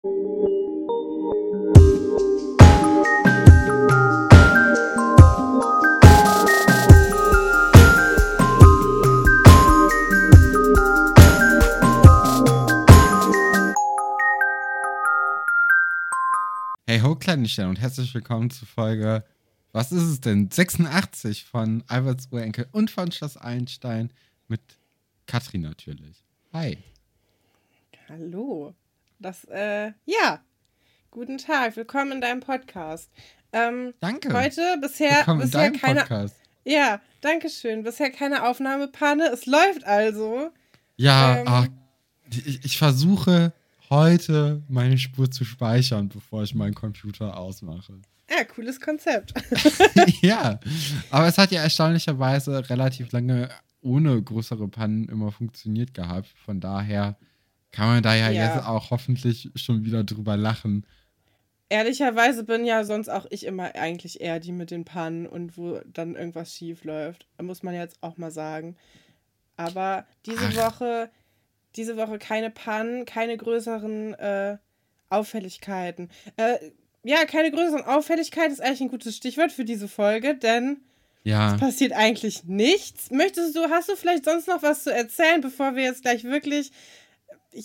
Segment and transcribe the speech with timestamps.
[0.00, 0.10] Hey
[17.00, 19.24] ho, kleine Sterne und herzlich willkommen zu Folge,
[19.72, 20.48] was ist es denn?
[20.48, 24.12] 86 von Alberts Urenkel und von Schloss Einstein
[24.46, 24.60] mit
[25.26, 26.24] Katrin natürlich.
[26.52, 26.78] Hi.
[28.08, 28.76] Hallo.
[29.20, 30.40] Das, äh, ja.
[31.10, 33.10] Guten Tag, willkommen in deinem Podcast.
[33.52, 34.32] Ähm, Danke.
[34.32, 36.00] Heute bisher, Willkommen in bisher deinem keine.
[36.00, 36.36] Podcast.
[36.64, 37.82] Ja, danke schön.
[37.82, 39.28] Bisher keine Aufnahmepanne.
[39.32, 40.50] Es läuft also.
[40.96, 41.44] Ja, Ähm.
[41.48, 41.66] ach,
[42.30, 43.52] ich, ich versuche
[43.90, 47.94] heute meine Spur zu speichern, bevor ich meinen Computer ausmache.
[48.30, 49.32] Ja, cooles Konzept.
[50.20, 50.60] ja,
[51.10, 53.48] aber es hat ja erstaunlicherweise relativ lange
[53.80, 56.28] ohne größere Pannen immer funktioniert gehabt.
[56.44, 57.16] Von daher
[57.72, 58.54] kann man da ja, Ja.
[58.56, 60.86] jetzt auch hoffentlich schon wieder drüber lachen.
[61.70, 65.80] Ehrlicherweise bin ja sonst auch ich immer eigentlich eher die mit den Pannen und wo
[65.86, 67.26] dann irgendwas schief läuft.
[67.40, 68.76] Muss man jetzt auch mal sagen.
[69.56, 70.56] Aber diese Ach.
[70.72, 71.10] Woche,
[71.76, 74.56] diese Woche keine Pannen, keine größeren äh,
[75.10, 76.08] Auffälligkeiten.
[76.36, 76.56] Äh,
[77.04, 80.78] ja, keine größeren Auffälligkeiten ist eigentlich ein gutes Stichwort für diese Folge, denn
[81.22, 81.54] Ja.
[81.54, 83.10] es passiert eigentlich nichts.
[83.10, 86.70] Möchtest du, hast du vielleicht sonst noch was zu erzählen, bevor wir jetzt gleich wirklich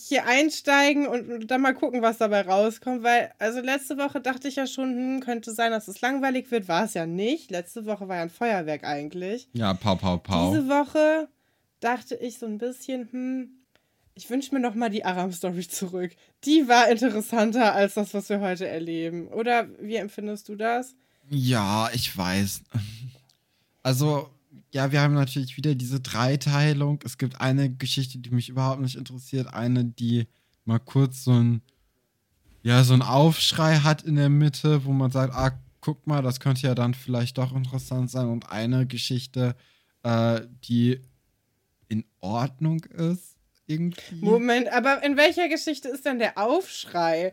[0.02, 3.04] hier einsteigen und, dann mal gucken, was dabei rauskommt?
[3.04, 6.68] Weil, also letzte Woche dachte ich ja schon, hm, könnte sein, dass es langweilig wird.
[6.68, 7.52] War es ja nicht.
[7.52, 9.48] Letzte Woche war ja ein Feuerwerk eigentlich.
[9.54, 10.52] Ja, pau, pau, pau.
[10.52, 11.28] Diese Woche
[11.80, 13.50] dachte ich so ein bisschen, hm,
[14.16, 16.12] ich wünsche mir noch mal die Aram-Story zurück.
[16.44, 19.28] Die war interessanter als das, was wir heute erleben.
[19.28, 20.96] Oder wie empfindest du das?
[21.30, 22.64] Ja, ich weiß.
[23.82, 24.30] Also,
[24.74, 27.00] ja, wir haben natürlich wieder diese Dreiteilung.
[27.06, 30.28] Es gibt eine Geschichte, die mich überhaupt nicht interessiert, eine, die
[30.66, 31.62] mal kurz so ein,
[32.64, 36.40] ja, so ein Aufschrei hat in der Mitte, wo man sagt, ah, guck mal, das
[36.40, 38.28] könnte ja dann vielleicht doch interessant sein.
[38.30, 39.56] Und eine Geschichte,
[40.02, 41.00] äh, die
[41.88, 43.38] in Ordnung ist,
[43.68, 44.16] irgendwie.
[44.26, 47.32] Moment, aber in welcher Geschichte ist denn der Aufschrei?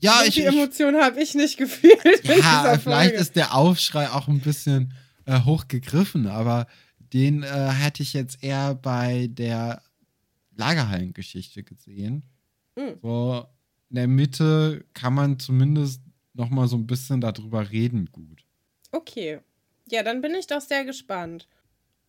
[0.00, 2.24] ja, ich, die Emotion habe ich nicht gefühlt.
[2.24, 4.94] Ja, vielleicht ist der Aufschrei auch ein bisschen
[5.26, 6.66] äh, hochgegriffen, aber
[6.98, 9.82] den äh, hätte ich jetzt eher bei der
[10.56, 12.24] Lagerhallengeschichte gesehen.
[12.76, 12.98] Mhm.
[13.02, 13.46] So
[13.90, 16.02] in der Mitte kann man zumindest
[16.34, 18.46] noch mal so ein bisschen darüber reden gut.
[18.90, 19.40] Okay.
[19.90, 21.48] Ja, dann bin ich doch sehr gespannt.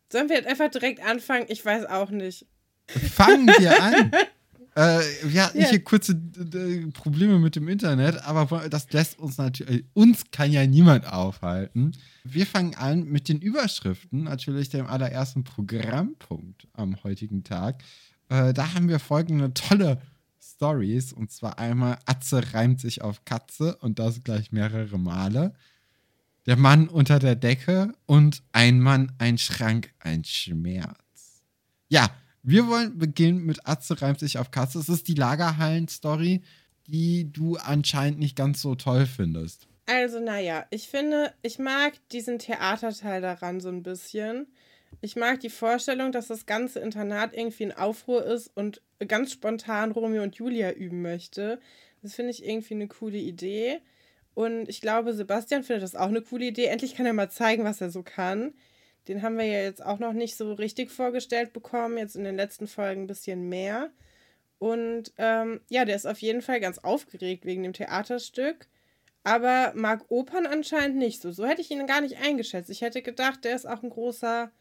[0.09, 1.46] Sollen wir jetzt einfach direkt anfangen?
[1.50, 2.46] Ich weiß auch nicht.
[2.88, 4.12] Fangen wir an.
[4.75, 5.69] Äh, wir hatten Ja.
[5.69, 10.66] hier kurze äh, Probleme mit dem Internet, aber das lässt uns natürlich, uns kann ja
[10.66, 11.91] niemand aufhalten.
[12.23, 17.84] Wir fangen an mit den Überschriften, natürlich dem allerersten Programmpunkt am heutigen Tag.
[18.29, 20.01] Äh, da haben wir folgende tolle
[20.41, 25.53] Stories und zwar einmal Atze reimt sich auf Katze und das gleich mehrere Male.
[26.45, 31.44] Der Mann unter der Decke und ein Mann, ein Schrank, ein Schmerz.
[31.90, 32.09] Ja,
[32.44, 34.80] wir wollen beginnen mit Atze reimt sich auf Katze.
[34.80, 36.42] Es ist die Lagerhallen-Story,
[36.88, 39.68] die du anscheinend nicht ganz so toll findest.
[39.86, 44.48] Also, naja, ich finde, ich mag diesen Theaterteil daran so ein bisschen.
[45.02, 49.92] Ich mag die Vorstellung, dass das ganze Internat irgendwie in Aufruhr ist und ganz spontan
[49.92, 51.59] Romeo und Julia üben möchte.
[52.02, 53.80] Das finde ich irgendwie eine coole Idee.
[54.34, 56.66] Und ich glaube, Sebastian findet das auch eine coole Idee.
[56.66, 58.53] Endlich kann er mal zeigen, was er so kann.
[59.08, 61.97] Den haben wir ja jetzt auch noch nicht so richtig vorgestellt bekommen.
[61.97, 63.90] Jetzt in den letzten Folgen ein bisschen mehr.
[64.59, 68.68] Und ähm, ja, der ist auf jeden Fall ganz aufgeregt wegen dem Theaterstück
[69.24, 71.31] aber mag Opern anscheinend nicht so.
[71.31, 72.69] So hätte ich ihn gar nicht eingeschätzt.
[72.69, 74.52] Ich hätte gedacht, der ist auch ein großer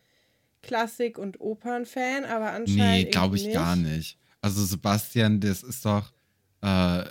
[0.62, 3.04] Klassik- und Opernfan, aber anscheinend.
[3.04, 4.19] Nee, glaube ich irgendwie gar nicht.
[4.41, 6.12] Also Sebastian, das ist doch,
[6.62, 7.04] äh,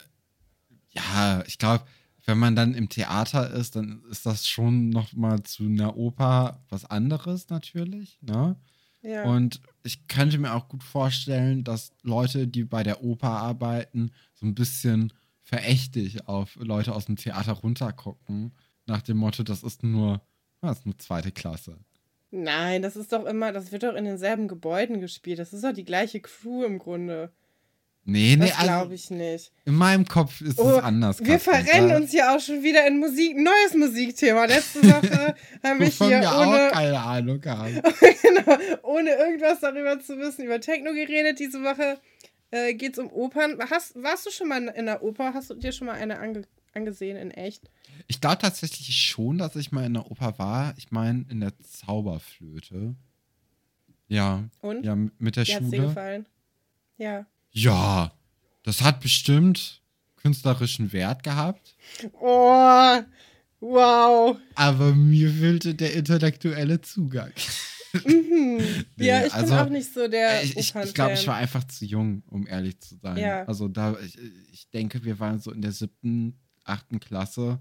[0.93, 1.83] ja, ich glaube,
[2.25, 6.63] wenn man dann im Theater ist, dann ist das schon noch mal zu einer Oper
[6.69, 8.55] was anderes natürlich, ne?
[9.01, 9.23] Ja.
[9.23, 14.45] Und ich könnte mir auch gut vorstellen, dass Leute, die bei der Oper arbeiten, so
[14.45, 15.11] ein bisschen
[15.41, 18.51] verächtig auf Leute aus dem Theater runtergucken,
[18.85, 20.21] nach dem Motto, das ist nur,
[20.61, 21.77] das ist nur zweite Klasse.
[22.29, 25.39] Nein, das ist doch immer, das wird doch in denselben Gebäuden gespielt.
[25.39, 27.33] Das ist doch die gleiche Crew im Grunde.
[28.03, 29.51] Nee, nee, Das also glaube ich nicht.
[29.65, 31.19] in meinem Kopf ist Oh, es anders.
[31.19, 31.65] Wir Katrin.
[31.65, 34.45] verrennen Da- uns ja auch schon wieder in Musik, neues Musikthema.
[34.45, 37.75] Letzte Woche haben wir wovon hier wir ohne, auch keine Ahnung haben.
[38.23, 41.39] genau, ohne irgendwas darüber zu wissen, über Techno geredet.
[41.39, 41.99] Diese Woche
[42.49, 43.57] äh, geht es um Opern.
[43.69, 45.33] Hast, warst du schon mal in der Oper?
[45.35, 46.43] Hast du dir schon mal eine ange
[46.73, 47.69] angesehen in echt?
[48.07, 50.73] Ich glaube tatsächlich schon, dass ich mal in der Oper war.
[50.77, 52.95] Ich meine, in der Zauberflöte.
[54.07, 54.43] Ja.
[54.61, 54.83] Und?
[54.83, 55.87] Ja, mit der Wie hat es dir Schule.
[55.89, 56.25] gefallen?
[56.97, 57.25] Ja.
[57.51, 58.11] Ja,
[58.63, 59.81] das hat bestimmt,
[60.17, 61.75] künstlerischen Wert gehabt.
[62.19, 62.99] Oh,
[63.59, 64.37] wow.
[64.55, 67.31] Aber mir fehlte der intellektuelle Zugang.
[68.05, 68.59] Mhm.
[68.95, 70.93] Nee, ja, ich also, bin auch nicht so der ich ich, ich Opernfan.
[70.93, 73.17] glaube, ich war einfach zu jung, um ehrlich zu sein.
[73.17, 73.43] Ja.
[73.45, 74.17] Also da, ich,
[74.51, 77.59] ich denke, wir waren so in der siebten, achten Klasse.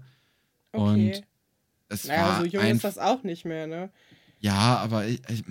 [0.71, 1.11] Okay.
[1.17, 1.23] Und
[1.89, 3.89] es Naja, war so jung ein, ist das auch nicht mehr, ne?
[4.39, 5.43] Ja, aber ich, ich,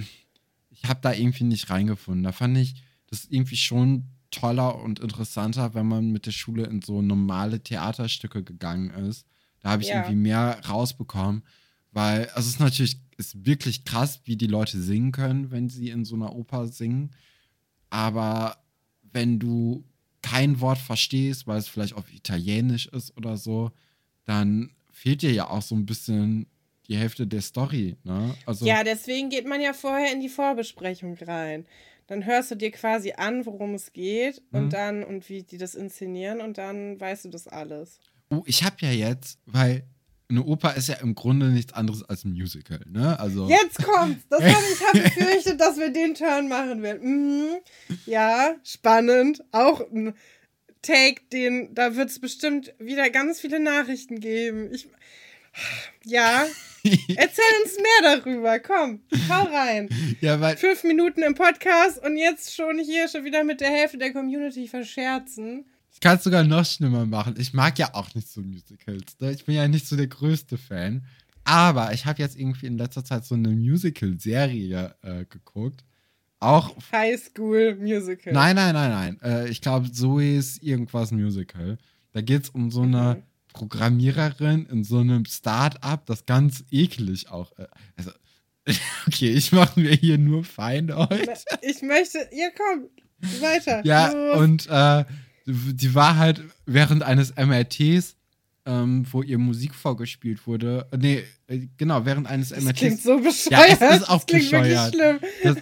[0.70, 2.22] ich habe da irgendwie nicht reingefunden.
[2.22, 6.82] Da fand ich das irgendwie schon toller und interessanter, wenn man mit der Schule in
[6.82, 9.26] so normale Theaterstücke gegangen ist.
[9.60, 9.96] Da habe ich Ja.
[9.96, 11.42] irgendwie mehr rausbekommen,
[11.92, 15.90] weil also es ist natürlich ist wirklich krass, wie die Leute singen können, wenn sie
[15.90, 17.10] in so einer Oper singen.
[17.90, 18.56] Aber
[19.12, 19.84] wenn du
[20.22, 23.72] kein Wort verstehst, weil es vielleicht auf Italienisch ist oder so,
[24.24, 26.46] dann fehlt dir ja auch so ein bisschen
[26.88, 27.96] die Hälfte der Story.
[28.04, 28.34] Ne?
[28.46, 31.66] Also, Ja, deswegen geht man ja vorher in die Vorbesprechung rein.
[32.10, 34.58] Dann hörst du dir quasi an, worum es geht Mhm.
[34.58, 38.00] und dann und wie die das inszenieren und dann weißt du das alles.
[38.30, 39.84] Oh, ich habe ja jetzt, weil
[40.28, 43.18] eine Oper ist ja im Grunde nichts anderes als ein Musical, ne?
[43.18, 44.24] Also Jetzt kommt's!
[44.28, 47.46] Das hab ich habe befürchtet, dass wir den Turn machen werden.
[47.48, 47.48] Mhm.
[48.06, 49.42] Ja, spannend.
[49.52, 50.14] Auch ein
[50.82, 54.68] Take, den, da wird es bestimmt wieder ganz viele Nachrichten geben.
[54.72, 54.88] Ich,
[56.04, 56.46] ja,
[56.84, 58.58] erzähl uns mehr darüber.
[58.58, 59.88] Komm, hau rein.
[60.20, 63.98] ja, weil Fünf Minuten im Podcast und jetzt schon hier schon wieder mit der Hälfte
[63.98, 65.64] der Community verscherzen.
[65.92, 67.34] ich kann es sogar noch schlimmer machen.
[67.38, 69.18] Ich mag ja auch nicht so Musicals.
[69.20, 69.32] Ne?
[69.32, 71.04] Ich bin ja nicht so der größte Fan.
[71.44, 75.84] Aber ich habe jetzt irgendwie in letzter Zeit so eine Musical-Serie äh, geguckt.
[76.38, 78.32] Auch High School Musical.
[78.32, 79.20] Nein, nein, nein, nein.
[79.22, 81.76] Äh, ich glaube, Zoe's irgendwas Musical.
[82.12, 83.22] Da geht es um so eine Mhm.
[83.52, 87.52] Programmiererin in so einem Start-up, das ganz eklig auch.
[87.58, 87.66] Äh,
[87.96, 88.10] also,
[89.06, 91.32] okay, ich mache mir hier nur Feinde heute.
[91.62, 92.18] Ich möchte.
[92.32, 92.88] Ja, komm,
[93.40, 93.84] weiter.
[93.84, 94.38] Ja, Los.
[94.40, 95.04] und äh,
[95.46, 98.16] die war halt während eines MRTs,
[98.66, 100.86] ähm, wo ihr Musik vorgespielt wurde.
[100.92, 102.78] äh, Nee, äh, genau, während eines das MRTs.
[102.78, 103.50] klingt so bescheuert.
[103.80, 104.92] Ja, es ist auch das klingt bescheuert.
[104.94, 105.20] wirklich schlimm.
[105.42, 105.56] Das,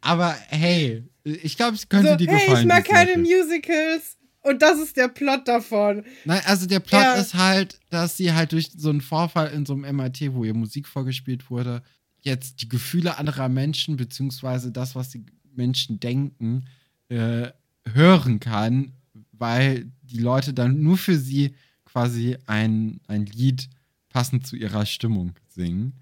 [0.00, 2.60] aber hey, ich glaube, es könnte So, dir hey, gefallen.
[2.62, 3.18] ich mag keine.
[3.18, 4.16] Musicals.
[4.42, 6.04] Und das ist der Plot davon.
[6.24, 7.14] Nein, also der Plot Ja.
[7.14, 10.54] ist halt, dass sie halt durch so einen Vorfall in so einem MRT, wo ihr
[10.54, 11.82] Musik vorgespielt wurde,
[12.22, 16.64] jetzt die Gefühle anderer Menschen, beziehungsweise das, was die Menschen denken,
[17.08, 17.50] äh,
[17.86, 18.92] hören kann,
[19.32, 21.54] weil die Leute dann nur für sie
[21.84, 23.68] quasi ein, ein Lied
[24.08, 25.94] passend zu ihrer Stimmung singen.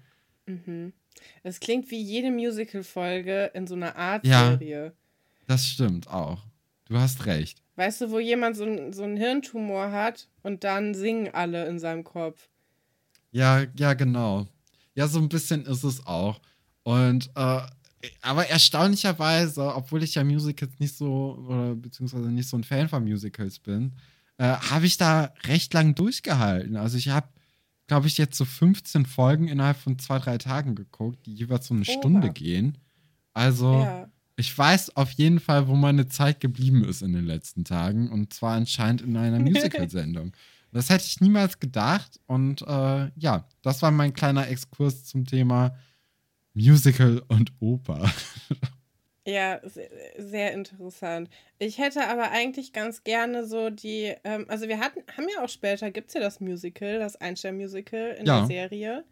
[0.45, 0.93] Mhm.
[1.43, 4.51] Es klingt wie jede Musical-Folge in so einer Art Ja.
[4.51, 4.93] Serie.
[5.47, 6.43] Das stimmt auch.
[6.85, 7.61] Du hast recht.
[7.79, 11.79] Weißt du, wo jemand so, ein- so einen Hirntumor hat und dann singen alle in
[11.79, 12.49] seinem Kopf.
[13.31, 14.47] Ja, ja, genau.
[14.95, 16.41] Ja, so ein bisschen ist es auch.
[16.83, 17.61] Und, äh,
[18.21, 23.03] aber erstaunlicherweise, obwohl ich ja Musicals nicht so, oder beziehungsweise nicht so ein Fan von
[23.05, 23.93] Musicals bin,
[24.37, 26.75] äh, habe ich da recht lang durchgehalten.
[26.75, 27.29] Also ich habe,
[27.87, 31.73] glaube ich, jetzt so 15 Folgen innerhalb von zwei, drei Tagen geguckt, die jeweils so
[31.73, 31.91] eine Oha.
[31.93, 32.77] Stunde gehen.
[33.33, 34.09] Also Ja.
[34.39, 38.09] Ich weiß auf jeden Fall, wo meine Zeit geblieben ist in den letzten Tagen.
[38.09, 40.31] Und zwar anscheinend in einer Musical-Sendung.
[40.71, 42.19] Das hätte ich niemals gedacht.
[42.27, 45.75] Und äh, ja, das war mein kleiner Exkurs zum Thema
[46.53, 48.11] Musical und Oper.
[49.25, 49.59] Ja,
[50.17, 51.29] sehr, interessant.
[51.59, 55.49] Ich hätte aber eigentlich ganz gerne so die, ähm, also wir hatten, haben ja auch
[55.49, 58.39] später, gibt es ja das Musical, das Einstein-Musical in Ja.
[58.39, 59.03] der Serie.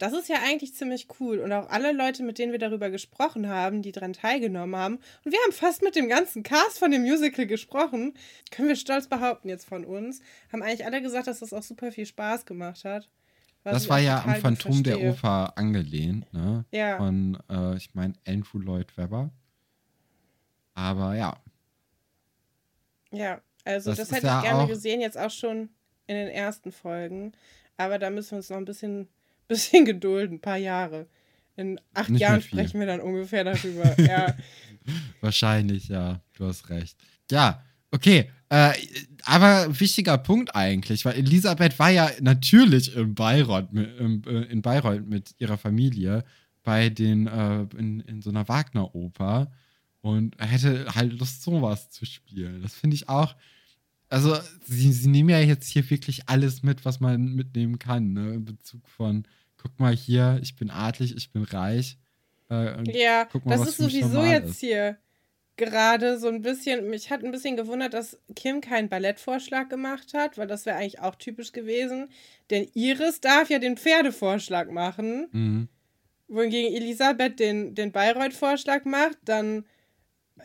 [0.00, 1.40] Das ist ja eigentlich ziemlich cool.
[1.40, 4.94] Und auch alle Leute, mit denen wir darüber gesprochen haben, die daran teilgenommen haben.
[5.24, 8.14] Und wir haben fast mit dem ganzen Cast von dem Musical gesprochen.
[8.50, 10.20] Können wir stolz behaupten jetzt von uns.
[10.52, 13.10] Haben eigentlich alle gesagt, dass das auch super viel Spaß gemacht hat.
[13.62, 15.12] Das war ja am Phantom der verstehe.
[15.12, 16.64] Oper angelehnt, ne?
[16.72, 16.96] Ja.
[16.96, 19.30] Von, äh, ich meine, Andrew Lloyd Webber.
[20.74, 21.36] Aber ja,
[23.12, 25.68] Ja, also Das das, hätte ja ich gerne gesehen, jetzt auch schon
[26.06, 27.32] in den ersten Folgen.
[27.76, 29.08] Aber da müssen wir uns noch ein bisschen,
[29.50, 31.06] bisschen gedulden, ein paar Jahre.
[31.56, 34.00] In acht Nicht Jahren sprechen wir dann ungefähr darüber.
[34.00, 34.34] ja.
[35.20, 36.20] Wahrscheinlich, ja.
[36.36, 36.96] Du hast recht.
[37.30, 38.30] Ja, okay.
[38.48, 38.72] Äh,
[39.24, 44.62] aber wichtiger Punkt eigentlich, weil Elisabeth war ja natürlich in Bayreuth, mit, im, äh, in
[44.62, 46.24] Bayreuth mit ihrer Familie
[46.62, 49.50] bei den, äh, in, in so einer Wagner-Oper
[50.00, 52.62] und hätte halt Lust, sowas zu spielen.
[52.62, 53.36] Das finde ich auch.
[54.08, 58.34] Also, sie, sie nehmen ja jetzt hier wirklich alles mit, was man mitnehmen kann, ne?
[58.34, 59.24] In Bezug von,
[59.62, 61.98] guck mal hier, ich bin adlig, ich bin reich.
[62.50, 64.60] Äh, Ja, Guck mal, das ist sowieso jetzt ist.
[64.60, 64.98] hier
[65.56, 70.38] gerade so ein bisschen, mich hat ein bisschen gewundert, dass Kim keinen Ballettvorschlag gemacht hat,
[70.38, 72.08] weil das wäre eigentlich auch typisch gewesen.
[72.48, 75.68] Denn Iris darf ja den Pferdevorschlag machen, Mhm.
[76.28, 79.18] wohingegen Elisabeth den, den Bayreuth-Vorschlag macht.
[79.26, 79.66] Dann,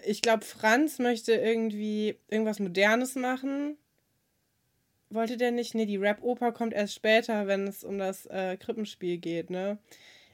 [0.05, 3.77] ich glaube, Franz möchte irgendwie irgendwas Modernes machen.
[5.09, 5.75] Wollte der nicht?
[5.75, 9.77] Nee, die Rap-Oper kommt erst später, wenn es um das äh, Krippenspiel geht, ne?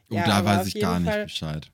[0.10, 1.72] Oh, ja, da weiß ich gar nicht Fall Bescheid.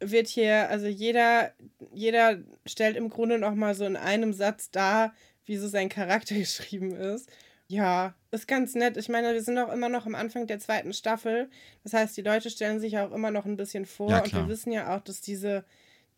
[0.00, 1.52] Wird hier, also jeder,
[1.92, 5.14] jeder stellt im Grunde noch mal so in einem Satz dar,
[5.44, 7.30] wie so sein Charakter geschrieben ist.
[7.68, 8.96] Ja, ist ganz nett.
[8.96, 11.48] Ich meine, wir sind auch immer noch am Anfang der zweiten Staffel.
[11.84, 14.10] Das heißt, die Leute stellen sich auch immer noch ein bisschen vor.
[14.10, 15.64] Ja, und wir wissen ja auch, dass diese,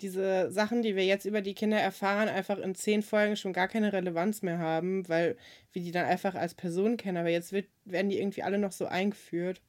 [0.00, 3.68] diese Sachen, die wir jetzt über die Kinder erfahren, einfach in zehn Folgen schon gar
[3.68, 5.36] keine Relevanz mehr haben, weil
[5.72, 7.18] wir die dann einfach als Person kennen.
[7.18, 9.60] Aber jetzt wird, werden die irgendwie alle noch so eingeführt.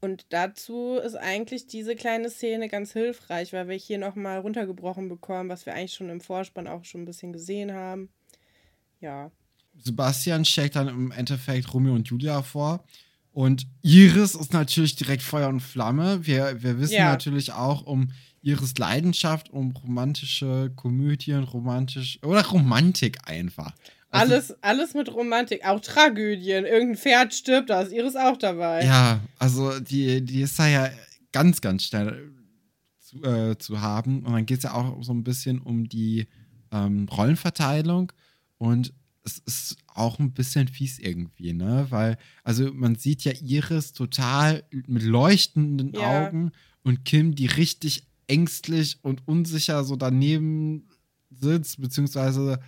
[0.00, 5.50] Und dazu ist eigentlich diese kleine Szene ganz hilfreich, weil wir hier nochmal runtergebrochen bekommen,
[5.50, 8.08] was wir eigentlich schon im Vorspann auch schon ein bisschen gesehen haben.
[9.00, 9.30] Ja.
[9.76, 12.82] Sebastian stellt dann im Endeffekt Romeo und Julia vor.
[13.32, 16.26] Und Iris ist natürlich direkt Feuer und Flamme.
[16.26, 17.10] Wir, wir wissen ja.
[17.10, 18.10] natürlich auch um
[18.42, 23.74] Iris Leidenschaft, um romantische Komödien, romantisch oder Romantik einfach.
[24.10, 26.64] Also, alles, alles mit Romantik, auch Tragödien.
[26.64, 28.84] Irgendein Pferd stirbt, da ist Iris auch dabei.
[28.84, 30.90] Ja, also die, die ist da ja
[31.32, 32.32] ganz, ganz schnell
[32.98, 34.24] zu, äh, zu haben.
[34.24, 36.26] Und dann geht es ja auch so ein bisschen um die
[36.72, 38.12] ähm, Rollenverteilung.
[38.58, 38.92] Und
[39.22, 41.86] es ist auch ein bisschen fies irgendwie, ne?
[41.90, 46.26] Weil, also man sieht ja Iris total mit leuchtenden ja.
[46.26, 50.88] Augen und Kim, die richtig ängstlich und unsicher so daneben
[51.30, 52.60] sitzt, beziehungsweise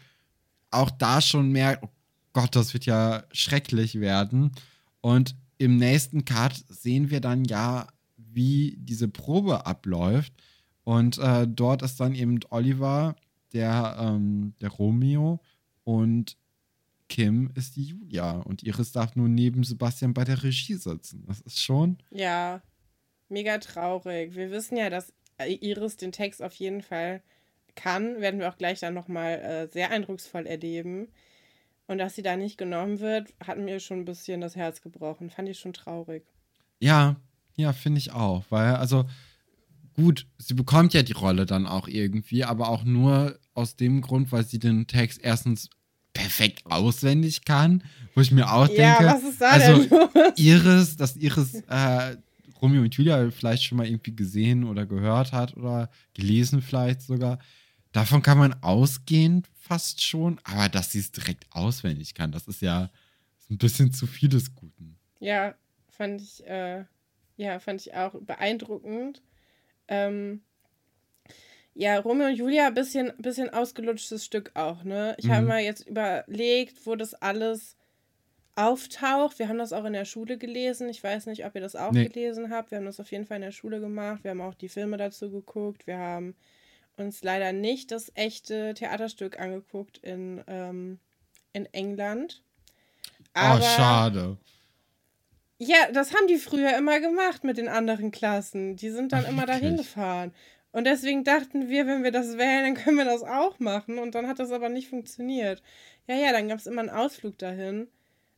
[0.70, 1.90] auch da schon merkt, oh
[2.32, 4.52] Gott, das wird ja schrecklich werden.
[5.00, 10.32] Und im nächsten Cut sehen wir dann ja, wie diese Probe abläuft.
[10.84, 13.14] Und äh, dort ist dann eben Oliver,
[13.52, 15.40] der, ähm, der Romeo
[15.84, 16.36] und
[17.08, 18.38] Kim ist die Julia.
[18.38, 21.24] Und Iris darf nur neben Sebastian bei der Regie sitzen.
[21.26, 21.98] Das ist schon.
[22.10, 22.62] Ja,
[23.28, 24.34] mega traurig.
[24.34, 27.22] Wir wissen ja, dass Iris den Text auf jeden Fall
[27.74, 31.08] kann, werden wir auch gleich dann nochmal äh, sehr eindrucksvoll erleben.
[31.86, 35.30] Und dass sie da nicht genommen wird, hat mir schon ein bisschen das Herz gebrochen.
[35.30, 36.24] Fand ich schon traurig.
[36.80, 37.16] Ja,
[37.56, 38.44] ja, finde ich auch.
[38.50, 39.04] Weil, also,
[39.94, 44.32] gut, sie bekommt ja die Rolle dann auch irgendwie, aber auch nur aus dem Grund,
[44.32, 45.68] weil sie den Text erstens
[46.14, 47.82] perfekt auswendig kann,
[48.14, 50.08] wo ich mir auch ja, denke, was ist da also?
[50.36, 52.16] Iris, dass Iris äh,
[52.62, 57.38] Romeo und Julia vielleicht schon mal irgendwie gesehen oder gehört hat oder gelesen vielleicht sogar.
[57.90, 62.62] Davon kann man ausgehen, fast schon, aber dass sie es direkt auswendig kann, das ist
[62.62, 62.90] ja
[63.50, 64.96] ein bisschen zu viel des Guten.
[65.20, 65.54] Ja,
[65.90, 66.84] fand ich, äh,
[67.36, 69.22] ja, fand ich auch beeindruckend.
[69.88, 70.42] Ähm,
[71.74, 75.14] ja, Romeo und Julia, bisschen, bisschen ausgelutschtes Stück auch, ne?
[75.18, 75.32] Ich mhm.
[75.32, 77.76] habe mal jetzt überlegt, wo das alles
[78.54, 79.38] auftaucht.
[79.38, 80.88] Wir haben das auch in der Schule gelesen.
[80.88, 82.08] Ich weiß nicht, ob ihr das auch nee.
[82.08, 82.70] gelesen habt.
[82.70, 84.24] Wir haben das auf jeden Fall in der Schule gemacht.
[84.24, 85.86] Wir haben auch die Filme dazu geguckt.
[85.86, 86.34] Wir haben
[86.96, 90.98] uns leider nicht das echte Theaterstück angeguckt in, ähm,
[91.52, 92.42] in England.
[93.34, 94.36] Oh, Aber, oh, schade.
[95.58, 98.76] Ja, das haben die früher immer gemacht mit den anderen Klassen.
[98.76, 100.34] Die sind dann Ach, immer dahin gefahren.
[100.72, 103.98] Und deswegen dachten wir, wenn wir das wählen, dann können wir das auch machen.
[103.98, 105.62] Und dann hat das aber nicht funktioniert.
[106.06, 107.88] Ja, ja, dann gab es immer einen Ausflug dahin.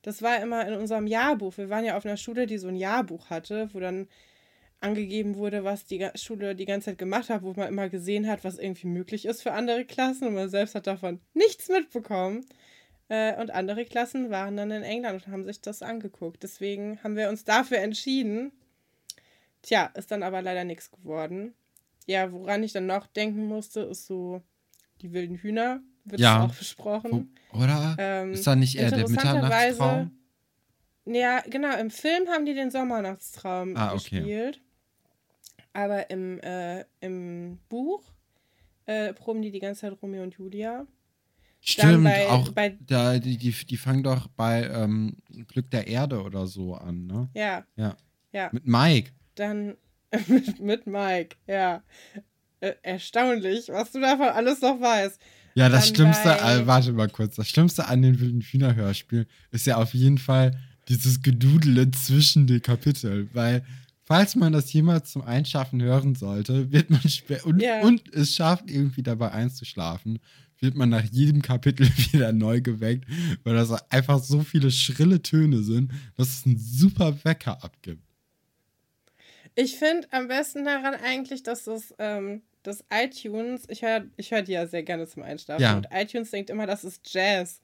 [0.04, 1.56] Das war immer in unserem Jahrbuch.
[1.56, 4.06] Wir waren ja auf einer Schule, die so ein Jahrbuch hatte, wo dann
[4.80, 8.44] angegeben wurde, was die Schule die ganze Zeit gemacht hat, wo man immer gesehen hat,
[8.44, 12.44] was irgendwie möglich ist für andere Klassen und man selbst hat davon nichts mitbekommen.
[13.08, 16.42] Äh, und andere Klassen waren dann in England und haben sich das angeguckt.
[16.42, 18.52] Deswegen haben wir uns dafür entschieden.
[19.62, 21.54] Tja, ist dann aber leider nichts geworden.
[22.04, 24.42] Ja, woran ich dann noch denken musste, ist so
[25.00, 25.80] die wilden Hühner.
[26.04, 26.44] Wird ja.
[26.44, 27.34] auch besprochen.
[27.52, 27.96] Oder?
[27.98, 30.10] Ähm, ist da nicht eher der Mitternachtstraum?
[31.06, 31.76] Ja, genau.
[31.76, 34.16] Im Film haben die den Sommernachtstraum ah, okay.
[34.16, 34.60] gespielt.
[35.72, 38.02] Aber im, äh, im Buch
[38.86, 40.86] äh, proben die die ganze Zeit Romeo und Julia.
[41.60, 45.16] Stimmt, bei, auch bei, da, die, die, die fangen doch bei ähm,
[45.48, 47.30] Glück der Erde oder so an, ne?
[47.32, 47.64] Ja.
[47.76, 47.96] Ja.
[48.32, 48.50] ja.
[48.52, 49.12] Mit Mike.
[49.34, 49.76] Dann
[50.26, 51.82] mit, mit Mike, ja.
[52.60, 55.20] Äh, erstaunlich, was du davon alles noch weißt.
[55.54, 59.76] Ja, das Schlimmste, äh, warte mal kurz, das Schlimmste an den wilden Hühnerhörspielen ist ja
[59.76, 60.58] auf jeden Fall
[60.88, 63.64] dieses Gedudele zwischen den Kapiteln, weil
[64.04, 67.82] falls man das jemals zum Einschaffen hören sollte, wird man schwer und, yeah.
[67.82, 70.18] und es schafft irgendwie dabei einzuschlafen,
[70.58, 73.06] wird man nach jedem Kapitel wieder neu geweckt,
[73.44, 78.02] weil das einfach so viele schrille Töne sind, dass es einen super Wecker abgibt.
[79.54, 84.42] Ich finde am besten daran eigentlich, dass das, ähm, das iTunes, ich höre ich hör
[84.42, 85.76] die ja sehr gerne zum Einschlafen, ja.
[85.76, 87.60] und iTunes denkt immer, das ist Jazz.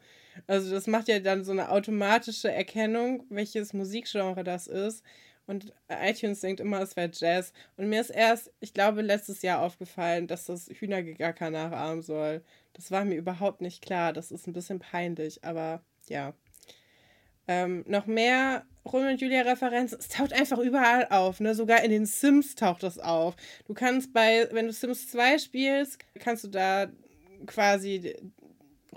[0.46, 5.04] Also das macht ja dann so eine automatische Erkennung, welches Musikgenre das ist.
[5.46, 7.52] Und iTunes denkt immer, es wäre Jazz.
[7.76, 12.44] Und mir ist erst, ich glaube, letztes Jahr aufgefallen, dass das Hühnergegacker nachahmen soll.
[12.74, 14.12] Das war mir überhaupt nicht klar.
[14.12, 16.34] Das ist ein bisschen peinlich, aber ja.
[17.48, 19.98] Ähm, noch mehr Romeo und Julia Referenzen.
[19.98, 21.54] Es taucht einfach überall auf, ne?
[21.54, 23.34] Sogar in den Sims taucht das auf.
[23.66, 26.88] Du kannst bei, wenn du Sims 2 spielst, kannst du da
[27.46, 28.16] quasi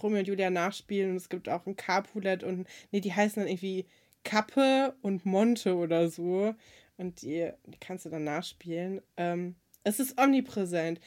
[0.01, 3.49] Romeo und Julia nachspielen und es gibt auch ein Capulet und nee, die heißen dann
[3.49, 3.85] irgendwie
[4.23, 6.55] Kappe und Monte oder so.
[6.97, 9.01] Und die, die kannst du dann nachspielen.
[9.17, 10.99] Ähm, es ist omnipräsent.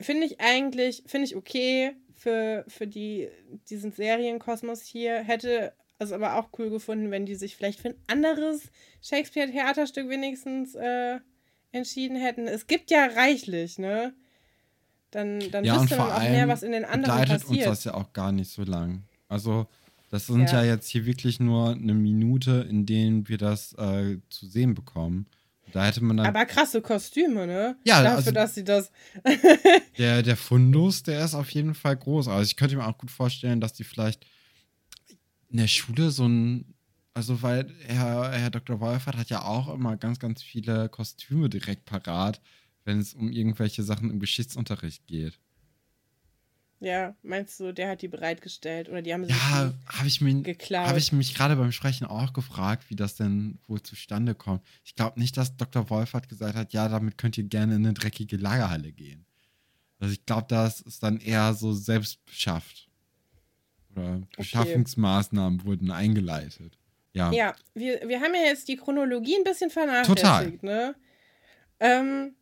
[0.00, 3.28] Finde ich eigentlich, finde ich okay für, für die,
[3.68, 5.22] diesen Serienkosmos hier.
[5.22, 8.70] Hätte es aber auch cool gefunden, wenn die sich vielleicht für ein anderes
[9.02, 11.18] Shakespeare-Theaterstück wenigstens äh,
[11.72, 12.46] entschieden hätten.
[12.46, 14.14] Es gibt ja reichlich, ne?
[15.10, 17.48] Dann, dann ja, wüsste man auch mehr, was in den anderen passiert.
[17.48, 19.04] uns das ja auch gar nicht so lang.
[19.28, 19.66] Also,
[20.10, 20.74] das sind ja, Ja.
[20.74, 25.26] jetzt hier wirklich nur eine Minute, in denen wir das äh, zu sehen bekommen.
[25.72, 26.26] Da hätte man dann.
[26.26, 27.76] Aber krasse Kostüme, ne?
[27.84, 28.90] Ja, Dafür, also- dass sie das.
[29.98, 32.26] Der, der Fundus, der ist auf jeden Fall groß.
[32.28, 34.26] Also ich könnte mir auch gut vorstellen, dass die vielleicht
[35.54, 36.74] in der Schule so ein,
[37.14, 38.80] also weil Herr, Herr Dr.
[38.80, 42.40] Wolfert hat ja auch immer ganz, ganz viele Kostüme direkt parat,
[42.84, 45.38] wenn es um irgendwelche Sachen im Geschichtsunterricht geht.
[46.80, 50.42] Ja, meinst du, der hat die bereitgestellt oder die haben sie Ja, habe ich, mir-
[50.42, 50.88] geklaut?
[50.88, 54.60] hab ich mich gerade beim Sprechen auch gefragt, wie das denn wohl zustande kommt.
[54.84, 55.88] Ich glaube nicht, dass Dr.
[55.88, 59.24] Wolfert gesagt hat, ja, damit könnt ihr gerne in eine dreckige Lagerhalle gehen.
[60.00, 62.88] Also ich glaube, das ist dann eher so selbst beschafft.
[63.94, 66.78] Oder Beschaffungsmaßnahmen wurden eingeleitet.
[67.12, 67.30] Ja.
[67.32, 70.96] Ja, wir, wir haben ja jetzt die Chronologie ein bisschen vernachlässigt, ne?
[71.78, 72.34] Ähm,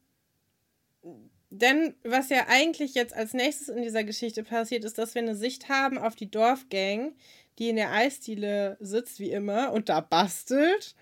[1.50, 5.36] denn was ja eigentlich jetzt als nächstes in dieser Geschichte passiert, ist, dass wir eine
[5.36, 7.12] Sicht haben auf die Dorfgang,
[7.58, 10.94] die in der Eisdiele sitzt, wie immer, und da bastelt.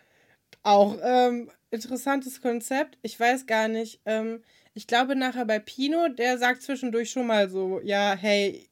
[0.64, 2.98] Auch ähm, interessantes Konzept.
[3.02, 4.00] Ich weiß gar nicht.
[4.04, 4.42] Ähm,
[4.74, 8.69] ich glaube nachher bei Pino, der sagt zwischendurch schon mal so, ja, hey,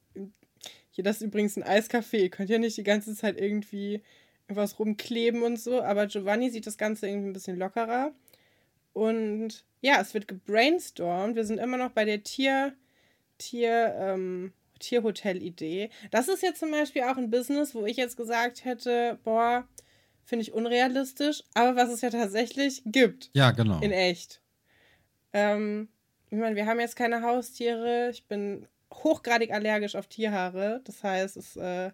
[0.99, 2.17] hier, das ist übrigens ein Eiscafé.
[2.17, 4.03] Ihr könnt ja nicht die ganze Zeit irgendwie
[4.49, 5.81] was rumkleben und so.
[5.81, 8.11] Aber Giovanni sieht das Ganze irgendwie ein bisschen lockerer.
[8.95, 11.37] Und ja, es wird gebrainstormt.
[11.37, 12.75] Wir sind immer noch bei der Tier,
[13.39, 15.91] Tier, ähm, Tierhotel-Idee.
[16.11, 19.69] Das ist jetzt zum Beispiel auch ein Business, wo ich jetzt gesagt hätte, boah,
[20.25, 23.31] finde ich unrealistisch, aber was es ja tatsächlich gibt.
[23.35, 23.81] Ja, genau.
[23.83, 24.41] In echt.
[25.33, 25.91] Ähm,
[26.29, 28.11] ich meine, wir haben jetzt keine Haustiere.
[28.11, 30.81] Ich bin hochgradig allergisch auf Tierhaare.
[30.85, 31.91] Das heißt, es äh,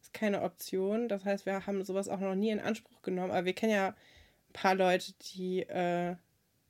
[0.00, 1.08] ist keine Option.
[1.08, 3.30] Das heißt, wir haben sowas auch noch nie in Anspruch genommen.
[3.30, 6.16] Aber wir kennen ja ein paar Leute, die, äh,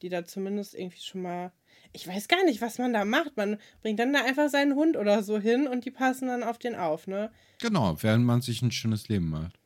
[0.02, 1.52] die da zumindest irgendwie schon mal.
[1.92, 3.36] Ich weiß gar nicht, was man da macht.
[3.36, 6.58] Man bringt dann da einfach seinen Hund oder so hin und die passen dann auf
[6.58, 7.30] den auf, ne?
[7.60, 9.58] Genau, während man sich ein schönes Leben macht.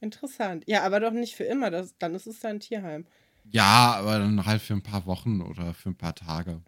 [0.00, 0.64] Interessant.
[0.68, 1.70] Ja, aber doch nicht für immer.
[1.70, 3.06] Das, dann ist es da ein Tierheim.
[3.50, 6.62] Ja, aber dann halt für ein paar Wochen oder für ein paar Tage.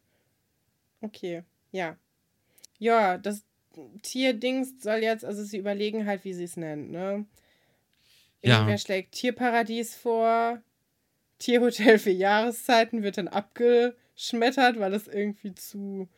[1.01, 1.97] Okay, ja.
[2.81, 3.45] Ja, das
[4.03, 7.27] Tierdings soll jetzt, also sie überlegen halt, wie sie es nennen, ne?
[8.43, 8.55] Ja.
[8.61, 10.63] Irgendwer schlägt Tierparadies vor.
[11.39, 16.09] Tierhotel für Jahreszeiten wird dann abgeschmettert, weil es irgendwie zu,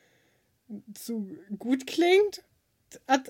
[0.95, 2.43] zu gut klingt.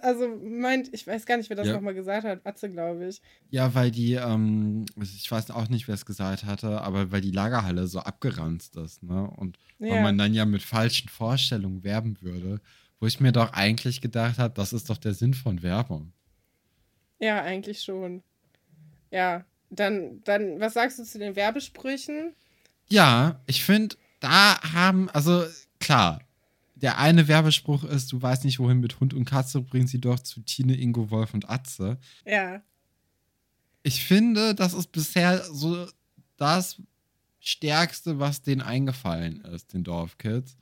[0.02, 1.74] Also meint, ich weiß gar nicht, wer das Ja.
[1.74, 2.44] nochmal gesagt hat.
[2.44, 3.20] Atze, glaube ich.
[3.50, 7.30] Ja, weil die, ähm, ich weiß auch nicht, wer es gesagt hatte, aber weil die
[7.30, 9.30] Lagerhalle so abgeranzt ist, ne?
[9.36, 10.02] Und weil Ja.
[10.02, 12.60] man dann ja mit falschen Vorstellungen werben würde,
[13.02, 16.12] wo ich mir doch eigentlich gedacht habe, das ist doch der Sinn von Werbung.
[17.18, 18.22] Ja, eigentlich schon.
[19.10, 22.32] Ja, dann, dann, was sagst du zu den Werbesprüchen?
[22.88, 25.44] Ja, ich finde, da haben, also
[25.80, 26.20] klar,
[26.76, 30.20] der eine Werbespruch ist, du weißt nicht wohin mit Hund und Katze, bring sie doch
[30.20, 31.98] zu Tine, Ingo, Wolf und Atze.
[32.24, 32.62] Ja.
[33.82, 35.88] Ich finde, das ist bisher so
[36.36, 36.80] das
[37.40, 40.56] Stärkste, was denen eingefallen ist, den Dorfkids.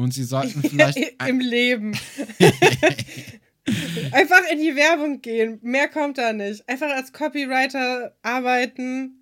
[0.00, 0.98] Und sie sollten vielleicht.
[1.26, 1.96] Im Leben.
[4.12, 5.58] Einfach in die Werbung gehen.
[5.62, 6.68] Mehr kommt da nicht.
[6.68, 9.16] Einfach als Copywriter arbeiten.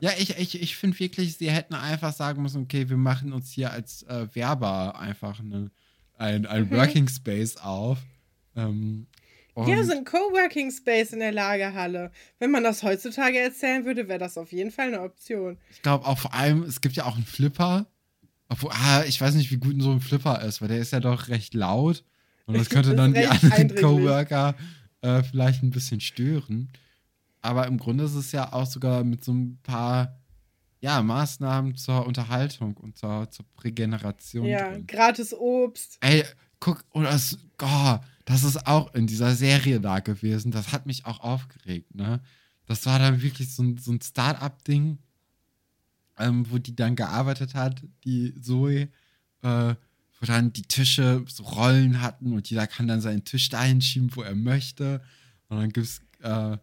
[0.00, 3.50] ja, ich, ich, ich finde wirklich, sie hätten einfach sagen müssen, okay, wir machen uns
[3.50, 5.70] hier als äh, Werber einfach eine,
[6.16, 6.70] ein, ein Mhm.
[6.70, 7.98] Working Space auf.
[8.56, 9.06] Ähm,
[9.56, 12.12] Ja, so ein Coworking Space in der Lagerhalle.
[12.38, 15.58] Wenn man das heutzutage erzählen würde, wäre das auf jeden Fall eine Option.
[15.70, 17.86] ich glaube auch vor allem, es gibt ja auch einen Flipper.
[18.48, 21.00] Obwohl, ah, ich weiß nicht, wie gut so ein Flipper ist, weil der ist ja
[21.00, 22.04] doch recht laut.
[22.46, 23.74] Und das könnte dann die anderen.
[23.74, 24.54] Coworker
[25.02, 26.70] äh, vielleicht ein bisschen stören.
[27.40, 30.18] Aber im Grunde ist es ja auch sogar mit so ein paar
[30.80, 34.86] ja, Maßnahmen zur Unterhaltung und zur, zur Regeneration Ja, drin.
[34.86, 35.98] gratis Obst.
[36.00, 36.24] Ey,
[36.60, 40.52] guck, und das, oh, das ist auch in dieser Serie da gewesen.
[40.52, 42.20] Das hat mich auch aufgeregt, ne?
[42.66, 44.98] Das war dann wirklich so ein, so ein Start-up-Ding.
[46.18, 48.88] Ähm, wo die dann gearbeitet hat, die Zoe,
[49.42, 49.74] äh,
[50.20, 54.10] wo dann die Tische so Rollen hatten und jeder kann dann seinen Tisch dahin schieben,
[54.14, 55.02] wo er möchte.
[55.48, 56.56] Und dann gibt es, äh,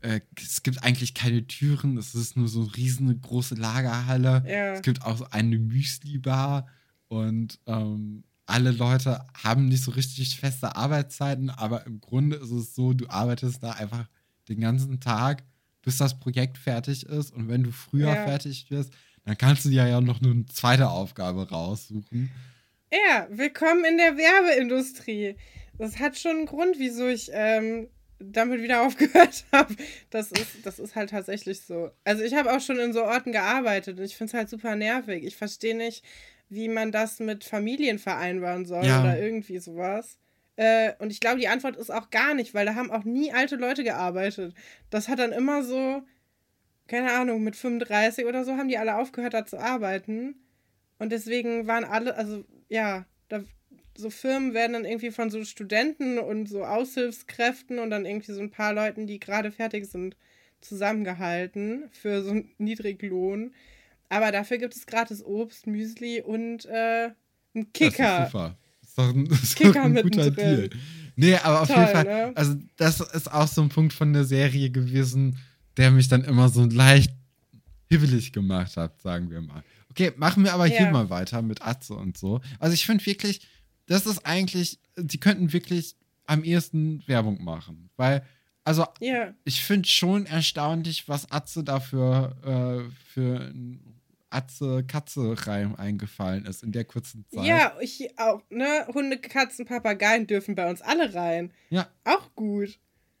[0.00, 4.44] äh, es gibt eigentlich keine Türen, es ist nur so eine riesengroße Lagerhalle.
[4.46, 4.72] Ja.
[4.74, 6.66] Es gibt auch so eine Müsli-Bar
[7.08, 12.74] und ähm, alle Leute haben nicht so richtig feste Arbeitszeiten, aber im Grunde ist es
[12.74, 14.06] so, du arbeitest da einfach
[14.48, 15.44] den ganzen Tag,
[15.84, 17.32] bis das Projekt fertig ist.
[17.32, 18.16] Und wenn du früher Ja.
[18.24, 18.92] fertig wirst,
[19.24, 22.30] dann kannst du dir ja noch eine zweite Aufgabe raussuchen.
[22.92, 25.36] Ja, willkommen in der Werbeindustrie.
[25.78, 29.74] Das hat schon einen Grund, wieso ich ähm, damit wieder aufgehört habe.
[30.10, 31.90] Das ist, das ist halt tatsächlich so.
[32.04, 34.76] Also ich habe auch schon in so Orten gearbeitet und ich finde es halt super
[34.76, 35.24] nervig.
[35.24, 36.04] Ich verstehe nicht,
[36.48, 39.00] wie man das mit Familien vereinbaren soll Ja.
[39.00, 40.18] oder irgendwie sowas.
[40.56, 43.32] Äh, und ich glaube, die Antwort ist auch gar nicht, weil da haben auch nie
[43.32, 44.54] alte Leute gearbeitet.
[44.90, 46.02] Das hat dann immer so,
[46.86, 50.36] keine Ahnung, mit 35 oder so haben die alle aufgehört, da zu arbeiten.
[50.98, 53.42] Und deswegen waren alle, also ja, da,
[53.96, 58.40] so Firmen werden dann irgendwie von so Studenten und so Aushilfskräften und dann irgendwie so
[58.40, 60.16] ein paar Leuten, die gerade fertig sind,
[60.60, 63.54] zusammengehalten für so einen Niedriglohn.
[64.08, 67.10] Aber dafür gibt es gratis Obst, Müsli und äh,
[67.54, 68.54] einen Kicker.
[68.98, 70.30] ist doch ein, ist doch ein guter.
[70.30, 70.70] Deal.
[71.16, 72.32] Nee, aber auf Toll, jeden Fall, ne?
[72.34, 75.38] also das ist auch so ein Punkt von der Serie gewesen,
[75.76, 77.12] der mich dann immer so leicht
[77.88, 79.62] hibbelig gemacht hat, sagen wir mal.
[79.90, 80.90] Okay, machen wir aber hier Ja.
[80.90, 82.40] mal weiter mit Atze und so.
[82.58, 83.46] Also ich finde wirklich,
[83.86, 85.94] das ist eigentlich, die könnten wirklich
[86.26, 88.24] am ehesten Werbung machen, weil,
[88.64, 94.00] also Ja, ich finde schon erstaunlich, was Atze dafür äh, für ein
[94.34, 97.44] Atze-Katze-Reim eingefallen ist in der kurzen Zeit.
[97.44, 98.86] ja, ich auch, ne?
[98.92, 101.52] Hunde, Katzen, Papageien dürfen bei uns alle rein.
[101.70, 102.78] Ja, Auch gut.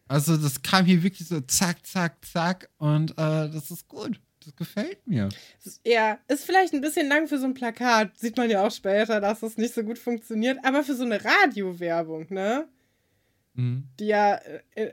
[0.08, 3.14] also das kam hier wirklich so zack, zack, zack und äh,
[3.50, 4.20] das ist gut.
[4.44, 5.30] Das gefällt mir.
[5.86, 8.18] Ja, ist vielleicht ein bisschen lang für so ein Plakat.
[8.18, 10.58] Sieht man ja auch später, dass das nicht so gut funktioniert.
[10.64, 12.68] Aber für so eine Radiowerbung, ne?
[13.54, 13.84] Mhm.
[13.98, 14.34] Die ja
[14.74, 14.92] äh,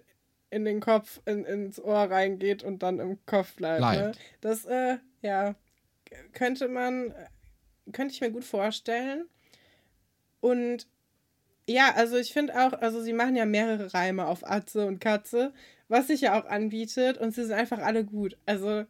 [0.52, 3.82] in den Kopf, in, ins Ohr reingeht und dann im Kopf bleibt.
[3.82, 3.88] Ne?
[3.90, 4.20] Bleibt.
[4.40, 5.56] Das, äh, ja,
[6.34, 7.14] könnte man,
[7.92, 9.26] könnte ich mir gut vorstellen.
[10.40, 10.88] Und
[11.68, 15.54] ja, also ich finde auch, also sie machen ja mehrere Reime auf Atze und Katze,
[15.88, 18.38] was sich ja auch anbietet und sie sind einfach alle gut.
[18.46, 18.86] Also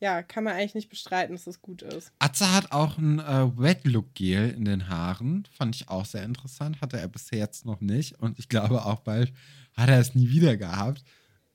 [0.00, 2.12] ja, kann man eigentlich nicht bestreiten, dass das gut ist.
[2.20, 5.46] Atze hat auch ein äh, Wet Look Gel in den Haaren.
[5.50, 6.80] Fand ich auch sehr interessant.
[6.80, 8.18] Hatte er bisher jetzt noch nicht.
[8.20, 9.32] Und ich glaube auch bald
[9.76, 11.02] hat er es nie wieder gehabt.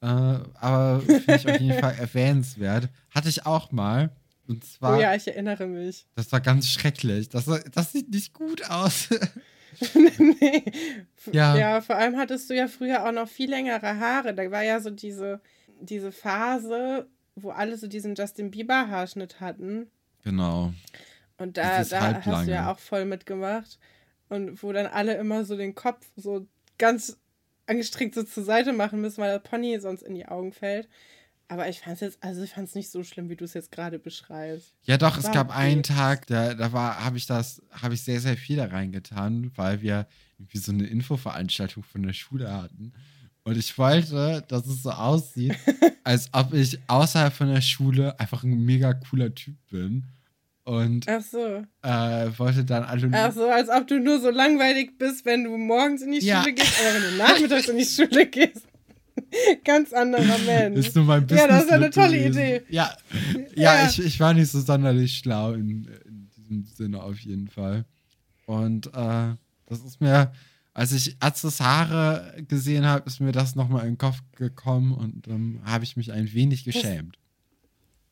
[0.02, 2.90] Äh, aber finde ich auf jeden Fall erwähnenswert.
[3.12, 4.14] Hatte ich auch mal.
[4.48, 6.06] Und zwar, oh ja, ich erinnere mich.
[6.16, 7.30] das war ganz schrecklich.
[7.30, 9.10] Das, das sieht nicht gut aus.
[9.94, 10.64] nee.
[11.32, 11.56] Ja.
[11.56, 14.34] ja, vor allem hattest du ja früher auch noch viel längere Haare.
[14.34, 15.42] Da war ja so diese,
[15.80, 19.90] diese Phase, wo alle so diesen Justin Bieber Haarschnitt hatten.
[20.24, 20.74] genau.
[21.38, 23.80] Und da, da hast du ja auch voll mitgemacht.
[24.30, 27.18] Und wo dann alle immer so den Kopf so ganz
[27.66, 30.88] angestrengt so zur Seite machen müssen, weil der Pony sonst in die Augen fällt.
[31.48, 33.54] Aber ich fand es jetzt, also ich fand es nicht so schlimm, wie du es
[33.54, 34.74] jetzt gerade beschreibst.
[34.84, 35.58] Ja, doch, es gab okay.
[35.58, 39.52] einen Tag, da, da war, habe ich das, habe ich sehr, sehr viel da reingetan,
[39.56, 40.08] weil wir
[40.40, 42.94] irgendwie so eine Infoveranstaltung von der Schule hatten.
[43.44, 45.56] Und ich wollte, dass es so aussieht,
[46.04, 50.06] als ob ich außerhalb von der Schule einfach ein mega cooler Typ bin.
[50.66, 51.66] Und Ach so.
[51.82, 53.10] äh, wollte dann alle.
[53.12, 56.42] Ach so, als ob du nur so langweilig bist, wenn du morgens in die Ja.
[56.42, 58.66] Schule gehst, aber wenn du nachmittags in die Schule gehst.
[59.64, 60.88] Ganz anderer Mensch.
[60.88, 61.42] ist nur mein Business.
[61.42, 62.42] Ja, das ist eine tolle gewesen.
[62.42, 62.62] Idee.
[62.70, 62.96] Ja,
[63.56, 63.90] ja, Ja.
[63.90, 67.86] Ich, ich war nicht so sonderlich schlau in, in diesem Sinne auf jeden Fall.
[68.46, 69.36] Und äh,
[69.68, 70.32] das ist mir,
[70.74, 75.28] als ich Atzes Haare gesehen habe, ist mir das nochmal in den Kopf gekommen und
[75.28, 77.18] dann habe ich mich ein wenig geschämt.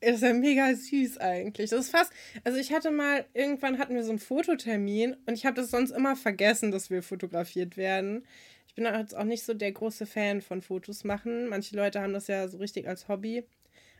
[0.03, 1.69] Ist ja mega süß eigentlich.
[1.69, 2.11] Das ist fast.
[2.43, 5.91] Also ich hatte mal, irgendwann hatten wir so einen Fototermin und ich habe das sonst
[5.91, 8.23] immer vergessen, dass wir fotografiert werden.
[8.71, 11.49] Ich bin jetzt auch nicht so der große Fan von Fotos machen.
[11.49, 13.43] Manche Leute haben das ja so richtig als Hobby,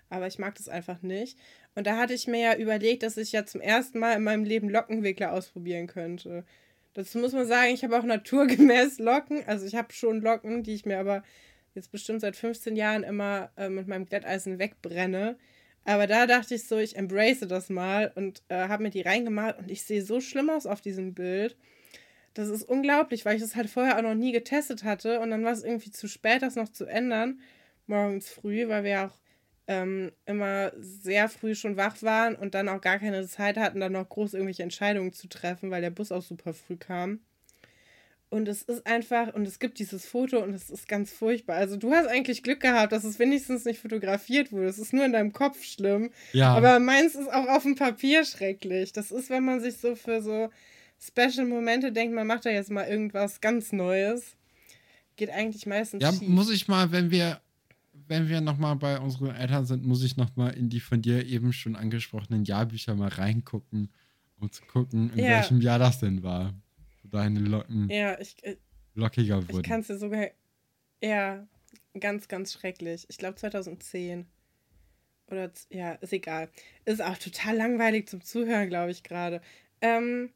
[0.10, 1.38] aber ich mag das einfach nicht.
[1.76, 4.46] Und da hatte ich mir ja überlegt, dass ich ja zum ersten Mal in meinem
[4.46, 6.46] Leben Lockenwickler ausprobieren könnte.
[6.94, 9.44] Dazu muss man sagen, ich habe auch naturgemäß Locken.
[9.46, 11.22] Also ich habe schon Locken, die ich mir aber
[11.76, 15.36] jetzt bestimmt seit 15 Jahren immer äh, mit meinem Glätteisen wegbrenne.
[15.84, 19.58] Aber da dachte ich so, ich embrace das mal und äh, habe mir die reingemalt
[19.60, 21.58] und ich sehe so schlimm aus auf diesem Bild.
[22.34, 25.44] Das ist unglaublich, weil ich das halt vorher auch noch nie getestet hatte und dann
[25.44, 27.40] war es irgendwie zu spät, das noch zu ändern.
[27.88, 29.18] Morgens früh, weil wir auch
[29.68, 33.92] ähm, immer sehr früh schon wach waren und dann auch gar keine Zeit hatten, dann
[33.94, 37.20] noch groß irgendwelche Entscheidungen zu treffen, weil der Bus auch super früh kam.
[38.30, 41.58] Und es ist einfach, und es gibt dieses Foto und es ist ganz furchtbar.
[41.58, 44.68] Also du hast eigentlich Glück gehabt, dass es wenigstens nicht fotografiert wurde.
[44.68, 46.12] Es ist nur in deinem Kopf schlimm.
[46.32, 46.54] Ja.
[46.54, 48.94] Aber meins ist auch auf dem Papier schrecklich.
[48.94, 50.50] Das ist, wenn man sich so für so
[51.02, 54.36] Special-Momente denkt, man macht da jetzt mal irgendwas ganz Neues.
[55.16, 56.28] Geht eigentlich meistens Ja, schief.
[56.28, 57.42] muss ich mal, wenn wir,
[58.08, 61.54] wenn wir nochmal bei unseren Eltern sind, muss ich nochmal in die von dir eben
[61.54, 63.90] schon angesprochenen Jahrbücher mal reingucken,
[64.40, 65.38] um zu gucken, in ja.
[65.38, 66.54] welchem Jahr das denn war
[67.12, 68.58] deine Locken ja, ich, äh,
[68.96, 69.62] lockiger wurden.
[69.62, 70.28] Ich kann es dir sogar.
[71.04, 71.48] Ja,
[72.00, 73.06] ganz, ganz schrecklich.
[73.10, 74.26] Ich glaube 2010.
[75.28, 76.50] Oder, ja, ist egal.
[76.86, 79.42] Ist auch total langweilig zum Zuhören, glaube ich, gerade.
[79.82, 80.30] Ähm,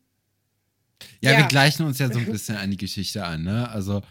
[1.21, 3.69] ja, ja, wir gleichen uns ja so ein bisschen an die Geschichte an, ne?
[3.69, 4.01] Also,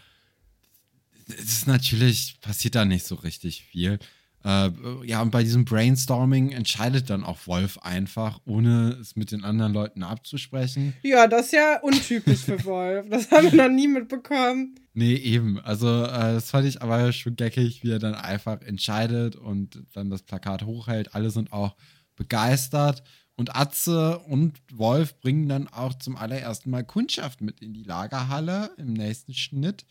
[1.27, 3.99] es ist natürlich, passiert da nicht so richtig viel.
[4.45, 4.69] Äh,
[5.05, 9.73] ja, und bei diesem Brainstorming entscheidet dann auch Wolf einfach, ohne es mit den anderen
[9.73, 10.93] Leuten abzusprechen.
[11.01, 13.07] Ja, das ist ja untypisch für Wolf.
[13.09, 14.75] Das haben wir noch nie mitbekommen.
[14.93, 15.59] Nee, eben.
[15.61, 20.11] Also, äh, das fand ich aber schon geckig, wie er dann einfach entscheidet und dann
[20.11, 21.15] das Plakat hochhält.
[21.15, 21.75] Alle sind auch
[22.15, 23.01] begeistert.
[23.37, 28.71] Und Atze und Wolf bringen dann auch zum allerersten Mal Kundschaft mit in die Lagerhalle
[28.77, 29.85] im nächsten Schnitt.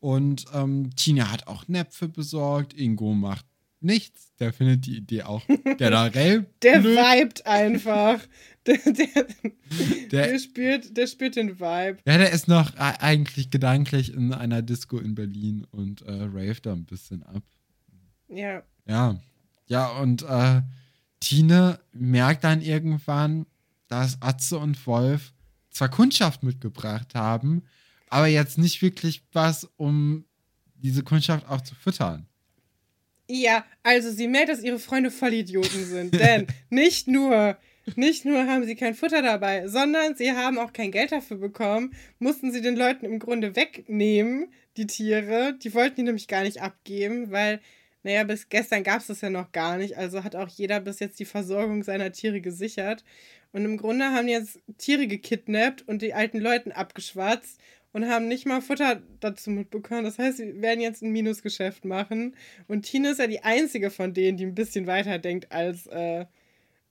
[0.00, 2.74] Und ähm, Tina hat auch Näpfe besorgt.
[2.74, 3.46] Ingo macht
[3.80, 4.34] nichts.
[4.40, 5.42] Der findet die Idee auch
[5.78, 6.46] generell.
[6.62, 6.96] der blöd.
[6.96, 8.20] vibet einfach.
[8.68, 8.92] Der, der,
[10.10, 12.00] der, der, spürt, der spürt den Vibe.
[12.06, 16.74] Ja, der ist noch eigentlich gedanklich in einer Disco in Berlin und äh, rave da
[16.74, 17.42] ein bisschen ab.
[18.28, 18.62] Ja.
[18.86, 19.18] Ja.
[19.68, 20.60] Ja, und äh,
[21.20, 23.46] Tine merkt dann irgendwann,
[23.88, 25.32] dass Atze und Wolf
[25.70, 27.62] zwar Kundschaft mitgebracht haben,
[28.08, 30.24] aber jetzt nicht wirklich was, um
[30.74, 32.26] diese Kundschaft auch zu füttern.
[33.30, 36.14] Ja, also sie merkt, dass ihre Freunde Vollidioten sind.
[36.14, 37.58] Denn nicht nur,
[37.94, 41.94] nicht nur haben sie kein Futter dabei, sondern sie haben auch kein Geld dafür bekommen,
[42.18, 45.58] mussten sie den Leuten im Grunde wegnehmen, die Tiere.
[45.62, 47.60] Die wollten die nämlich gar nicht abgeben, weil,
[48.02, 49.96] naja, bis gestern gab es das ja noch gar nicht.
[49.96, 53.04] Also hat auch jeder bis jetzt die Versorgung seiner Tiere gesichert.
[53.52, 57.60] Und im Grunde haben jetzt Tiere gekidnappt und die alten Leuten abgeschwatzt
[57.92, 60.04] und haben nicht mal Futter dazu mitbekommen.
[60.04, 62.36] Das heißt, sie werden jetzt ein Minusgeschäft machen.
[62.66, 66.26] Und Tina ist ja die einzige von denen, die ein bisschen weiter denkt als, äh,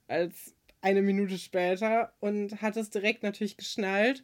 [0.07, 4.23] als eine Minute später und hat es direkt natürlich geschnallt.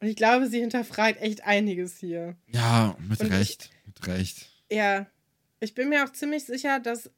[0.00, 2.36] Und ich glaube, sie hinterfragt echt einiges hier.
[2.48, 3.70] Ja, mit und Recht.
[3.72, 4.50] Ich, mit Recht.
[4.70, 5.06] Ja.
[5.60, 7.10] Ich bin mir auch ziemlich sicher, dass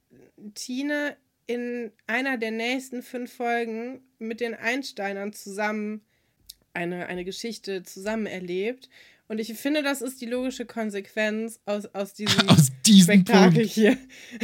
[0.54, 6.02] Tine in einer der nächsten fünf Folgen mit den Einsteinern zusammen
[6.74, 8.88] eine, eine Geschichte zusammen erlebt.
[9.28, 13.70] Und ich finde, das ist die logische Konsequenz aus, aus diesem, aus Spektakel Punkt.
[13.70, 13.98] hier.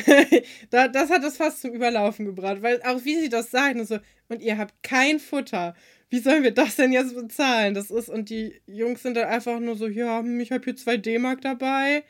[0.70, 3.98] da, das hat das fast zum Überlaufen gebracht, weil auch wie sie das sagen, so,
[4.28, 5.74] und ihr habt kein Futter.
[6.10, 7.74] Wie sollen wir das denn jetzt bezahlen?
[7.74, 10.76] Das ist, und die Jungs sind dann einfach nur so, ja, hm, ich habe hier
[10.76, 12.04] zwei D-Mark dabei.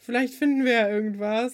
[0.00, 1.52] Vielleicht finden wir ja irgendwas.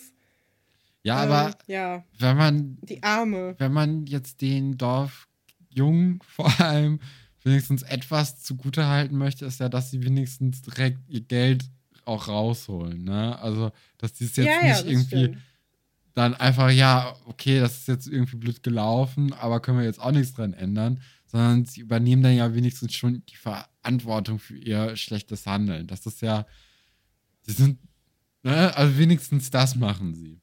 [1.03, 2.05] Ja, ähm, aber ja.
[2.19, 2.79] wenn man.
[2.83, 3.55] Die Arme.
[3.59, 7.01] Wenn man jetzt den Dorfjungen vor allem
[7.43, 11.65] wenigstens etwas zugutehalten möchte, ist ja, dass sie wenigstens direkt ihr Geld
[12.05, 13.05] auch rausholen.
[13.05, 13.39] Ne?
[13.39, 15.39] Also, dass die es jetzt ja, nicht ja, irgendwie stimmt.
[16.15, 20.13] dann einfach, ja, okay, das ist jetzt irgendwie blöd gelaufen, aber können wir jetzt auch
[20.13, 25.47] nichts dran ändern, sondern sie übernehmen dann ja wenigstens schon die Verantwortung für ihr schlechtes
[25.47, 25.87] Handeln.
[25.87, 26.47] Das ist ja,
[27.43, 27.79] sie sind,
[28.51, 28.77] ne?
[28.77, 30.41] also wenigstens das machen sie.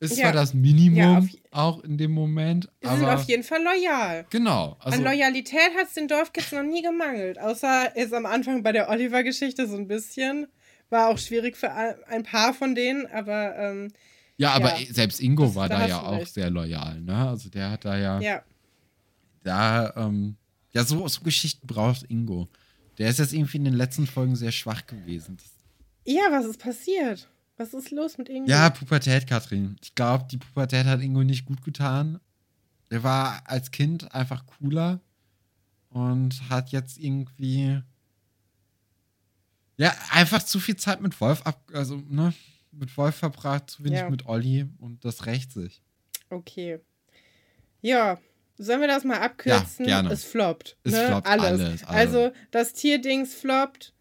[0.00, 0.24] Ist ja.
[0.24, 2.70] zwar das Minimum ja, auch in dem Moment.
[2.80, 4.26] Sie sind auf jeden Fall loyal.
[4.30, 4.78] Genau.
[4.80, 7.38] Also An Loyalität hat es den Dorfkids noch nie gemangelt.
[7.38, 10.46] Außer jetzt am Anfang bei der Oliver-Geschichte so ein bisschen.
[10.88, 13.54] War auch schwierig für ein paar von denen, aber.
[13.58, 13.92] Ähm,
[14.38, 16.32] ja, aber ja, selbst Ingo das, war da, ja auch recht.
[16.32, 17.28] sehr loyal, ne?
[17.28, 18.20] Also der hat da ja.
[18.20, 18.42] Ja.
[19.42, 20.36] Da, ähm,
[20.72, 22.48] ja, so, so Geschichten braucht Ingo.
[22.96, 25.36] Der ist jetzt irgendwie in den letzten Folgen sehr schwach gewesen.
[26.10, 27.28] Ja, was ist passiert?
[27.56, 28.48] Was ist los mit Ingo?
[28.48, 29.76] Ja, Pubertät, Katrin.
[29.82, 32.20] Ich glaube, die Pubertät hat Ingo nicht gut getan.
[32.88, 35.00] Er war als Kind einfach cooler
[35.90, 37.82] und hat jetzt irgendwie
[39.76, 42.34] ja einfach zu viel Zeit mit Wolf ab, also ne,
[42.72, 44.10] mit Wolf verbracht, zu wenig ja.
[44.10, 45.82] mit Olli und das rächt sich.
[46.30, 46.80] Okay.
[47.80, 48.18] Ja,
[48.58, 49.86] sollen wir das mal abkürzen?
[49.86, 50.12] Ja, gerne.
[50.12, 50.76] Es floppt.
[50.84, 51.06] Es ne?
[51.06, 51.60] floppt alles.
[51.60, 51.84] alles.
[51.84, 53.94] Also das Tierdings floppt.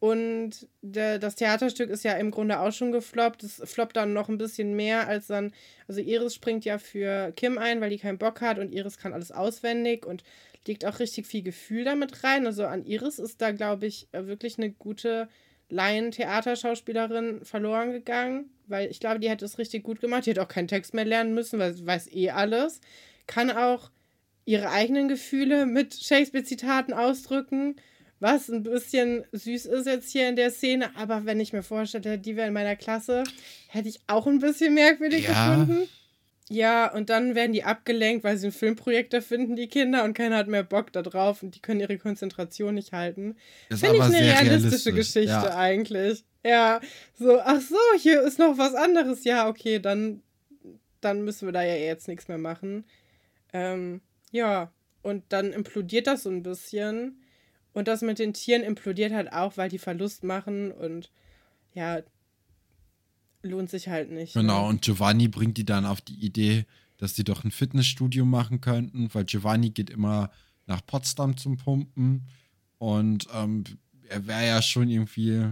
[0.00, 3.42] Und der, das Theaterstück ist ja im Grunde auch schon gefloppt.
[3.42, 5.52] Es floppt dann noch ein bisschen mehr, als dann.
[5.86, 9.12] Also, Iris springt ja für Kim ein, weil die keinen Bock hat und Iris kann
[9.12, 10.24] alles auswendig und
[10.66, 12.46] legt auch richtig viel Gefühl damit rein.
[12.46, 15.28] Also, an Iris ist da, glaube ich, wirklich eine gute
[15.68, 20.24] Laien-Theaterschauspielerin verloren gegangen, weil ich glaube, die hätte es richtig gut gemacht.
[20.24, 22.80] Die hätte auch keinen Text mehr lernen müssen, weil sie weiß eh alles.
[23.26, 23.90] Kann auch
[24.46, 27.76] ihre eigenen Gefühle mit Shakespeare-Zitaten ausdrücken
[28.20, 32.18] was ein bisschen süß ist jetzt hier in der Szene, aber wenn ich mir vorstelle,
[32.18, 33.24] die wäre in meiner Klasse,
[33.68, 35.54] hätte ich auch ein bisschen merkwürdig Ja.
[35.56, 35.88] gefunden.
[36.52, 40.36] Ja, und dann werden die abgelenkt, weil sie ein Filmprojekt erfinden, die Kinder, und keiner
[40.36, 43.36] hat mehr Bock da drauf und die können ihre Konzentration nicht halten.
[43.68, 45.56] Finde ich eine realistische realistisch, Geschichte ja.
[45.56, 46.24] eigentlich.
[46.44, 46.80] Ja,
[47.16, 49.22] so, ach so, hier ist noch was anderes.
[49.22, 50.22] Ja, okay, dann,
[51.00, 52.84] dann müssen wir da ja jetzt nichts mehr machen.
[53.52, 54.00] Ähm,
[54.32, 57.19] ja, und dann implodiert das so ein bisschen.
[57.72, 61.10] Und das mit den Tieren implodiert halt auch, weil die Verlust machen und
[61.72, 62.00] ja,
[63.42, 64.34] lohnt sich halt nicht.
[64.34, 64.68] Genau, Ne?
[64.68, 69.08] und Giovanni bringt die dann auf die Idee, dass sie doch ein Fitnessstudio machen könnten,
[69.14, 70.30] weil Giovanni geht immer
[70.66, 72.26] nach Potsdam zum Pumpen
[72.78, 73.64] und ähm,
[74.08, 75.46] er wäre ja schon irgendwie,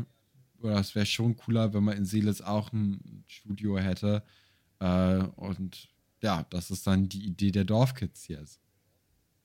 [0.60, 4.22] oder es wäre schon cooler, wenn man in Seeles auch ein Studio hätte.
[4.80, 5.88] Äh, und
[6.22, 8.60] ja, das ist dann die Idee der Dorfkids jetzt.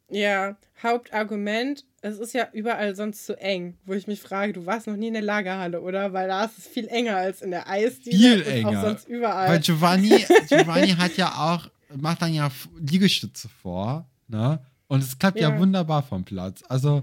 [0.10, 4.86] Ja, Hauptargument, es ist ja überall sonst zu eng, wo ich mich frage, du warst
[4.88, 6.13] noch nie in der Lagerhalle, oder?
[6.13, 8.80] Weil da ist es viel enger als in der Eisdiele Viel und enger.
[8.80, 9.50] auch sonst überall.
[9.50, 14.60] Weil Giovanni, Giovanni hat ja auch, macht dann ja Liegestütze vor, ne?
[14.88, 15.58] Und es klappt ja, Ja.
[15.60, 16.62] wunderbar vom Platz.
[16.68, 17.02] Also,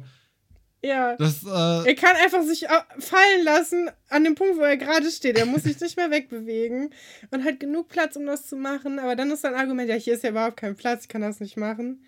[0.84, 1.16] ja.
[1.16, 5.10] das, äh, Er kann einfach sich au- fallen lassen an dem Punkt, wo er gerade
[5.10, 5.36] steht.
[5.38, 6.90] Er muss sich nicht mehr wegbewegen
[7.32, 8.98] und hat genug Platz, um das zu machen.
[9.00, 11.40] Aber dann ist sein Argument, ja, hier ist ja überhaupt kein Platz, ich kann das
[11.40, 12.04] nicht machen.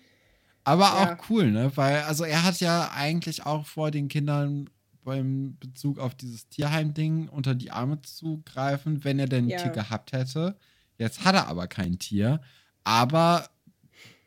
[0.63, 1.15] Aber Ja.
[1.17, 1.71] auch cool, ne?
[1.75, 4.69] Weil, also er hat ja eigentlich auch vor den Kindern
[5.03, 9.57] beim Bezug auf dieses Tierheim-Ding unter die Arme zu greifen, wenn er denn ein Ja.
[9.61, 10.55] Tier gehabt hätte.
[10.97, 12.41] Jetzt hat er aber kein Tier.
[12.85, 13.49] Aber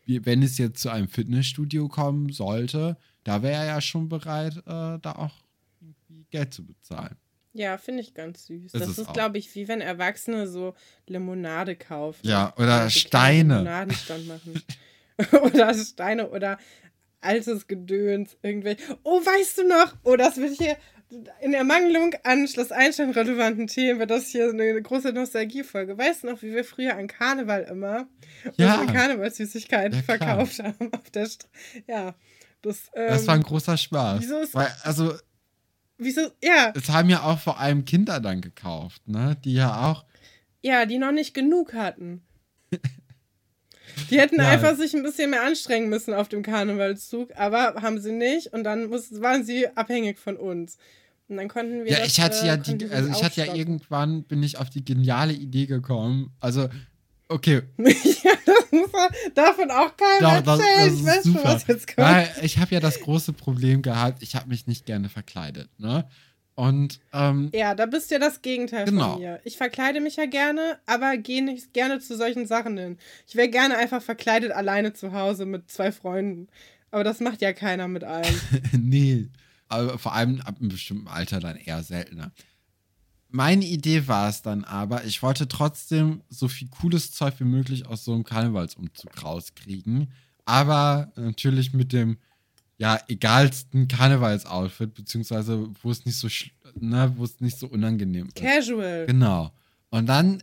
[0.07, 4.99] wenn es jetzt zu einem Fitnessstudio kommen sollte, da wäre er ja schon bereit, äh,
[5.01, 5.33] da auch
[5.81, 7.16] irgendwie Geld zu bezahlen.
[7.55, 8.66] Ja, finde ich ganz süß.
[8.66, 9.12] Ist das es ist, auch.
[9.14, 10.75] glaube ich, wie wenn Erwachsene so
[11.07, 12.27] Limonade kaufen.
[12.27, 13.55] Ja, oder Steine.
[13.61, 14.62] Limonadenstand machen.
[15.42, 16.59] oder Steine oder
[17.20, 18.83] altes Gedöns, irgendwelche.
[19.02, 19.94] Oh, weißt du noch?
[20.05, 20.76] Oh, das wird hier
[21.40, 25.96] in Ermangelung an Schloss Einstein relevanten Themen wird das hier eine große Nostalgiefolge.
[25.96, 28.09] Weißt du noch, wie wir früher an Karneval immer
[28.57, 28.81] Ja.
[28.81, 31.48] unsere Karnevalssüßigkeiten Ja, verkauft haben auf der Straße?
[31.87, 32.14] Ja.
[32.62, 34.20] Das, ähm, Das war ein großer Spaß.
[34.20, 35.14] wieso ist- Weil, also,
[35.98, 39.37] wieso, ja, es haben ja auch vor allem Kinder dann gekauft, ne?
[39.44, 40.05] Die ja auch
[40.62, 42.22] Ja, die noch nicht genug hatten.
[44.11, 44.49] Die hätten Ja.
[44.49, 48.64] einfach sich ein bisschen mehr anstrengen müssen auf dem Karnevalszug, aber haben sie nicht und
[48.64, 50.79] dann muss, waren sie abhängig von uns.
[51.29, 51.90] Und dann konnten wir.
[51.92, 54.59] Ja, das, ich hatte äh, ja konnten die, also ich hatte ja irgendwann bin ich
[54.59, 56.31] auf die geniale Idee gekommen.
[56.38, 56.68] Also,
[57.29, 60.94] okay, ja, das muss man davon auch keinem doch, erzählen.
[60.96, 61.44] ich weiß schon, super.
[61.44, 62.07] was jetzt kommt.
[62.07, 66.09] Weil ich habe ja das große Problem gehabt, ich habe mich nicht gerne verkleidet, ne?
[66.56, 69.12] Und ähm, Ja, da bist du ja das Gegenteil Genau.
[69.12, 69.40] von mir.
[69.44, 72.98] Ich verkleide mich ja gerne, aber gehe nicht gerne zu solchen Sachen hin.
[73.28, 76.48] Ich wäre gerne einfach verkleidet alleine zu Hause mit zwei Freunden.
[76.90, 78.34] Aber das macht ja keiner mit allen.
[78.72, 79.28] nee,
[79.68, 82.32] aber vor allem ab einem bestimmten Alter dann eher seltener.
[83.28, 87.86] Meine Idee war es dann aber, ich wollte trotzdem so viel cooles Zeug wie möglich
[87.86, 90.10] aus so einem Karnevalsumzug rauskriegen,
[90.46, 92.16] aber natürlich mit dem
[92.78, 96.28] ja egalsten Karnevalsoutfit beziehungsweise wo es nicht so
[96.74, 98.36] ne, wo es nicht so unangenehm ist.
[98.36, 99.06] Casual.
[99.06, 99.50] Genau.
[99.90, 100.42] Und dann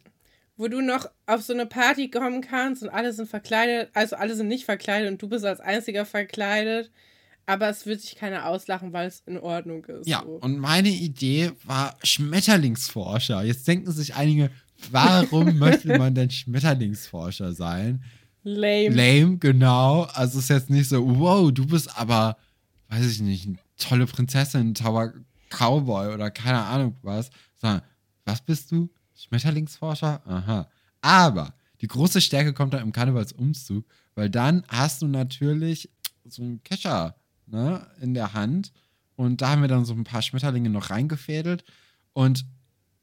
[0.55, 4.35] wo du noch auf so eine Party kommen kannst und alle sind verkleidet, also alle
[4.35, 6.91] sind nicht verkleidet und du bist als einziger verkleidet,
[7.45, 10.07] aber es wird sich keiner auslachen, weil es in Ordnung ist.
[10.07, 10.39] Ja, so.
[10.41, 13.43] und meine Idee war Schmetterlingsforscher.
[13.43, 14.51] Jetzt denken sich einige,
[14.91, 18.03] warum möchte man denn Schmetterlingsforscher sein?
[18.43, 18.95] Lame.
[18.95, 20.03] Lame, genau.
[20.13, 22.37] Also ist jetzt nicht so, wow, du bist aber,
[22.89, 25.13] weiß ich nicht, eine tolle Prinzessin, ein
[25.49, 27.81] Cowboy oder keine Ahnung was, sondern,
[28.25, 28.89] was bist du?
[29.15, 30.21] Schmetterlingsforscher?
[30.25, 30.67] Aha.
[31.01, 35.89] Aber die große Stärke kommt dann im Karnevalsumzug, weil dann hast du natürlich
[36.25, 38.71] so einen Kescher ne, in der Hand
[39.15, 41.63] und da haben wir dann so ein paar Schmetterlinge noch reingefädelt
[42.13, 42.45] und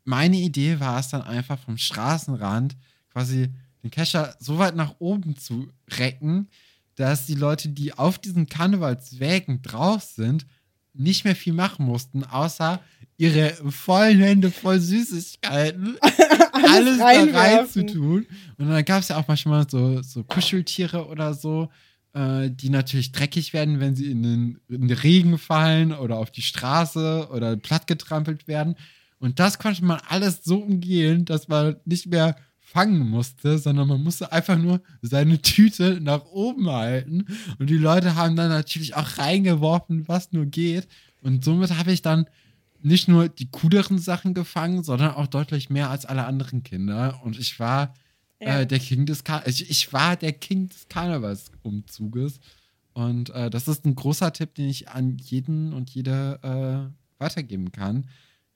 [0.05, 2.77] meine Idee war es dann einfach vom Straßenrand
[3.13, 3.51] quasi
[3.83, 6.49] den Kescher so weit nach oben zu recken,
[6.97, 10.47] dass die Leute, die auf diesen Karnevalswägen drauf sind,
[10.93, 12.81] nicht mehr viel machen mussten, außer
[13.17, 15.97] ihre vollen Hände voll Süßigkeiten
[16.53, 18.27] alles, da rein zu tun.
[18.59, 21.71] Und dann gab es ja auch manchmal so, so Kuscheltiere oder so,
[22.13, 26.31] äh, die natürlich dreckig werden, wenn sie in den, in den Regen fallen oder auf
[26.31, 28.75] die Straße oder plattgetrampelt werden.
[29.19, 32.37] Und das konnte man alles so umgehen, dass man nicht mehr
[32.73, 37.27] fangen musste, sondern man musste einfach nur seine Tüte nach oben halten.
[37.59, 40.87] Und die Leute haben dann natürlich auch reingeworfen, was nur geht.
[41.23, 42.27] Und somit habe ich dann
[42.83, 47.21] nicht nur die cooleren Sachen gefangen, sondern auch deutlich mehr als alle anderen Kinder.
[47.25, 47.95] Und ich war
[48.41, 48.61] Ja.
[48.61, 52.41] äh, der King des Kar ich, ich war der King des Karnevalsumzuges.
[52.93, 57.71] Und äh, das ist ein großer Tipp, den ich an jeden und jede äh, weitergeben
[57.73, 58.09] kann.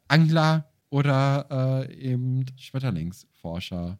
[0.09, 3.99] Angler oder äh, eben Schmetterlingsforscher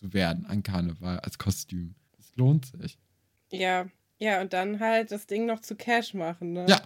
[0.00, 1.94] zu werden an Karneval als Kostüm.
[2.16, 2.98] Das lohnt sich.
[3.50, 3.86] Ja,
[4.18, 6.66] ja, und dann halt das Ding noch zu Cash machen, ne?
[6.68, 6.80] Ja.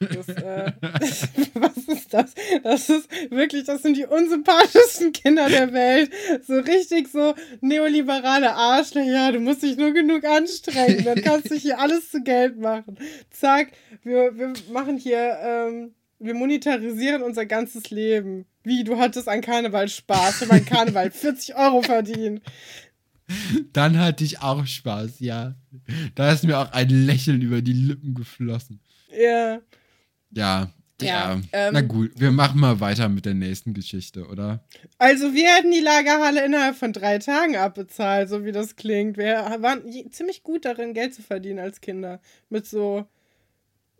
[0.00, 0.72] Das, äh,
[1.54, 2.34] was ist das?
[2.62, 6.12] Das ist wirklich, das sind die unsympathischsten Kinder der Welt.
[6.46, 9.32] So richtig so neoliberale Arschlöcher.
[9.32, 11.04] Du musst dich nur genug anstrengen.
[11.04, 12.98] Dann kannst du hier alles zu Geld machen.
[13.30, 13.68] Zack,
[14.02, 18.46] wir, wir machen hier, ähm, wir monetarisieren unser ganzes Leben.
[18.64, 20.40] Wie, du hattest an Karneval Spaß.
[20.42, 22.42] Habe an Karneval 40 Euro verdient.
[23.72, 25.54] Dann hatte ich auch Spaß, ja.
[26.14, 28.80] Da ist mir auch ein Lächeln über die Lippen geflossen.
[29.10, 29.60] Ja.
[30.30, 30.70] Ja, ja.
[31.02, 34.64] Ja, ähm, Na gut, wir machen mal weiter mit der nächsten Geschichte, oder?
[34.98, 39.16] Also wir hätten die Lagerhalle innerhalb von drei Tagen abbezahlt, so wie das klingt.
[39.16, 42.20] Wir waren ziemlich gut darin, Geld zu verdienen als Kinder.
[42.48, 43.06] Mit so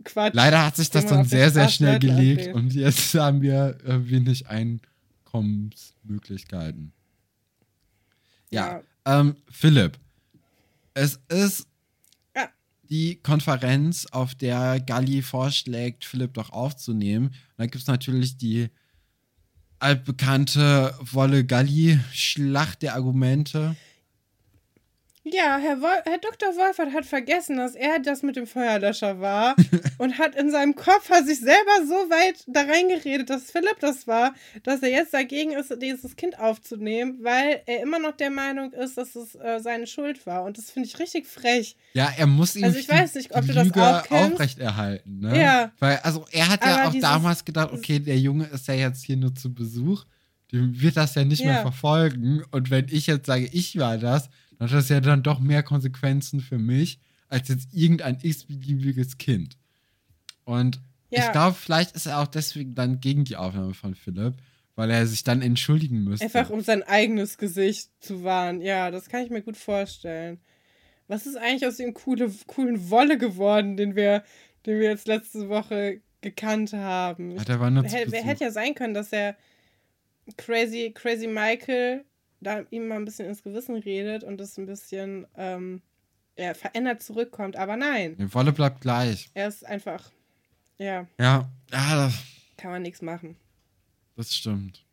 [0.03, 0.35] Quatsch.
[0.35, 4.49] Leider hat sich das dann sehr, sehr schnell gelegt und jetzt haben wir äh, wenig
[4.49, 6.93] Einkommensmöglichkeiten.
[8.51, 9.99] Ja, ähm, Philipp,
[10.95, 11.67] es ist
[12.37, 12.49] Ja.
[12.91, 17.27] die Konferenz, auf der Galli vorschlägt, Philipp doch aufzunehmen.
[17.29, 18.69] Und da gibt es natürlich die
[19.79, 23.77] altbekannte Wolle-Galli-Schlacht der Argumente.
[25.27, 26.51] Ja, Herr, Wol Herr Dr.
[26.55, 29.57] Wolfert hat vergessen, dass er das mit dem Feuerlöscher war
[29.99, 34.07] und hat in seinem Kopf hat sich selber so weit da reingeredet, dass Philipp das
[34.07, 38.73] war, dass er jetzt dagegen ist, dieses Kind aufzunehmen, weil er immer noch der Meinung
[38.75, 40.45] ist, dass es äh, seine Schuld war.
[40.45, 41.75] Und das finde ich richtig frech.
[41.95, 44.35] Ja, er muss ihm Also ich weiß nicht, ob du das Lüge auch kennst.
[44.35, 45.21] aufrechterhalten.
[45.21, 45.41] Ne?
[45.41, 45.73] Ja.
[45.79, 48.75] Weil, also er hat ja Aber auch dieses- damals gedacht, okay, der Junge ist ja
[48.75, 50.05] jetzt hier nur zu Besuch.
[50.53, 51.63] Dem wird das ja nicht mehr Ja.
[51.63, 52.45] verfolgen.
[52.51, 54.29] Und wenn ich jetzt sage, ich war das,
[54.59, 56.99] dann hat das ja dann doch mehr Konsequenzen für mich,
[57.29, 59.57] als jetzt irgendein x-beliebiges Kind.
[60.45, 60.81] Und
[61.11, 61.27] Ja.
[61.27, 64.35] ich glaube, vielleicht ist er auch deswegen dann gegen die Aufnahme von Philipp,
[64.77, 66.25] weil er sich dann entschuldigen müsste.
[66.27, 68.61] Einfach um sein eigenes Gesicht zu wahren.
[68.61, 70.41] Ja, das kann ich mir gut vorstellen.
[71.07, 74.25] Was ist eigentlich aus dem coole, coolen Wolle geworden, den wir,
[74.67, 77.39] den wir jetzt letzte Woche gekannt haben?
[77.39, 78.25] Hat er war nur Hätte, Besuch.
[78.27, 79.37] hätte ja sein können, dass er
[80.37, 82.05] Crazy, Crazy Michael
[82.41, 85.83] da ihm mal ein bisschen ins Gewissen redet und das ein bisschen ähm,
[86.39, 87.57] ja, verändert zurückkommt.
[87.57, 89.31] Aber nein, Die Wolle bleibt gleich.
[89.35, 90.11] er ist einfach,
[90.79, 92.15] ja, Ja, ja, das,
[92.57, 93.37] kann man nichts machen.
[94.17, 94.85] Das stimmt.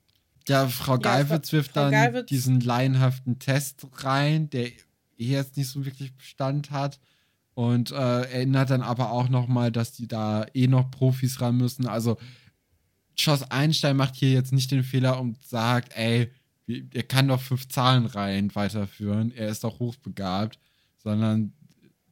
[0.47, 4.73] Ja, Frau Ja, Geiwitz Frau- wirft Frau dann Geiwitz- diesen laienhaften Test rein, der eh
[5.17, 6.99] jetzt nicht so wirklich Bestand hat.
[7.53, 7.95] Und äh,
[8.31, 11.85] erinnert dann aber auch nochmal, dass die da eh noch Profis ran müssen.
[11.85, 12.17] Also
[13.19, 16.31] Schoss Einstein macht hier jetzt nicht den Fehler und sagt, ey,
[16.93, 20.59] er kann doch fünf Zahlenreihen weiterführen, er ist doch hochbegabt,
[20.97, 21.53] sondern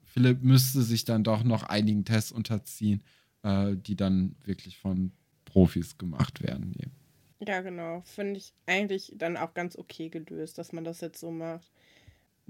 [0.05, 3.03] Philipp müsste sich dann doch noch einigen Tests unterziehen,
[3.43, 5.11] äh, die dann wirklich von
[5.45, 6.73] Profis gemacht werden.
[6.79, 6.91] Eben.
[7.39, 8.01] Ja, genau.
[8.01, 11.71] Finde ich eigentlich dann auch ganz okay gelöst, dass man das jetzt so macht.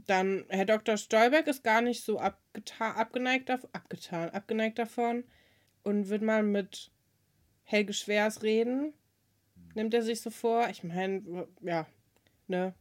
[0.07, 0.97] Dann, Herr Dr.
[0.97, 5.25] Stolberg ist gar nicht so abgeta abgeneigt, abgetan, abgeneigt davon
[5.83, 6.91] und wird mal mit
[7.63, 8.93] Helge Schwers reden.
[9.75, 10.69] Nimmt er sich so vor.
[10.69, 11.85] Ich meine, ja,
[12.49, 12.73] ne?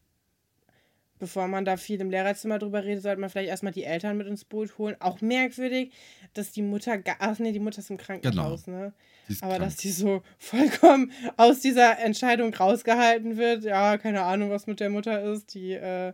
[1.21, 4.29] Bevor man da viel im Lehrerzimmer drüber redet, sollte man vielleicht erstmal die Eltern mit
[4.29, 4.95] ins Boot holen.
[5.01, 5.93] Auch merkwürdig,
[6.35, 8.93] dass die Mutter, ach nee, die Mutter ist im Krankenhaus, ne?
[9.29, 9.65] Die ist Aber krank.
[9.65, 14.91] dass die so vollkommen aus dieser Entscheidung rausgehalten wird, ja, keine Ahnung, was mit der
[14.91, 16.13] Mutter ist, die, äh,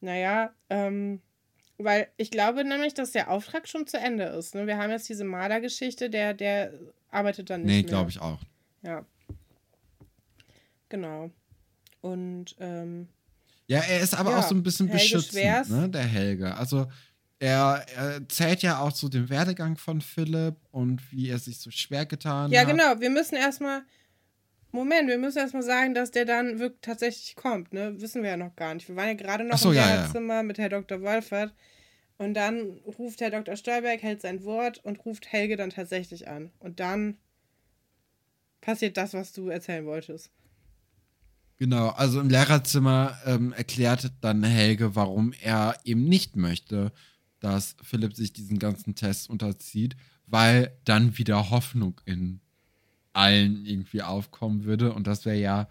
[0.00, 1.20] naja, ähm,
[1.78, 4.54] weil ich glaube nämlich, dass der Auftrag schon zu Ende ist.
[4.54, 4.66] Ne?
[4.68, 6.72] Wir haben jetzt diese Marder-Geschichte, der, der
[7.10, 7.88] arbeitet dann nicht Nee, mehr.
[7.88, 8.38] glaube ich auch.
[8.82, 9.04] Ja.
[10.88, 11.30] Genau.
[12.00, 13.08] Und, ähm,
[13.66, 15.68] Ja, er ist aber Ja, auch so ein bisschen Helge beschützend, Schwers.
[15.68, 16.54] ne, der Helge.
[16.56, 16.86] Also
[17.38, 21.70] er, er zählt ja auch so den Werdegang von Philipp und wie er sich so
[21.70, 22.68] schwer getan ja, hat.
[22.68, 23.82] genau, wir müssen erstmal,
[24.72, 28.00] Moment, wir müssen erstmal sagen, dass der dann wirklich tatsächlich kommt, ne?
[28.00, 28.88] Wissen wir ja noch gar nicht.
[28.88, 29.94] Wir waren ja gerade noch so, im ja, ja.
[29.96, 31.00] Lehrerzimmer mit Herr Dr.
[31.00, 31.54] Wolfert.
[32.18, 33.56] Und dann ruft Herr Dr.
[33.56, 36.52] Stolberg, hält sein Wort und ruft Helge dann tatsächlich an.
[36.58, 37.16] Und dann
[38.60, 40.30] passiert das, was du erzählen wolltest.
[41.60, 46.90] Genau, also im Lehrerzimmer ähm, erklärt dann Helge, warum er eben nicht möchte,
[47.38, 49.94] dass Philipp sich diesen ganzen Test unterzieht,
[50.26, 52.40] weil dann wieder Hoffnung in
[53.12, 54.94] allen irgendwie aufkommen würde.
[54.94, 55.68] Und das wäre ja,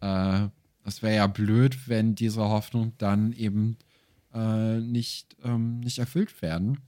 [0.00, 0.48] äh,
[0.84, 3.78] das ja blöd, wenn diese Hoffnung dann eben
[4.32, 6.78] äh, nicht, ähm, nicht erfüllt werden.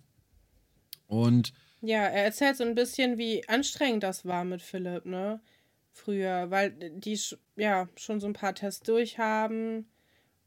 [1.08, 5.40] Und Ja, er erzählt so ein bisschen, wie anstrengend das war mit Philipp, ne?
[5.96, 7.16] Früher, weil die
[7.54, 9.88] ja schon so ein paar Tests durchhaben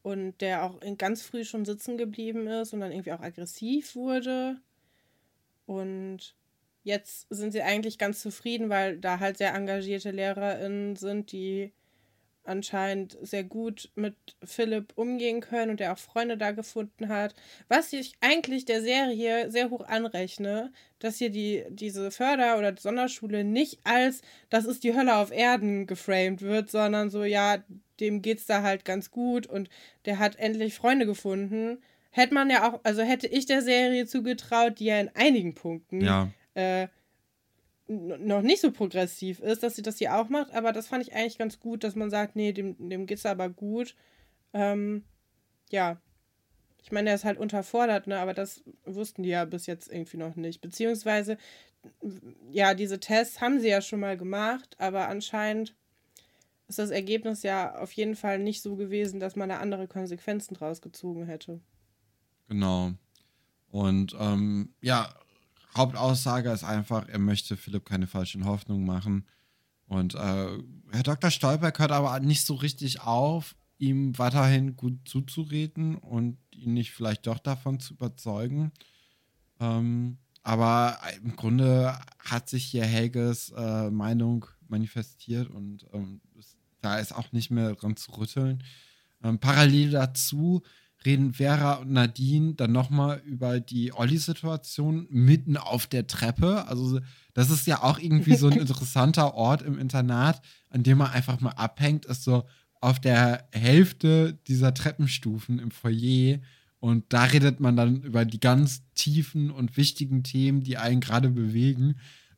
[0.03, 4.59] und der auch ganz früh schon sitzen geblieben ist und dann irgendwie auch aggressiv wurde.
[5.65, 6.35] Und
[6.83, 11.71] jetzt sind sie eigentlich ganz zufrieden, weil da halt sehr engagierte LehrerInnen sind, die
[12.47, 17.35] anscheinend sehr gut mit Philipp umgehen können und der auch Freunde da gefunden hat.
[17.67, 23.43] Was ich eigentlich der Serie sehr hoch anrechne, dass hier die, diese Förder- oder Sonderschule
[23.43, 27.57] nicht als das ist die Hölle auf Erden geframed wird, sondern so, ja,
[27.99, 29.69] dem geht's da halt ganz gut und
[30.05, 31.79] der hat endlich Freunde gefunden.
[32.11, 36.01] Hätte man ja auch, also hätte ich der Serie zugetraut, die ja in einigen Punkten
[36.01, 36.29] Ja.
[36.55, 36.87] äh,
[37.87, 41.13] noch nicht so progressiv ist, dass sie das hier auch macht, aber das fand ich
[41.13, 43.95] eigentlich ganz gut, dass man sagt, nee, dem, dem geht's aber gut.
[44.53, 45.03] Ähm,
[45.69, 46.01] ja.
[46.81, 50.17] Ich meine, er ist halt unterfordert, ne, aber das wussten die ja bis jetzt irgendwie
[50.17, 50.61] noch nicht.
[50.61, 51.37] Beziehungsweise,
[52.51, 55.75] ja, diese Tests haben sie ja schon mal gemacht, aber anscheinend
[56.67, 60.53] ist das Ergebnis ja auf jeden Fall nicht so gewesen, dass man da andere Konsequenzen
[60.53, 61.61] draus gezogen hätte.
[62.47, 62.91] Genau.
[63.69, 65.13] Und ähm, ja,
[65.75, 69.25] Hauptaussage ist einfach, er möchte Philipp keine falschen Hoffnungen machen.
[69.85, 70.57] Und äh,
[70.91, 71.31] Herr Dr.
[71.31, 77.27] Stolberg hört aber nicht so richtig auf, ihm weiterhin gut zuzureden und ihn nicht vielleicht
[77.27, 78.71] doch davon zu überzeugen.
[79.59, 86.21] Ähm, aber im Grunde hat sich hier Helges äh, Meinung manifestiert und ähm,
[86.81, 88.63] da ist auch nicht mehr dran zu rütteln.
[89.23, 90.63] Ähm, parallel dazu
[91.07, 96.67] reden Vera und Nadine dann nochmal über die Olli-Situation mitten auf der Treppe.
[96.67, 96.99] Also
[97.33, 101.39] das ist ja auch irgendwie so ein interessanter Ort im Internat, an dem man einfach
[101.39, 102.43] mal abhängt, ist so
[102.81, 106.39] auf der Hälfte dieser Treppenstufen im Foyer.
[106.79, 111.29] Und da redet man dann über die ganz tiefen und wichtigen Themen, die einen gerade
[111.29, 111.95] bewegen.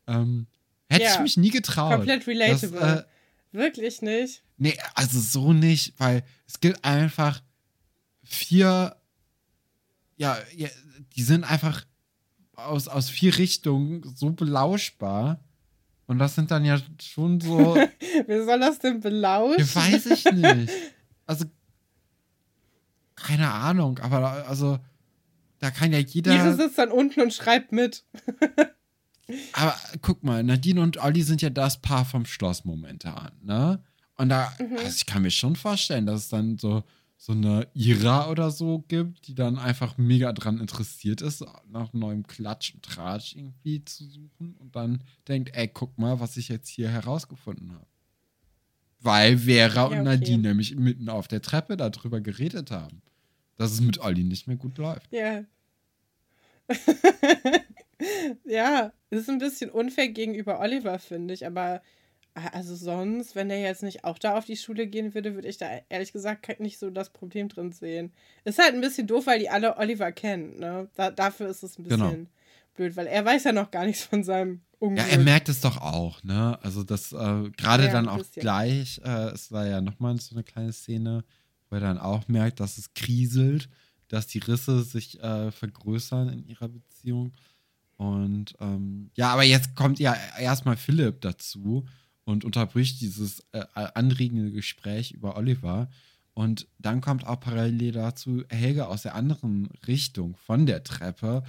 [0.07, 0.47] Ähm,
[0.87, 1.95] hätte Ja, ich mich nie getraut.
[1.95, 2.79] Komplett relatable.
[2.79, 3.03] Das, äh,
[3.51, 4.43] Wirklich nicht.
[4.57, 7.41] Nee, also so nicht, weil es gibt einfach
[8.29, 8.95] vier,
[10.17, 10.69] ja, ja
[11.15, 11.85] die sind einfach
[12.55, 15.39] aus, aus vier Richtungen so belauschbar.
[16.07, 17.75] Und das sind dann ja schon so,
[18.25, 19.59] Wer soll das denn belauschen?
[19.59, 20.73] ja, weiß ich nicht.
[21.25, 21.45] Also,
[23.15, 24.79] keine Ahnung, aber also,
[25.59, 26.33] da kann ja jeder.
[26.33, 28.05] Ihre sitzt dann unten und schreibt mit.
[29.53, 33.83] Aber guck mal, Nadine und Olli sind ja das Paar vom Schloss momentan, ne?
[34.15, 34.77] Und da, Mhm.
[34.77, 36.83] also ich kann mir schon vorstellen, dass es dann so,
[37.21, 42.25] so eine Ira oder so gibt, die dann einfach mega dran interessiert ist, nach neuem
[42.25, 46.69] Klatsch und Tratsch irgendwie zu suchen und dann denkt, ey, guck mal, was ich jetzt
[46.69, 47.85] hier herausgefunden habe.
[49.01, 50.03] Weil Vera und okay.
[50.03, 53.01] Nadine nämlich mitten auf der Treppe darüber geredet haben,
[53.57, 55.11] dass es mit Olli nicht mehr gut läuft.
[55.11, 55.43] Ja.
[58.45, 61.45] ja, das ist ein bisschen unfair gegenüber Oliver, finde ich.
[61.45, 61.81] Aber
[62.33, 65.57] also sonst, wenn der jetzt nicht auch da auf die Schule gehen würde, würde ich
[65.57, 68.11] da ehrlich gesagt nicht so das Problem drin sehen.
[68.45, 70.57] Ist halt ein bisschen doof, weil die alle Oliver kennen.
[70.59, 70.89] Ne?
[70.95, 72.29] Da, dafür ist es ein bisschen Genau.
[72.75, 75.05] blöd, weil er weiß ja noch gar nichts von seinem Unglück.
[75.05, 76.57] Ja, er merkt es doch auch, ne?
[76.63, 78.41] Also das äh, gerade Ja, dann auch bisschen.
[78.41, 81.25] gleich, äh, es war ja nochmal so eine kleine Szene,
[81.69, 83.67] wo er dann auch merkt, dass es kriselt,
[84.07, 87.33] dass die Risse sich äh, vergrößern in ihrer Beziehung.
[87.97, 91.85] Und ähm, ja, aber jetzt kommt ja erstmal Philipp dazu
[92.29, 95.89] und unterbricht dieses äh, anregende Gespräch über Oliver.
[96.35, 101.43] Und dann kommt auch parallel dazu Helge aus der anderen Richtung von der Treppe.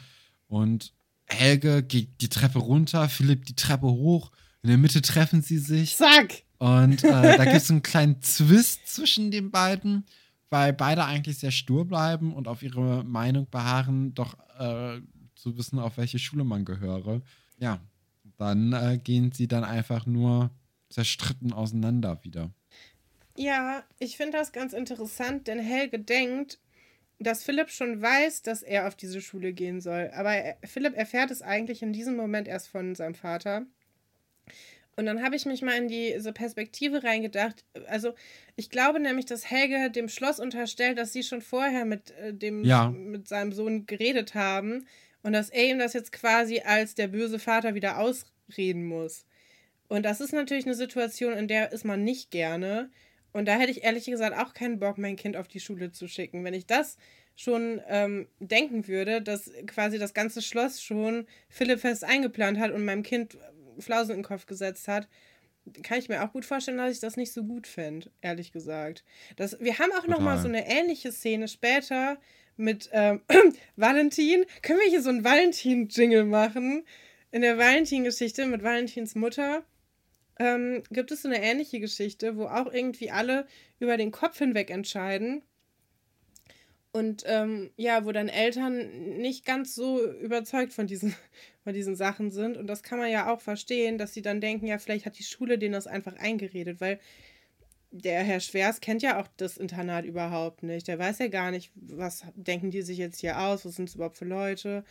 [0.48, 0.92] Und
[1.26, 4.32] Helge geht die Treppe runter, Philipp die Treppe hoch.
[4.62, 5.96] In der Mitte treffen sie sich.
[5.96, 6.44] Zack!
[6.58, 10.06] Und äh, da gibt es einen kleinen Zwist zwischen den beiden,
[10.48, 15.00] weil beide eigentlich sehr stur bleiben und auf ihre Meinung beharren, doch äh,
[15.34, 17.20] zu wissen, auf welche Schule man gehöre.
[17.58, 17.80] Ja,
[18.38, 20.50] dann äh, gehen sie dann einfach nur
[20.90, 22.50] zerstritten auseinander wieder.
[23.36, 26.58] Ja, ich finde das ganz interessant, denn Helge denkt,
[27.18, 30.10] dass Philipp schon weiß, dass er auf diese Schule gehen soll.
[30.14, 33.66] Aber er, Philipp erfährt es eigentlich in diesem Moment erst von seinem Vater.
[34.96, 37.64] Und dann habe ich mich mal in diese Perspektive reingedacht.
[37.86, 38.12] Also,
[38.56, 42.64] ich glaube nämlich, dass Helge dem Schloss unterstellt, dass sie schon vorher mit, äh, dem,
[42.64, 42.90] Ja.
[42.90, 44.86] mit seinem Sohn geredet haben
[45.22, 49.24] und dass er ihm das jetzt quasi als der böse Vater wieder ausreden muss.
[49.90, 52.90] Und das ist natürlich eine Situation, in der ist man nicht gerne.
[53.32, 56.06] Und da hätte ich ehrlich gesagt auch keinen Bock, mein Kind auf die Schule zu
[56.06, 56.44] schicken.
[56.44, 56.96] Wenn ich das
[57.34, 62.84] schon ähm, denken würde, dass quasi das ganze Schloss schon Philipp fest eingeplant hat und
[62.84, 63.36] meinem Kind
[63.80, 65.08] Flausen in den Kopf gesetzt hat,
[65.82, 69.02] kann ich mir auch gut vorstellen, dass ich das nicht so gut fände, ehrlich gesagt.
[69.34, 70.42] Das, wir haben auch noch mal Total.
[70.42, 72.16] so eine ähnliche Szene später
[72.56, 73.22] mit ähm,
[73.74, 74.44] Valentin.
[74.62, 76.84] Können wir hier so einen Valentin-Jingle machen?
[77.32, 79.64] In der Valentin-Geschichte mit Valentins Mutter
[80.40, 83.46] ähm, gibt es so eine ähnliche Geschichte, wo auch irgendwie alle
[83.78, 85.42] über den Kopf hinweg entscheiden.
[86.92, 91.18] Und ähm, ja, wo dann Eltern nicht ganz so überzeugt von diesem, von
[91.62, 92.56] von diesen Sachen sind.
[92.56, 95.24] Und das kann man ja auch verstehen, dass sie dann denken, ja, vielleicht hat die
[95.24, 96.98] Schule denen das einfach eingeredet, weil
[97.92, 100.88] der Herr Schwers kennt ja auch das Internat überhaupt nicht.
[100.88, 103.94] Der weiß ja gar nicht, was denken die sich jetzt hier aus, was sind es
[103.94, 104.84] überhaupt für Leute.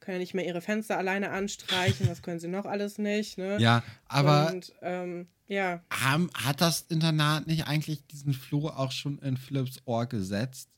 [0.00, 3.58] Können ja nicht mehr ihre Fenster alleine anstreichen, was können sie noch alles nicht, ne?
[3.58, 5.82] Ja, aber Und, ähm, ja.
[5.90, 10.68] haben, hat das Internat nicht eigentlich diesen Floh auch schon in Philips Ohr gesetzt,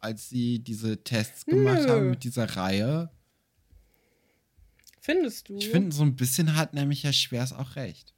[0.00, 1.88] als sie diese Tests gemacht Nö.
[1.88, 3.10] haben mit dieser Reihe?
[5.00, 5.56] Findest du?
[5.56, 8.15] Ich finde, so ein bisschen hat nämlich Herr Schwers auch recht.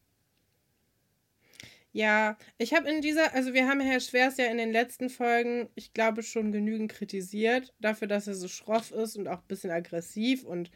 [1.98, 5.68] Ja, ich habe in dieser, also wir haben Herr Schwers ja in den letzten Folgen,
[5.74, 9.72] ich glaube, schon genügend kritisiert, dafür, dass er so schroff ist und auch ein bisschen
[9.72, 10.70] aggressiv und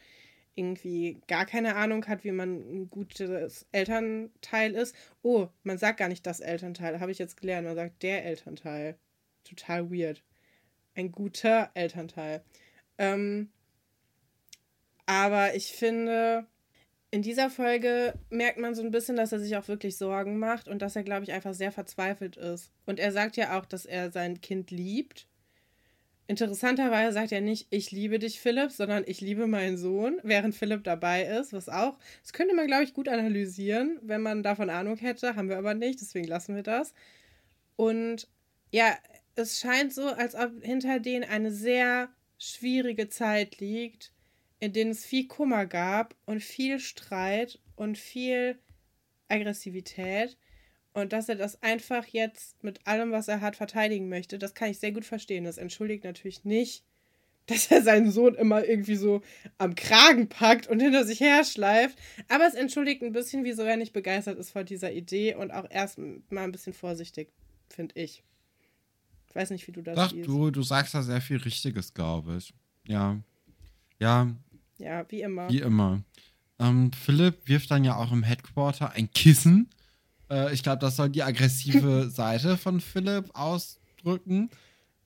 [0.55, 4.97] irgendwie gar keine Ahnung hat, wie man ein gutes Elternteil ist.
[5.21, 8.97] Oh, man sagt gar nicht das Elternteil, habe ich jetzt gelernt, man sagt der Elternteil.
[9.45, 10.25] Total weird.
[10.93, 12.43] Ein guter Elternteil.
[12.97, 13.49] Ähm,
[15.05, 16.47] aber ich finde,
[17.13, 20.67] in dieser Folge merkt man so ein bisschen, dass er sich auch wirklich Sorgen macht
[20.67, 22.71] und dass er, glaube ich, einfach sehr verzweifelt ist.
[22.87, 25.27] Und er sagt ja auch, dass er sein Kind liebt.
[26.25, 30.83] Interessanterweise sagt er nicht, ich liebe dich, Philipp, sondern ich liebe meinen Sohn, während Philipp
[30.83, 34.97] dabei ist, was auch, das könnte man, glaube ich, gut analysieren, wenn man davon Ahnung
[34.97, 36.95] hätte, haben wir aber nicht, deswegen lassen wir das.
[37.75, 38.27] Und
[38.71, 38.97] ja,
[39.35, 42.09] es scheint so, als ob hinter denen eine sehr
[42.39, 44.12] schwierige Zeit liegt,
[44.63, 48.57] in denen es viel Kummer gab und viel Streit und viel
[49.27, 50.37] Aggressivität.
[50.93, 54.71] Und dass er das einfach jetzt mit allem, was er hat, verteidigen möchte, das kann
[54.71, 55.43] ich sehr gut verstehen.
[55.43, 56.85] Das entschuldigt natürlich nicht,
[57.47, 59.21] dass er seinen Sohn immer irgendwie so
[59.57, 61.99] am Kragen packt und hinter sich herschleift.
[62.29, 65.65] Aber es entschuldigt ein bisschen, wieso er nicht begeistert ist vor dieser Idee und auch
[65.69, 67.33] erst mal ein bisschen vorsichtig,
[67.67, 68.23] finde ich.
[69.27, 70.25] Ich weiß nicht, wie du das Doch, siehst.
[70.25, 72.53] du, du sagst da sehr viel Richtiges, glaube ich.
[72.87, 73.19] Ja.
[73.99, 74.33] Ja,
[74.77, 75.49] Ja, wie immer.
[75.49, 76.01] wie immer.
[76.59, 79.69] Ähm, Philipp wirft dann ja auch im Headquarter ein Kissen.
[80.29, 84.49] Äh, ich glaube, das soll die aggressive Seite von Philipp ausdrücken.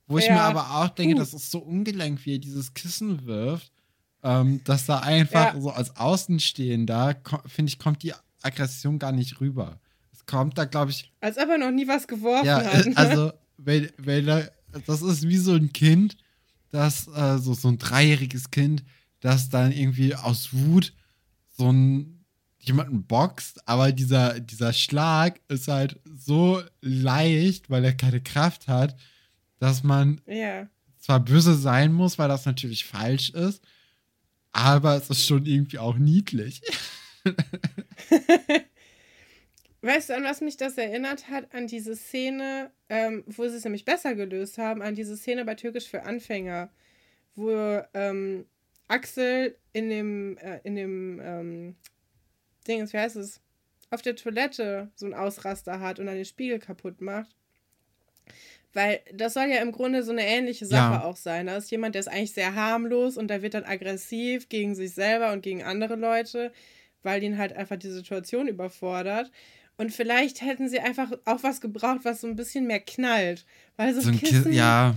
[0.08, 0.48] Wo ich mir Ja.
[0.48, 1.20] aber auch denke, Puh.
[1.20, 3.72] das ist so ungelenk, wie er dieses Kissen wirft,
[4.24, 5.60] ähm, dass da einfach Ja.
[5.62, 9.80] so als Außenstehender, finde ich, kommt die Aggression gar nicht rüber.
[10.14, 12.86] Es kommt da, glaube ich, Als ob er noch nie was geworfen ja, hat.
[12.88, 14.52] äh, also, wenn, wenn er,
[14.86, 16.18] das ist wie so ein Kind,
[16.72, 18.84] das, äh, so, so ein dreijähriges Kind,
[19.20, 20.94] das dann irgendwie aus Wut
[21.50, 22.26] so ein,
[22.60, 28.96] jemanden boxt, aber dieser, dieser Schlag ist halt so leicht, weil er keine Kraft hat,
[29.60, 30.68] dass man ja.
[31.00, 33.64] zwar böse sein muss, weil das natürlich falsch ist,
[34.52, 36.62] aber es ist schon irgendwie auch niedlich.
[39.82, 41.54] Weißt du, an was mich das erinnert hat?
[41.54, 45.56] An diese Szene, ähm, wo sie es nämlich besser gelöst haben, an diese Szene bei
[45.56, 46.70] Türkisch für Anfänger,
[47.36, 47.52] wo
[47.94, 48.46] ähm,
[48.88, 51.76] Axel in dem, äh, in dem ähm,
[52.68, 53.42] Ding, wie heißt es,
[53.90, 57.36] auf der Toilette so einen Ausraster hat und dann den Spiegel kaputt macht.
[58.74, 61.04] Weil das soll ja im Grunde so eine ähnliche Sache Ja.
[61.04, 61.48] auch sein.
[61.48, 64.94] Da ist jemand, der ist eigentlich sehr harmlos und der wird dann aggressiv gegen sich
[64.94, 66.52] selber und gegen andere Leute,
[67.02, 69.32] weil ihn halt einfach die Situation überfordert.
[69.78, 73.46] Und vielleicht hätten sie einfach auch was gebraucht, was so ein bisschen mehr knallt.
[73.78, 74.96] Weil so, So ein Kissen Kissen, ja.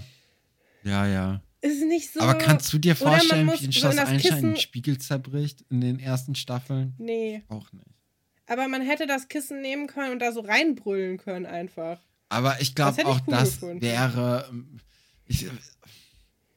[0.82, 1.42] Ja, ja.
[1.60, 2.20] Ist nicht so.
[2.20, 5.98] Aber kannst du dir vorstellen, muss wie ein Schloss Einstein einen Spiegel zerbricht in den
[5.98, 6.94] ersten Staffeln?
[6.98, 7.42] Nee.
[7.48, 7.86] Auch nicht.
[8.46, 12.00] Aber man hätte das Kissen nehmen können und da so reinbrüllen können einfach.
[12.28, 13.82] Aber ich glaube auch, cool das gefunden.
[13.82, 14.46] wäre.
[14.50, 14.78] ähm,
[15.26, 15.46] Ich,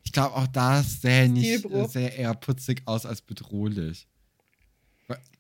[0.03, 4.07] ich glaube auch, das sähe nicht sehr eher putzig aus als bedrohlich.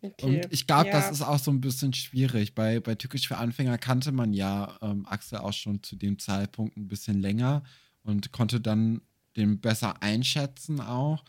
[0.01, 0.13] Okay.
[0.21, 0.93] Und ich glaube, ja.
[0.93, 2.53] das ist auch so ein bisschen schwierig.
[2.53, 6.77] Bei, bei Türkisch für Anfänger kannte man ja ähm, Axel auch schon zu dem Zeitpunkt
[6.77, 7.63] ein bisschen länger
[8.03, 9.01] und konnte dann
[9.35, 11.23] den besser einschätzen auch.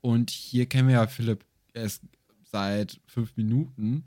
[0.00, 2.02] Und hier kennen wir ja Philipp erst
[2.44, 4.04] seit fünf Minuten.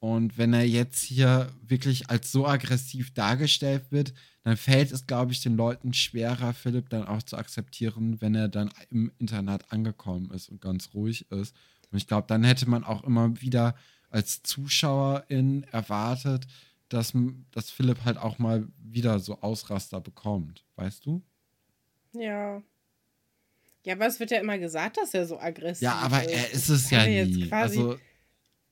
[0.00, 5.32] Und wenn er jetzt hier wirklich als so aggressiv dargestellt wird, dann fällt es, glaube
[5.32, 10.30] ich, den Leuten schwerer, Philipp dann auch zu akzeptieren, wenn er dann im Internat angekommen
[10.30, 11.56] ist und ganz ruhig ist.
[11.90, 13.74] Und ich glaube, dann hätte man auch immer wieder
[14.10, 16.46] als Zuschauerin erwartet,
[16.90, 17.14] dass,
[17.50, 20.64] dass Philipp halt auch mal wieder so Ausraster bekommt.
[20.76, 21.22] Weißt du?
[22.12, 22.62] Ja.
[23.84, 26.30] Ja, aber es wird ja immer gesagt, dass er so aggressiv Ja, aber ist.
[26.32, 27.48] er ist es ja nie.
[27.48, 27.98] quasi- Also,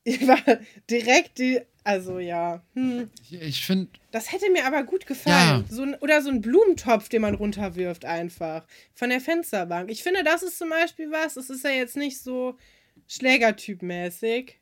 [0.90, 1.60] direkt die.
[1.84, 2.62] Also ja.
[2.74, 3.10] Hm.
[3.22, 5.64] ich, ich finde, Das hätte mir aber gut gefallen.
[5.68, 5.74] Ja.
[5.74, 8.66] So ein, oder so ein Blumentopf, den man runterwirft einfach.
[8.94, 9.90] Von der Fensterbank.
[9.90, 11.36] Ich finde, das ist zum Beispiel was.
[11.36, 12.56] Es ist ja jetzt nicht so
[13.08, 14.54] Schlägertyp-mäßig.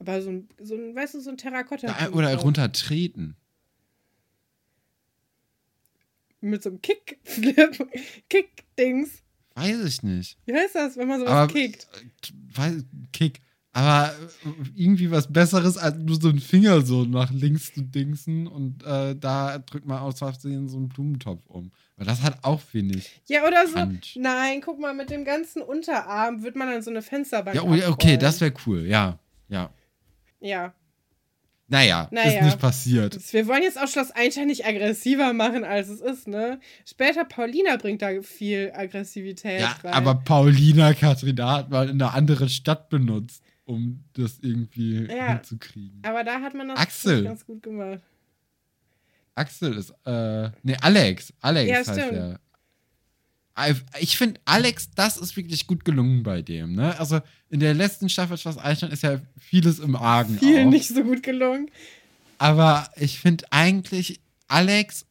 [0.00, 3.36] Aber so ein, so ein, weißt du, so ein terrakotta ja, oder runtertreten.
[6.40, 7.88] Mit so einem Kick-Flip.
[8.28, 9.22] Kick-Dings.
[9.56, 10.38] Weiß ich nicht.
[10.44, 11.88] Wie heißt das, wenn man sowas Aber kickt?
[11.94, 13.40] äh, weiß, Kick.
[13.72, 18.46] Aber äh, irgendwie was Besseres, als nur so einen Finger so nach links zu dingsen
[18.46, 21.70] und äh, da drückt man aus Versehen so einen Blumentopf um.
[21.96, 23.20] Weil das hat auch wenig.
[23.26, 23.74] Ja, oder so.
[23.74, 24.16] Punch.
[24.16, 27.56] Nein, guck mal, mit dem ganzen Unterarm wird man dann so eine Fensterbank.
[27.56, 28.20] Ja, oh, ja, okay, abrollen.
[28.20, 29.18] das wäre cool, ja.
[29.48, 29.70] Ja.
[30.40, 30.74] Ja.
[31.68, 32.38] Naja, Naja.
[32.38, 33.32] ist nicht passiert.
[33.32, 36.60] Wir wollen jetzt auch Schloss Einstein nicht aggressiver machen, als es ist, ne?
[36.84, 39.92] Später Paulina bringt da viel Aggressivität Ja, rein.
[39.92, 45.32] aber Paulina Katrina hat mal in einer anderen Stadt benutzt, um das irgendwie Ja.
[45.34, 46.00] hinzukriegen.
[46.04, 47.24] Aber da hat man das Axel.
[47.24, 48.00] ganz gut gemacht.
[49.34, 51.32] Axel ist, äh, nee, Alex.
[51.40, 52.12] Alex Ja, heißt stimmt.
[52.12, 52.40] er.
[53.98, 56.98] Ich finde, Alex, das ist wirklich gut gelungen bei dem, ne?
[56.98, 60.70] Also in der letzten Staffel Schloss Einstein ist ja vieles im Argen Viel auch.
[60.70, 61.70] nicht so gut gelungen.
[62.38, 65.06] Aber ich finde eigentlich, Alex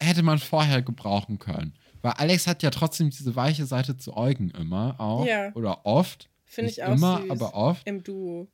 [0.00, 1.72] hätte man vorher gebrauchen können.
[2.02, 5.26] Weil Alex hat ja trotzdem diese weiche Seite zu Eugen immer auch.
[5.26, 5.52] Ja.
[5.54, 6.28] Oder oft.
[6.46, 7.30] Finde ich auch immer, süß.
[7.30, 7.86] aber oft.
[7.86, 8.48] Im Duo.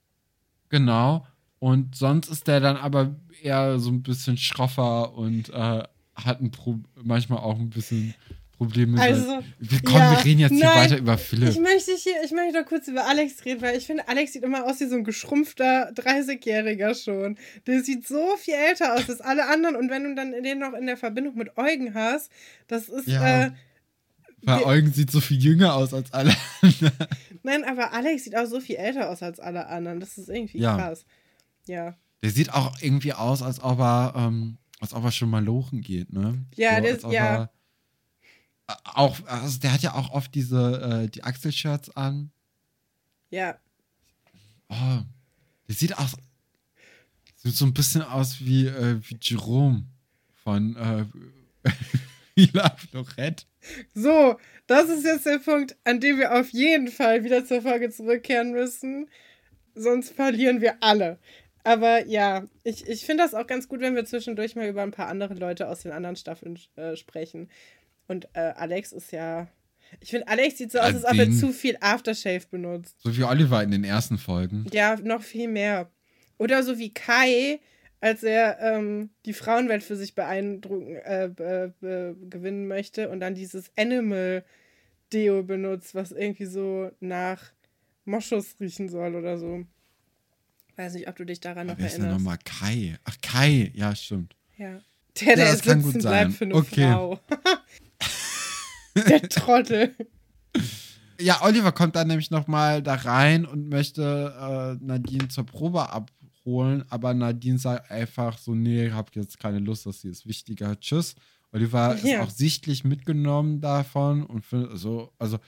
[0.68, 1.26] Genau.
[1.60, 5.82] Und sonst ist der dann aber eher so ein bisschen schroffer und äh,
[6.14, 8.14] hat ein Pro manchmal auch ein bisschen
[8.56, 9.00] Probleme.
[9.00, 11.60] Also, wir, komm, ja, wir reden jetzt hier nein, weiter über Ich Philipp.
[11.60, 14.64] möchte hier, ich möchte doch kurz über Alex reden, weil ich finde, Alex sieht immer
[14.64, 17.36] aus wie so ein geschrumpfter 30-Jähriger schon.
[17.66, 20.72] Der sieht so viel älter aus als alle anderen und wenn du dann den noch
[20.74, 22.30] in der Verbindung mit Eugen hast,
[22.68, 23.46] das ist, Ja.
[23.46, 23.50] äh,
[24.42, 26.34] Weil Eugen sieht so viel jünger aus als alle.
[27.42, 30.00] nein, aber Alex sieht auch so viel älter aus als alle anderen.
[30.00, 30.76] Das ist irgendwie Ja.
[30.76, 31.04] krass.
[31.66, 31.96] Ja.
[32.22, 35.80] Der sieht auch irgendwie aus, als ob er, ähm, als ob er schon mal lochen
[35.80, 36.44] geht, ne?
[36.56, 37.24] Ja, ist- ob ja.
[37.26, 37.50] er-
[38.66, 42.30] auch, also der hat ja auch oft diese, äh, die Achselshirts an.
[43.30, 43.58] Ja.
[44.68, 45.00] Oh,
[45.68, 46.08] der sieht auch
[47.44, 49.84] sieht so ein bisschen aus wie, äh, wie Jerome
[50.42, 51.04] von äh,
[52.34, 53.44] Villa Florette.
[53.94, 57.90] So, das ist jetzt der Punkt, an dem wir auf jeden Fall wieder zur Folge
[57.90, 59.08] zurückkehren müssen.
[59.74, 61.18] Sonst verlieren wir alle.
[61.64, 64.90] Aber ja, ich, ich finde das auch ganz gut, wenn wir zwischendurch mal über ein
[64.90, 67.48] paar andere Leute aus den anderen Staffeln äh, sprechen.
[68.08, 69.48] Und äh, Alex ist ja.
[70.00, 72.96] Ich finde, Alex sieht so aus, Ja, als ob er zu viel Aftershave benutzt.
[73.02, 74.66] So wie Oliver in den ersten Folgen.
[74.72, 75.90] Ja, noch viel mehr.
[76.38, 77.60] Oder so wie Kai,
[78.00, 83.34] als er ähm, die Frauenwelt für sich beeindrucken, äh, be, be, gewinnen möchte und dann
[83.34, 87.52] dieses Animal-Deo benutzt, was irgendwie so nach
[88.04, 89.64] Moschus riechen soll oder so.
[90.76, 92.24] Weiß nicht, ob du dich daran noch Wer ist denn erinnerst.
[92.24, 92.96] nochmal Kai?
[93.04, 94.34] Ach, Kai, ja, stimmt.
[94.56, 94.80] Ja.
[95.20, 96.30] Der, der das kann gut bleibt sein.
[96.32, 96.90] für eine Okay.
[96.90, 97.20] Frau.
[98.94, 99.94] der Trottel.
[101.20, 106.84] Ja, Oliver kommt dann nämlich nochmal da rein und möchte äh, Nadine zur Probe abholen,
[106.88, 111.14] aber Nadine sagt einfach so, nee, hab jetzt keine Lust, das hier ist wichtiger, tschüss.
[111.52, 112.18] Oliver Ja.
[112.18, 115.38] ist auch sichtlich mitgenommen davon und findet so, also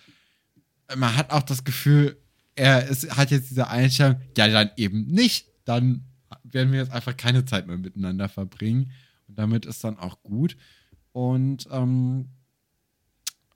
[0.97, 2.17] man hat auch das Gefühl,
[2.55, 6.05] er ist, hat jetzt diese Einstellung, ja, dann eben nicht, dann
[6.45, 8.93] werden wir jetzt einfach keine Zeit mehr miteinander verbringen
[9.27, 10.57] und damit ist dann auch gut
[11.11, 12.29] und ähm,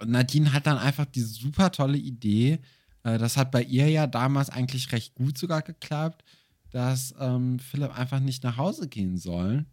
[0.04, 2.60] Nadine hat dann einfach die super tolle Idee,
[3.02, 6.24] äh, das hat bei ihr ja damals eigentlich recht gut sogar geklappt,
[6.70, 9.66] dass ähm, Philipp einfach nicht nach Hause gehen soll,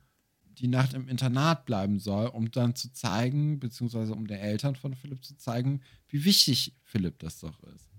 [0.45, 4.95] die Nacht im Internat bleiben soll, um dann zu zeigen, beziehungsweise um den Eltern von
[4.95, 7.89] Philipp zu zeigen, wie wichtig Philipp das doch ist.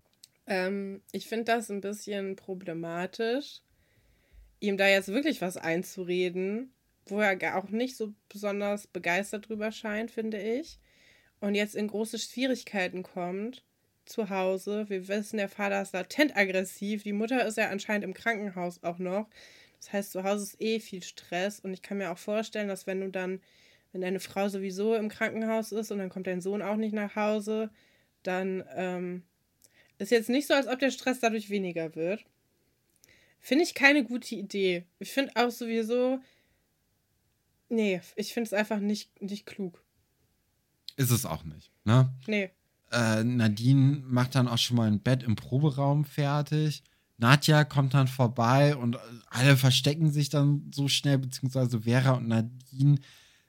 [0.46, 3.60] Ähm, ich finde das ein bisschen problematisch,
[4.60, 6.72] ihm da jetzt wirklich was einzureden,
[7.06, 10.80] wo er auch nicht so besonders begeistert drüber scheint, finde ich.
[11.40, 13.64] Und jetzt in große Schwierigkeiten kommt
[14.04, 14.88] zu Hause.
[14.88, 17.02] Wir wissen, der Vater ist latent aggressiv.
[17.02, 19.28] Die Mutter ist ja anscheinend im Krankenhaus auch noch.
[19.80, 21.60] Das heißt, zu Hause ist eh viel Stress.
[21.60, 23.40] Und ich kann mir auch vorstellen, dass wenn du dann,
[23.92, 27.14] wenn deine Frau sowieso im Krankenhaus ist und dann kommt dein Sohn auch nicht nach
[27.14, 27.70] Hause,
[28.22, 29.22] dann ähm,
[29.98, 32.24] ist jetzt nicht so, als ob der Stress dadurch weniger wird.
[33.40, 34.84] Finde ich keine gute Idee.
[34.98, 36.18] Ich finde auch sowieso.
[37.68, 39.80] Nee, ich finde es einfach nicht, nicht klug.
[40.98, 42.12] Ist es auch nicht, ne?
[42.26, 42.50] Nee.
[42.90, 46.82] äh, Nadine macht dann auch schon mal ein Bett im Proberaum fertig.
[47.18, 48.98] Nadja kommt dann vorbei und
[49.30, 52.98] alle verstecken sich dann so schnell, beziehungsweise Vera und Nadine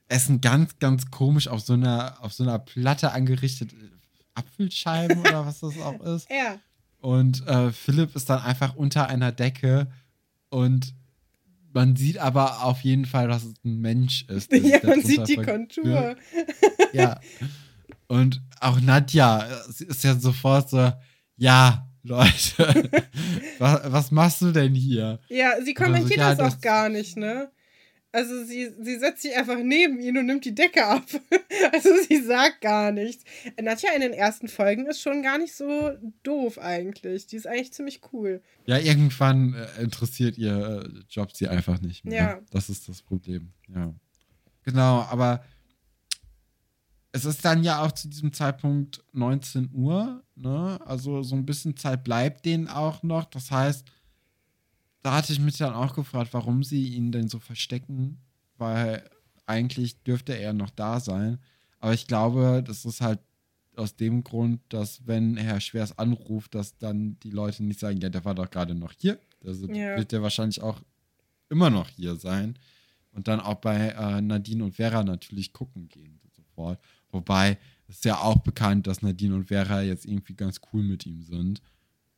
[0.07, 3.89] essen ganz, ganz komisch auf so einer, auf so einer Platte angerichtet äh,
[4.33, 6.29] Apfelscheiben oder was das auch ist.
[6.29, 6.57] Ja.
[6.99, 9.91] Und äh, Philipp ist dann einfach unter einer Decke
[10.49, 10.93] und
[11.73, 14.51] man sieht aber auf jeden Fall, dass es ein Mensch ist.
[14.53, 16.15] Ja, man sieht die Kontur.
[16.93, 17.19] ja.
[18.07, 20.91] Und auch Nadja sie ist ja sofort so,
[21.37, 22.89] ja, Leute,
[23.59, 25.19] was, was machst du denn hier?
[25.29, 27.51] Ja, sie Oder so, kommentiert ja, das auch das- gar nicht, ne?
[28.11, 31.05] Also sie, sie setzt sich einfach neben ihn und nimmt die Decke ab.
[31.71, 33.23] Also sie sagt gar nichts.
[33.61, 35.91] Nadja in den ersten Folgen ist schon gar nicht so
[36.23, 37.27] doof eigentlich.
[37.27, 38.41] Die ist eigentlich ziemlich cool.
[38.65, 42.15] Ja, irgendwann äh, interessiert ihr äh, Job sie einfach nicht mehr.
[42.15, 42.39] Ja.
[42.51, 43.51] Das ist das Problem.
[43.67, 43.93] Ja.
[44.63, 45.43] Genau, aber
[47.11, 50.79] es ist dann ja auch zu diesem Zeitpunkt 19 Uhr, ne?
[50.85, 53.25] Also so ein bisschen Zeit bleibt denen auch noch.
[53.25, 53.85] Das heißt,
[55.01, 58.19] da hatte ich mich dann auch gefragt, warum sie ihn denn so verstecken,
[58.57, 59.09] weil
[59.45, 61.39] eigentlich dürfte er noch da sein.
[61.79, 63.19] Aber ich glaube, das ist halt
[63.75, 68.09] aus dem Grund, dass wenn Herr Schwers anruft, dass dann die Leute nicht sagen, ja,
[68.09, 69.17] der war doch gerade noch hier.
[69.45, 69.95] Also Ja.
[69.95, 70.81] wird der wahrscheinlich auch
[71.49, 72.59] immer noch hier sein.
[73.11, 76.79] Und dann auch bei äh, Nadine und Vera natürlich gucken gehen sofort.
[77.11, 81.05] Wobei es ist ja auch bekannt, dass Nadine und Vera jetzt irgendwie ganz cool mit
[81.05, 81.61] ihm sind.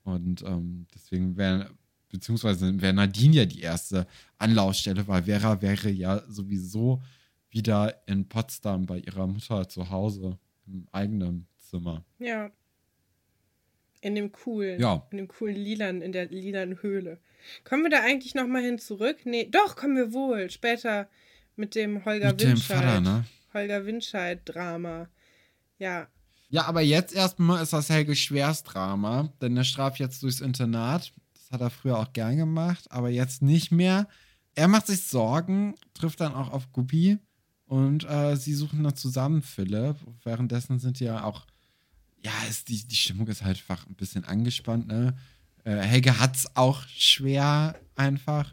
[0.04, 1.70] Und ähm, deswegen wäre,
[2.12, 4.08] beziehungsweise wäre Nadine ja die erste
[4.38, 7.02] Anlaufstelle, weil Vera wäre ja sowieso
[7.50, 10.38] wieder in Potsdam bei ihrer Mutter zu Hause
[10.68, 12.06] im eigenen Zimmer.
[12.20, 12.52] Ja.
[14.02, 14.80] In dem coolen.
[14.80, 15.08] Ja.
[15.12, 17.20] In dem coolen Lilan, in der lilanen Höhle.
[17.64, 19.18] Kommen wir da eigentlich nochmal hin zurück?
[19.26, 20.50] Nee, doch, kommen wir wohl.
[20.50, 21.10] Später
[21.56, 22.78] mit dem Holger Mit dem Winscheid.
[22.78, 23.26] Vater, ne?
[23.54, 25.10] Holger Winscheid-Drama.
[25.78, 26.08] Ja.
[26.50, 31.14] Ja, aber jetzt erstmal ist das Helge Schwers Drama, denn er straft jetzt durchs Internat.
[31.52, 34.08] Hat er früher auch gern gemacht, aber jetzt nicht mehr.
[34.56, 37.20] Er macht sich Sorgen, trifft dann auch auf Guppy
[37.66, 39.98] und äh, sie suchen dann zusammen Philipp.
[40.24, 41.46] Währenddessen sind die ja auch,
[42.24, 45.16] ja, ist die, die Stimmung ist halt einfach ein bisschen angespannt, ne?
[45.64, 48.52] Äh, Helge hat's auch schwer einfach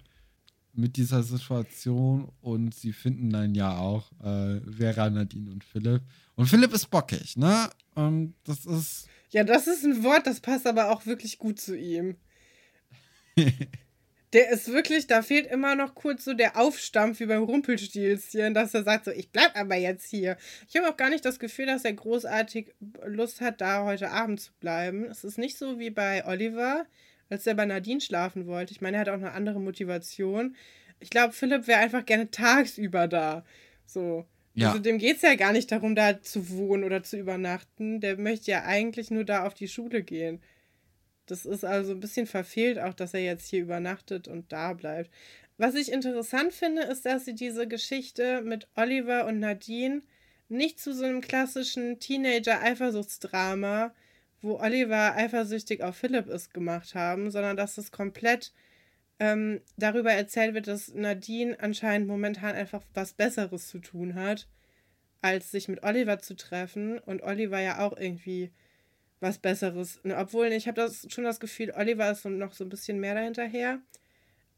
[0.73, 6.03] mit dieser Situation und sie finden dann ja auch äh, Vera, Nadine und Philipp.
[6.37, 7.69] Und Philipp ist bockig, ne?
[7.95, 9.09] Und das ist.
[9.31, 12.17] Ja, das ist ein Wort, das passt aber auch wirklich gut zu ihm.
[14.35, 18.75] Der ist wirklich, da fehlt immer noch kurz so der Aufstampf wie beim Rumpelstilzchen, dass
[18.75, 20.37] er sagt so, ich bleib aber jetzt hier.
[20.69, 22.75] Ich habe auch gar nicht das Gefühl, dass er großartig
[23.07, 25.05] Lust hat, da heute Abend zu bleiben.
[25.07, 26.85] Es ist nicht so wie bei Oliver,
[27.31, 28.73] als er bei Nadine schlafen wollte.
[28.73, 30.57] Ich meine, er hat auch eine andere Motivation.
[31.01, 33.47] Ich glaube, Philipp wäre einfach gerne tagsüber da.
[33.87, 34.27] So.
[34.53, 34.69] Ja.
[34.69, 38.01] Also dem geht es ja gar nicht darum, da zu wohnen oder zu übernachten.
[38.01, 40.43] Der möchte ja eigentlich nur da auf die Schule gehen.
[41.31, 45.11] Das ist also ein bisschen verfehlt, auch dass er jetzt hier übernachtet und da bleibt.
[45.57, 50.03] Was ich interessant finde, ist, dass sie diese Geschichte mit Oliver und Nadine
[50.49, 53.93] nicht zu so einem klassischen Teenager-Eifersuchtsdrama,
[54.41, 58.53] wo Oliver eifersüchtig auf Philipp ist, gemacht haben, sondern dass es komplett
[59.19, 64.47] ähm, darüber erzählt wird, dass Nadine anscheinend momentan einfach was Besseres zu tun hat,
[65.23, 66.99] als sich mit Oliver zu treffen.
[66.99, 68.53] Und Oliver ja auch irgendwie
[69.21, 70.01] was Besseres.
[70.05, 73.81] Obwohl, ich habe das schon das Gefühl, Oliver ist noch so ein bisschen mehr dahinterher.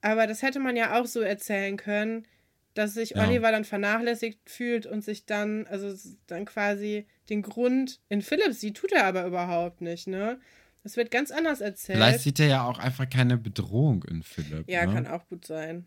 [0.00, 2.26] Aber das hätte man ja auch so erzählen können,
[2.74, 3.26] dass sich Ja.
[3.26, 5.94] Oliver dann vernachlässigt fühlt und sich dann, also
[6.26, 10.40] dann quasi den Grund in Philipp sieht, tut er aber überhaupt nicht, ne?
[10.82, 11.98] Das wird ganz anders erzählt.
[11.98, 14.68] Vielleicht sieht er ja auch einfach keine Bedrohung in Philipp.
[14.68, 14.94] Ja, ne?
[14.94, 15.86] kann auch gut sein.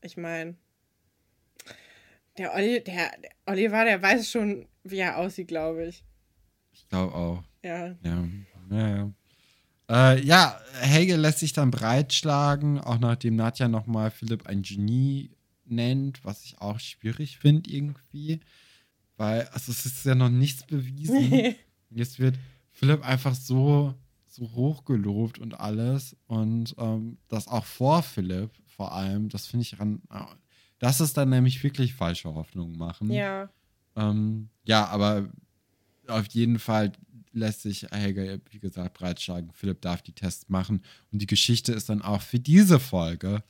[0.00, 0.54] Ich meine,
[2.38, 6.04] der, Olli, der, der Oliver, der weiß schon, wie er aussieht, glaube ich.
[6.76, 7.42] Ich glaube auch.
[7.62, 7.88] Ja.
[8.02, 8.28] Ja,
[8.70, 9.12] ja, ja.
[9.88, 15.30] Äh, ja, Helge lässt sich dann breitschlagen, auch nachdem Nadja nochmal Philipp ein Genie
[15.64, 18.40] nennt, was ich auch schwierig finde irgendwie.
[19.16, 21.54] Weil, also es ist ja noch nichts bewiesen.
[21.90, 22.36] Jetzt wird
[22.72, 23.94] Philipp einfach so,
[24.26, 26.16] so hochgelobt und alles.
[26.26, 30.02] Und ähm, das auch vor Philipp vor allem, das finde ich ran.
[30.78, 33.10] Das ist dann nämlich wirklich falsche Hoffnung machen.
[33.10, 33.48] ja.
[33.98, 35.30] Ähm, ja, aber
[36.08, 36.92] auf jeden Fall
[37.32, 39.52] lässt sich Helge, wie gesagt, breitschlagen.
[39.52, 40.82] Philipp darf die Tests machen.
[41.12, 43.42] Und die Geschichte ist dann auch für diese Folge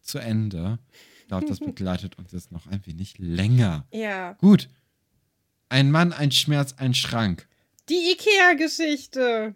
[0.00, 0.78] zu Ende.
[1.20, 3.86] Ich glaube, das begleitet uns jetzt noch ein wenig länger.
[3.92, 4.34] Ja.
[4.34, 4.68] Gut.
[5.68, 7.48] Ein Mann, ein Schmerz, ein Schrank.
[7.88, 9.54] Die IKEA-Geschichte.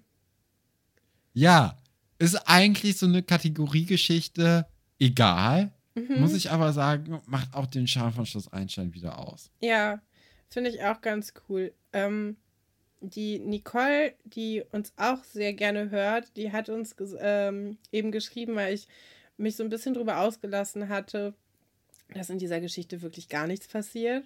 [1.33, 1.77] Ja,
[2.19, 4.67] ist eigentlich so eine Kategoriegeschichte
[4.99, 5.73] egal.
[5.95, 6.21] Mhm.
[6.21, 9.51] Muss ich aber sagen, macht auch den Charme von Schloss Einstein wieder aus.
[9.61, 10.01] Ja,
[10.49, 11.73] finde ich auch ganz cool.
[11.93, 12.37] Ähm,
[13.01, 18.75] die Nicole, die uns auch sehr gerne hört, die hat uns ähm, eben geschrieben, weil
[18.75, 18.89] ich
[19.37, 21.35] mich so ein bisschen drüber ausgelassen hatte,
[22.15, 24.25] dass in dieser Geschichte wirklich gar nichts passiert.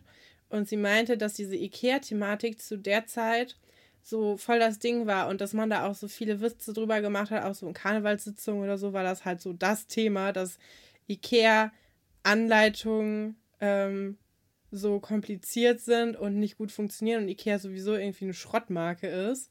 [0.49, 3.57] Und sie meinte, dass diese IKEA-Thematik zu der Zeit
[4.03, 7.31] so voll das Ding war und dass man da auch so viele Witze drüber gemacht
[7.31, 10.59] hat, auch so in Karnevalssitzungen oder so, war das halt so das Thema, dass
[11.09, 14.19] IKEA-Anleitungen ähm,
[14.71, 19.51] so kompliziert sind und nicht gut funktionieren und Ikea sowieso irgendwie eine Schrottmarke ist.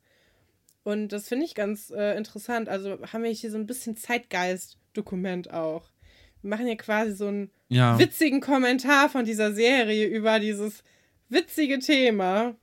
[0.84, 2.70] Und das finde ich ganz äh, interessant.
[2.70, 5.91] Also haben wir hier so ein bisschen Zeitgeist-Dokument auch.
[6.41, 7.99] Wir machen hier quasi so einen Ja.
[7.99, 10.84] witzigen Kommentar von dieser Serie über dieses
[11.28, 12.55] witzige Thema.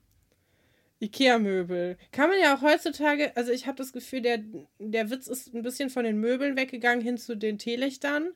[1.01, 1.99] Ikea-Möbel.
[2.11, 4.39] Kann man ja auch heutzutage, also ich habe das Gefühl, der,
[4.79, 8.31] der Witz ist ein bisschen von den Möbeln weggegangen hin zu den Teelichtern.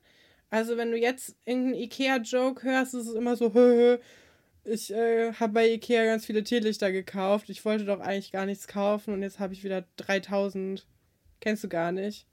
[0.51, 3.97] Also wenn du jetzt irgendeinen Ikea-Joke hörst, ist es immer so, hö, hö,
[4.63, 7.49] ich äh, habe bei Ikea ganz viele Teelichter gekauft.
[7.49, 10.85] Ich wollte doch eigentlich gar nichts kaufen und jetzt habe ich wieder 3000.
[11.39, 12.27] Kennst du gar nicht?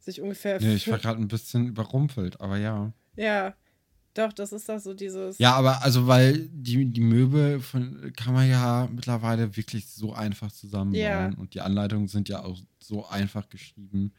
[0.00, 0.60] Sich ungefähr.
[0.60, 2.92] Nee, ich war gerade ein bisschen überrumpelt, aber ja.
[3.16, 3.54] Ja,
[4.14, 5.38] doch, das ist doch so dieses.
[5.38, 10.52] Ja, aber also, weil die, die Möbel von, kann man ja mittlerweile wirklich so einfach
[10.52, 11.00] zusammenbauen.
[11.00, 11.32] Ja.
[11.38, 14.12] Und die Anleitungen sind ja auch so einfach geschrieben,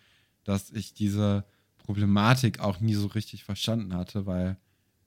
[0.43, 1.45] dass ich diese
[1.85, 4.57] Problematik auch nie so richtig verstanden hatte, weil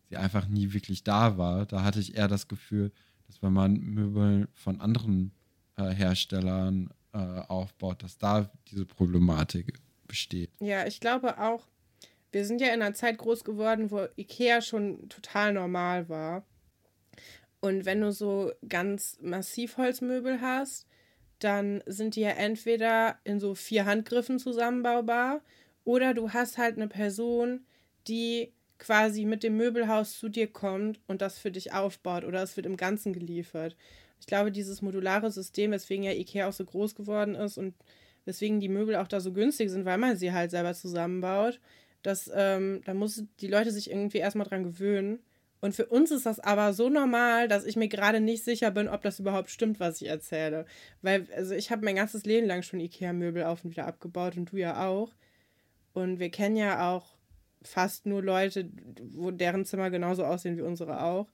[0.09, 1.67] sie einfach nie wirklich da war.
[1.67, 2.93] Da hatte ich eher das Gefühl,
[3.27, 5.33] dass wenn man Möbel von anderen
[5.77, 10.51] äh, Herstellern äh, aufbaut, dass da diese Problematik besteht.
[10.61, 11.67] Ja, ich glaube auch,
[12.31, 16.45] wir sind ja in einer Zeit groß geworden, wo Ikea schon total normal war.
[17.61, 20.87] Und wenn du so ganz Massivholzmöbel hast,
[21.41, 25.41] dann sind die ja entweder in so vier Handgriffen zusammenbaubar
[25.89, 27.65] oder du hast halt eine Person,
[28.09, 32.59] die quasi mit dem Möbelhaus zu dir kommt und das für dich aufbaut oder es
[32.59, 33.75] wird im Ganzen geliefert.
[34.21, 37.75] Ich glaube, dieses modulare System, weswegen ja Ikea auch so groß geworden ist und
[38.27, 41.59] weswegen die Möbel auch da so günstig sind, weil man sie halt selber zusammenbaut,
[42.03, 45.21] dass ähm, da muss die Leute sich irgendwie erstmal dran gewöhnen.
[45.63, 48.89] Und für uns ist das aber so normal, dass ich mir gerade nicht sicher bin,
[48.89, 50.67] ob das überhaupt stimmt, was ich erzähle.
[51.01, 54.53] Weil, also ich habe mein ganzes Leben lang schon Ikea-Möbel auf und wieder abgebaut und
[54.53, 55.15] du ja auch.
[55.99, 57.17] Und wir kennen ja auch
[57.63, 58.71] fast nur Leute,
[59.15, 61.29] wo deren Zimmer genauso aussehen wie unsere auch.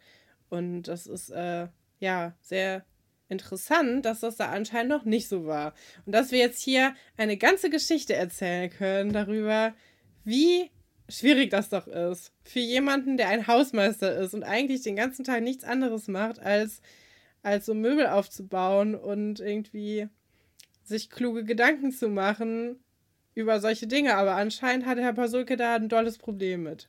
[0.49, 2.87] Und das ist äh, ja sehr
[3.29, 5.75] interessant, dass das da anscheinend noch nicht so war.
[6.07, 9.75] Und dass wir jetzt hier eine ganze Geschichte erzählen können darüber,
[10.25, 10.71] wie
[11.11, 12.33] schwierig das doch ist.
[12.43, 16.81] Für jemanden, der ein Hausmeister ist und eigentlich den ganzen Tag nichts anderes macht, als,
[17.43, 20.09] als so Möbel aufzubauen und irgendwie
[20.85, 22.84] sich kluge Gedanken zu machen
[23.35, 24.17] über solche Dinge.
[24.17, 26.89] Aber anscheinend hat Herr Pasulke da ein dolles Problem mit.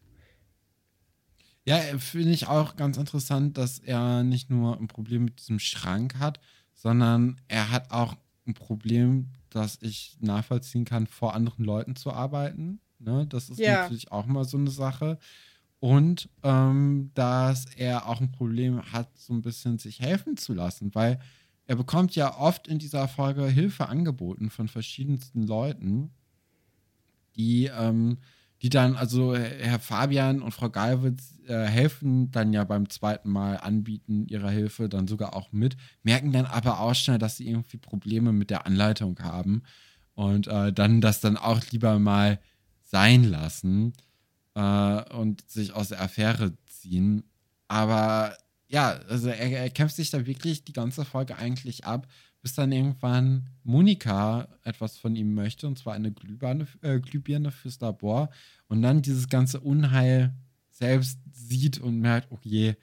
[1.68, 6.16] Ja, finde ich auch ganz interessant, dass er nicht nur ein Problem mit diesem Schrank
[6.20, 6.40] hat,
[6.74, 8.16] sondern er hat auch
[8.46, 12.80] ein Problem, dass ich nachvollziehen kann, vor anderen Leuten zu arbeiten.
[13.00, 13.26] Ne?
[13.28, 13.82] Das ist Ja.
[13.82, 15.18] natürlich auch mal so eine Sache.
[15.80, 20.94] Und ähm, dass er auch ein Problem hat, so ein bisschen sich helfen zu lassen,
[20.94, 21.20] weil
[21.68, 26.12] er bekommt ja oft in dieser Folge Hilfe angeboten von verschiedensten Leuten,
[27.36, 28.18] die, ähm,
[28.62, 33.58] die dann, also Herr Fabian und Frau Galwitz äh, helfen dann ja beim zweiten Mal
[33.58, 37.78] anbieten ihrer Hilfe dann sogar auch mit, merken dann aber auch schnell, dass sie irgendwie
[37.78, 39.64] Probleme mit der Anleitung haben
[40.16, 42.40] und äh, dann das dann auch lieber mal
[42.84, 43.94] sein lassen
[44.56, 47.24] äh, und sich aus der Affäre ziehen.
[47.68, 48.36] Aber
[48.68, 52.08] ja, also er, er kämpft sich da wirklich die ganze Folge eigentlich ab,
[52.46, 57.80] bis dann irgendwann Monika etwas von ihm möchte, und zwar eine Glühbirne, äh, Glühbirne fürs
[57.80, 58.30] Labor,
[58.68, 60.32] und dann dieses ganze Unheil
[60.70, 62.76] selbst sieht und merkt, okay,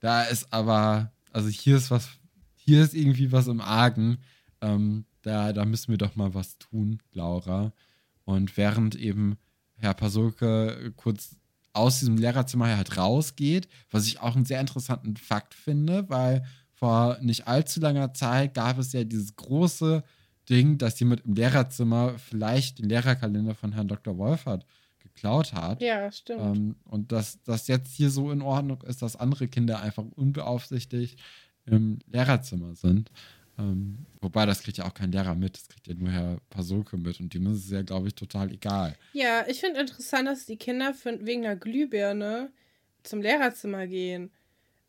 [0.00, 2.08] da ist aber, also hier ist was,
[2.54, 4.16] hier ist irgendwie was im Argen,
[4.62, 7.74] ähm, da, da müssen wir doch mal was tun, Laura.
[8.24, 9.36] Und während eben
[9.74, 11.36] Herr Pasulke kurz
[11.74, 16.46] aus diesem Lehrerzimmer halt rausgeht, was ich auch einen sehr interessanten Fakt finde, weil
[16.82, 20.02] vor nicht allzu langer Zeit gab es ja dieses große
[20.50, 24.18] Ding, dass jemand im Lehrerzimmer vielleicht den Lehrerkalender von Herrn Dr.
[24.18, 24.66] Wolfert
[24.98, 25.80] geklaut hat.
[25.80, 26.40] Ja, stimmt.
[26.40, 31.20] Ähm, und dass das jetzt hier so in Ordnung ist, dass andere Kinder einfach unbeaufsichtigt
[31.66, 33.12] im Lehrerzimmer sind.
[33.60, 36.96] Ähm, wobei, das kriegt ja auch kein Lehrer mit, das kriegt ja nur Herr Pasulke
[36.96, 38.96] mit und dem ist es ja, glaube ich, total egal.
[39.12, 42.50] Ja, ich finde interessant, dass die Kinder für, wegen der Glühbirne
[43.04, 44.32] zum Lehrerzimmer gehen.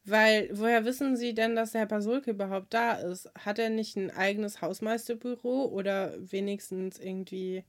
[0.05, 3.29] Weil, woher wissen sie denn, dass der Herr Pasulke überhaupt da ist?
[3.39, 7.63] Hat er nicht ein eigenes Hausmeisterbüro oder wenigstens irgendwie,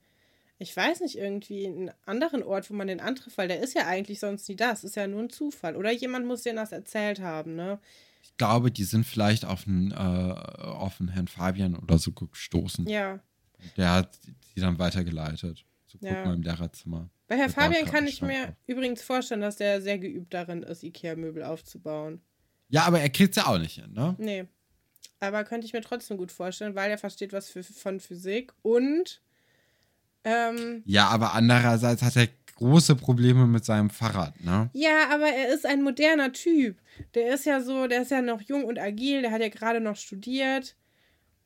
[0.59, 3.37] ich weiß nicht, irgendwie einen anderen Ort, wo man den antrifft?
[3.37, 4.71] Weil der ist ja eigentlich sonst nie da.
[4.71, 5.77] Es ist ja nur ein Zufall.
[5.77, 7.79] Oder jemand muss denen das erzählt haben, ne?
[8.21, 12.87] Ich glaube, die sind vielleicht auf einen, äh, auf einen Herrn Fabian oder so gestoßen.
[12.87, 13.19] Ja.
[13.77, 14.19] Der hat
[14.53, 15.63] sie dann weitergeleitet.
[16.01, 16.33] So, guck Ja.
[16.33, 17.09] im Lehrerzimmer.
[17.27, 18.53] Bei Herr Fabian kann ich mir auf.
[18.67, 22.21] übrigens vorstellen, dass der sehr geübt darin ist, Ikea-Möbel aufzubauen.
[22.69, 24.15] Ja, aber er kriegt es ja auch nicht hin, ne?
[24.17, 24.45] Nee.
[25.19, 29.21] Aber könnte ich mir trotzdem gut vorstellen, weil er versteht was für, von Physik und
[30.23, 34.69] ähm, Ja, aber andererseits hat er große Probleme mit seinem Fahrrad, ne?
[34.73, 36.77] ja, aber er ist ein moderner Typ.
[37.13, 39.79] Der ist ja so, der ist ja noch jung und agil, der hat ja gerade
[39.81, 40.75] noch studiert.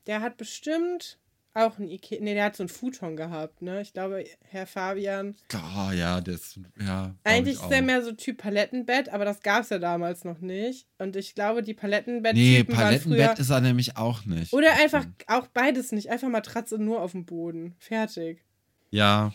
[0.08, 1.18] Der hat bestimmt
[1.54, 2.20] auch ein Ikea.
[2.22, 3.82] Nee, der hat so ein Futon gehabt, ne?
[3.82, 5.36] Ich glaube, Herr Fabian.
[5.54, 7.16] Oh ja, das, ja.
[7.24, 10.88] Eigentlich ist er mehr so Typ Palettenbett, aber das gab es ja damals noch nicht.
[10.97, 12.36] Und ich glaube, die Palettenbett.
[12.36, 14.54] Nee, Palettenbett früher, ist er nämlich auch nicht.
[14.54, 16.10] Oder einfach auch beides nicht.
[16.10, 17.76] Einfach Matratze nur auf dem Boden.
[17.80, 18.43] Fertig.
[18.91, 19.34] Ja,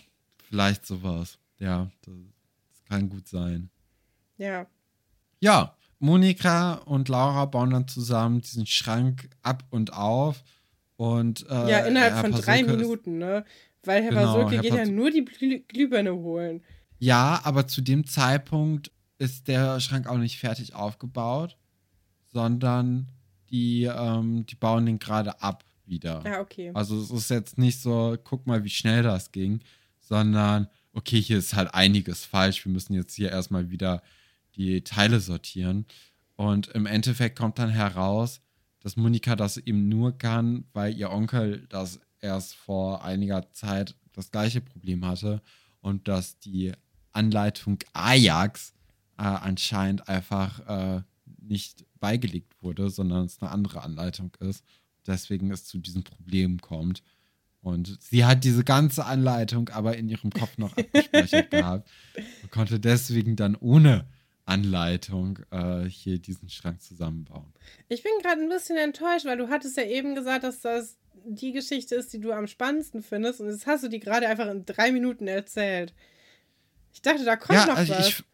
[0.49, 1.39] vielleicht sowas.
[1.59, 2.15] Ja, das,
[2.71, 3.71] das kann gut sein.
[4.37, 4.67] Ja.
[5.41, 10.43] Ja, Monika und Laura bauen dann zusammen diesen Schrank ab und auf.
[10.97, 13.45] Und, äh, ja, innerhalb von drei Minuten, ne?
[13.83, 16.63] Weil Herr genau, Basulke geht ja nur die Glühbirne holen.
[16.99, 21.57] Ja, aber zu dem Zeitpunkt ist der Schrank auch nicht fertig aufgebaut,
[22.33, 23.09] sondern
[23.51, 26.23] die, ähm, die bauen den gerade ab wieder.
[26.25, 26.71] Ja, ah, okay.
[26.75, 29.61] Also es ist jetzt nicht so, guck mal, wie schnell das ging,
[30.01, 32.65] sondern okay, hier ist halt einiges falsch.
[32.65, 34.03] Wir müssen jetzt hier erstmal wieder
[34.57, 35.87] die Teile sortieren.
[36.37, 38.41] Und im Endeffekt kommt dann heraus,
[38.85, 44.31] dass Monika das eben nur kann, weil ihr Onkel das erst vor einiger Zeit das
[44.31, 45.41] gleiche Problem hatte
[45.81, 46.73] und dass die
[47.11, 48.75] Anleitung Ajax
[49.17, 51.03] äh, anscheinend einfach äh,
[51.41, 54.63] nicht beigelegt wurde, sondern es eine andere Anleitung ist.
[55.07, 57.03] Deswegen es zu diesem Problem kommt.
[57.63, 61.91] Und sie hat diese ganze Anleitung aber in ihrem Kopf noch abgespeichert gehabt
[62.43, 64.07] und konnte deswegen dann ohne
[64.47, 67.53] Anleitung äh, hier diesen Schrank zusammenbauen.
[67.89, 71.53] Ich bin gerade ein bisschen enttäuscht, weil du hattest ja eben gesagt, dass das die
[71.53, 73.41] Geschichte ist, die du am spannendsten findest.
[73.41, 75.95] Und jetzt hast du die gerade einfach in drei Minuten erzählt.
[76.93, 78.09] Ich dachte, da kommt ja, noch also was.
[78.09, 78.25] Ich,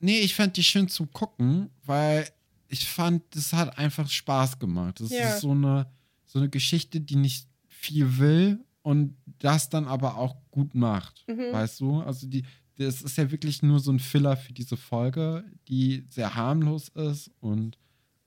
[0.00, 2.28] nee, ich fand die schön zu gucken, weil
[2.68, 5.00] ich fand, das hat einfach Spaß gemacht.
[5.00, 5.34] Das ja.
[5.34, 5.86] ist so eine,
[6.26, 11.24] so eine Geschichte, die nicht viel will und das dann aber auch gut macht.
[11.26, 11.52] Mhm.
[11.52, 12.00] Weißt du?
[12.00, 12.44] Also die,
[12.78, 17.30] das ist ja wirklich nur so ein Filler für diese Folge, die sehr harmlos ist
[17.40, 17.76] und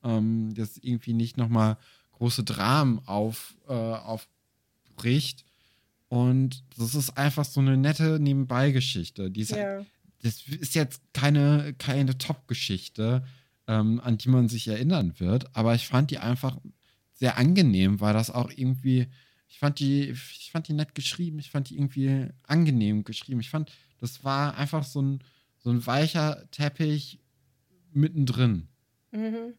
[0.04, 1.78] ähm, das irgendwie nicht nochmal
[2.12, 5.46] große Dramen auf, äh, aufbricht.
[6.10, 9.32] Und das ist einfach so eine nette Nebenbeigeschichte.
[9.32, 9.86] Die ist, ja.
[10.22, 13.26] Das ist jetzt keine, keine Top-Geschichte,
[13.68, 16.60] ähm, an die man sich erinnern wird, aber ich fand die einfach
[17.14, 19.08] sehr angenehm, weil das auch irgendwie,
[19.48, 23.40] ich fand die, ich fand die nett geschrieben, ich fand die irgendwie angenehm geschrieben.
[23.40, 23.72] Ich fand,
[24.02, 25.24] das war einfach so ein,
[25.60, 27.20] so ein weicher Teppich
[27.94, 28.68] mittendrin.
[29.12, 29.54] Mhm.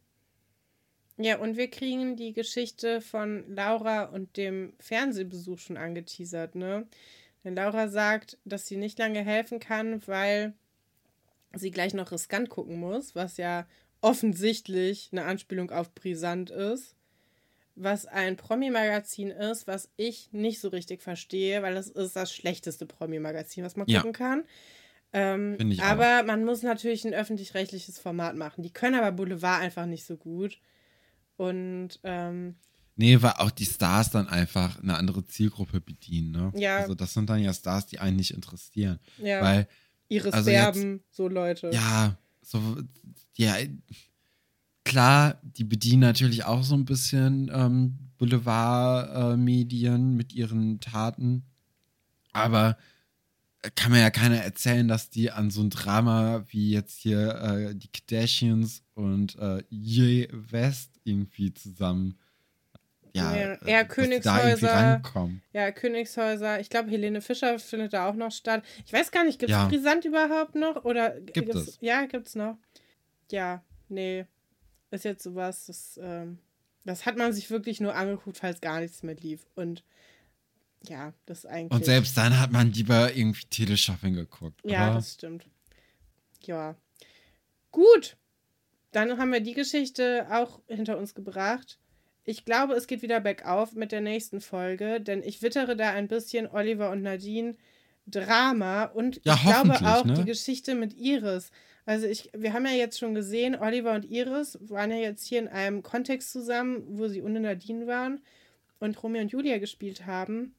[1.16, 6.86] Ja, und wir kriegen die Geschichte von Laura und dem Fernsehbesuch schon angeteasert, ne?
[7.44, 10.54] Denn Laura sagt, dass sie nicht lange helfen kann, weil
[11.54, 13.66] sie gleich noch riskant gucken muss, was ja
[14.00, 16.96] offensichtlich eine Anspielung auf brisant ist.
[17.74, 22.86] Was ein Promi-Magazin ist, was ich nicht so richtig verstehe, weil das ist das schlechteste
[22.86, 24.00] Promi-Magazin, was man ja.
[24.00, 24.44] gucken kann.
[25.14, 26.26] Ähm, aber auch.
[26.26, 28.62] man muss natürlich ein öffentlich-rechtliches Format machen.
[28.62, 30.58] Die können aber Boulevard einfach nicht so gut.
[31.36, 32.56] Und ähm,
[32.94, 36.52] Nee, weil auch die Stars dann einfach eine andere Zielgruppe bedienen, ne?
[36.54, 36.78] Ja.
[36.78, 38.98] Also das sind dann ja Stars, die einen nicht interessieren.
[39.18, 39.40] Ja.
[39.40, 39.68] Weil.
[40.08, 41.70] Iris also jetzt, so Leute.
[41.72, 42.60] Ja, so,
[43.34, 43.56] ja,
[44.92, 51.44] klar, die bedienen natürlich auch so ein bisschen ähm, Boulevard-Medien äh, mit ihren Taten.
[52.32, 52.76] Aber
[53.74, 57.74] kann mir ja keiner erzählen, dass die an so ein Drama wie jetzt hier äh,
[57.74, 62.18] die Kardashians und äh, Ye West irgendwie zusammen.
[63.14, 65.00] Ja, ja, ja äh, Königshäuser.
[65.54, 66.60] Ja, Königshäuser.
[66.60, 68.62] Ich glaube, Helene Fischer findet da auch noch statt.
[68.84, 69.68] Ich weiß gar nicht, gibt es ja.
[69.68, 70.84] Brisant überhaupt noch?
[70.84, 71.78] Oder gibt es?
[71.80, 72.58] Ja, gibt es noch.
[73.30, 74.26] Ja, nee.
[74.92, 76.38] Ist jetzt sowas, das, ähm,
[76.84, 79.44] das hat man sich wirklich nur angeguckt, falls gar nichts mehr lief.
[79.56, 79.82] Und
[80.86, 81.72] ja, das ist eigentlich.
[81.72, 84.60] Und selbst dann hat man lieber irgendwie Teleshopping geguckt.
[84.64, 84.96] Ja, oder?
[84.96, 85.46] das stimmt.
[86.42, 86.76] Ja.
[87.70, 88.16] Gut.
[88.90, 91.78] Dann haben wir die Geschichte auch hinter uns gebracht.
[92.24, 96.08] Ich glaube, es geht wieder bergauf mit der nächsten Folge, denn ich wittere da ein
[96.08, 97.56] bisschen Oliver und Nadine
[98.06, 100.14] Drama und ja, ich glaube auch ne?
[100.14, 101.50] die Geschichte mit Iris.
[101.84, 105.40] Also ich, wir haben ja jetzt schon gesehen, Oliver und Iris waren ja jetzt hier
[105.40, 108.22] in einem Kontext zusammen, wo sie ohne Nadine waren
[108.78, 110.54] und Romeo und Julia gespielt haben.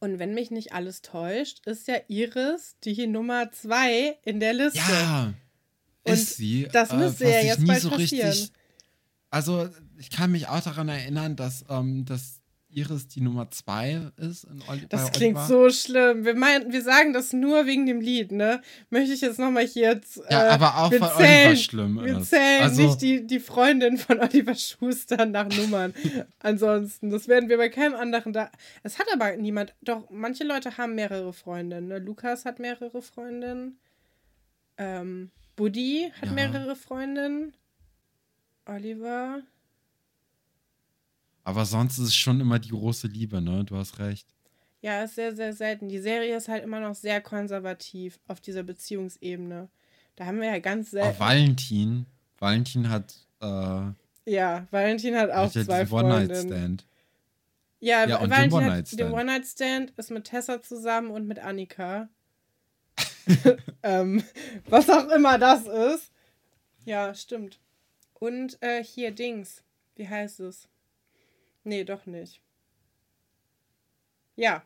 [0.00, 4.78] Und wenn mich nicht alles täuscht, ist ja Iris die Nummer zwei in der Liste.
[4.78, 5.34] Ja,
[6.04, 6.68] und ist sie.
[6.72, 8.30] Das äh, müsste äh, ja jetzt bald so passieren.
[8.30, 8.52] Richtig,
[9.30, 9.68] also
[9.98, 12.41] ich kann mich auch daran erinnern, dass, ähm, dass
[12.72, 14.46] Iris die Nummer zwei ist.
[14.88, 16.24] Das klingt so schlimm.
[16.24, 18.62] Wir, meinen, wir sagen das nur wegen dem Lied, ne?
[18.90, 20.18] Möchte ich jetzt nochmal hier jetzt.
[20.18, 23.98] Äh, ja, aber auch von zählen, Oliver schlimm Wir zählen also, nicht die, die Freundin
[23.98, 25.94] von Oliver Schuster nach Nummern.
[26.40, 28.50] Ansonsten, das werden wir bei keinem anderen da.
[28.82, 29.74] Es hat aber niemand.
[29.82, 31.88] Doch, manche Leute haben mehrere Freundinnen.
[31.88, 31.98] Ne?
[31.98, 33.78] Lukas hat mehrere Freundinnen.
[34.78, 36.32] Ähm, Buddy hat ja.
[36.32, 37.54] mehrere Freundinnen.
[38.64, 39.42] Oliver.
[41.44, 43.64] Aber sonst ist es schon immer die große Liebe, ne?
[43.64, 44.28] Du hast recht.
[44.80, 45.88] Ja, ist sehr, sehr selten.
[45.88, 49.68] Die Serie ist halt immer noch sehr konservativ auf dieser Beziehungsebene.
[50.16, 51.08] Da haben wir ja ganz selten.
[51.16, 52.06] Auch Valentin.
[52.38, 53.14] Valentin hat.
[53.40, 53.92] Äh,
[54.26, 55.86] ja, Valentin hat auch hat ja zwei.
[55.86, 56.82] Freundinnen.
[57.80, 59.00] Ja, Ja, und Valentin hat One-Night-Stand.
[59.00, 62.08] den One-Night-Stand ist mit Tessa zusammen und mit Annika.
[63.82, 64.22] ähm,
[64.68, 66.12] was auch immer das ist.
[66.84, 67.60] Ja, stimmt.
[68.14, 69.62] Und äh, hier Dings.
[69.94, 70.68] Wie heißt es?
[71.64, 72.40] Nee, doch nicht.
[74.36, 74.62] Ja.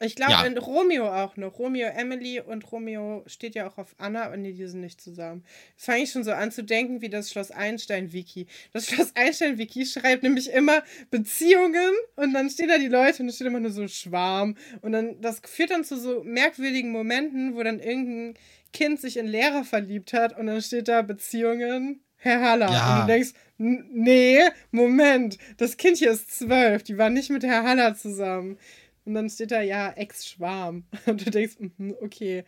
[0.00, 0.44] Ich glaube, Ja.
[0.44, 1.58] in Romeo auch noch.
[1.58, 5.44] Romeo, Emily und Romeo steht ja auch auf Anna, aber nee, die sind nicht zusammen.
[5.76, 8.46] Jetzt fange ich schon so an zu denken wie das Schloss Einstein-Wiki.
[8.72, 13.36] Das Schloss Einstein-Wiki schreibt nämlich immer Beziehungen und dann stehen da die Leute und es
[13.36, 14.56] steht immer nur so Schwarm.
[14.82, 18.34] Und dann, das führt dann zu so merkwürdigen Momenten, wo dann irgendein
[18.72, 22.70] Kind sich in Lehrer verliebt hat und dann steht da Beziehungen, Herr Haller.
[22.72, 22.94] Ja.
[22.94, 24.40] Und du denkst, "N- nee,
[24.70, 28.58] Moment, das Kind hier ist zwölf, die war nicht mit Herr Haller zusammen.
[29.04, 30.84] Und dann steht da, ja, Ex-Schwarm.
[31.06, 32.44] Und du denkst, mhm, okay,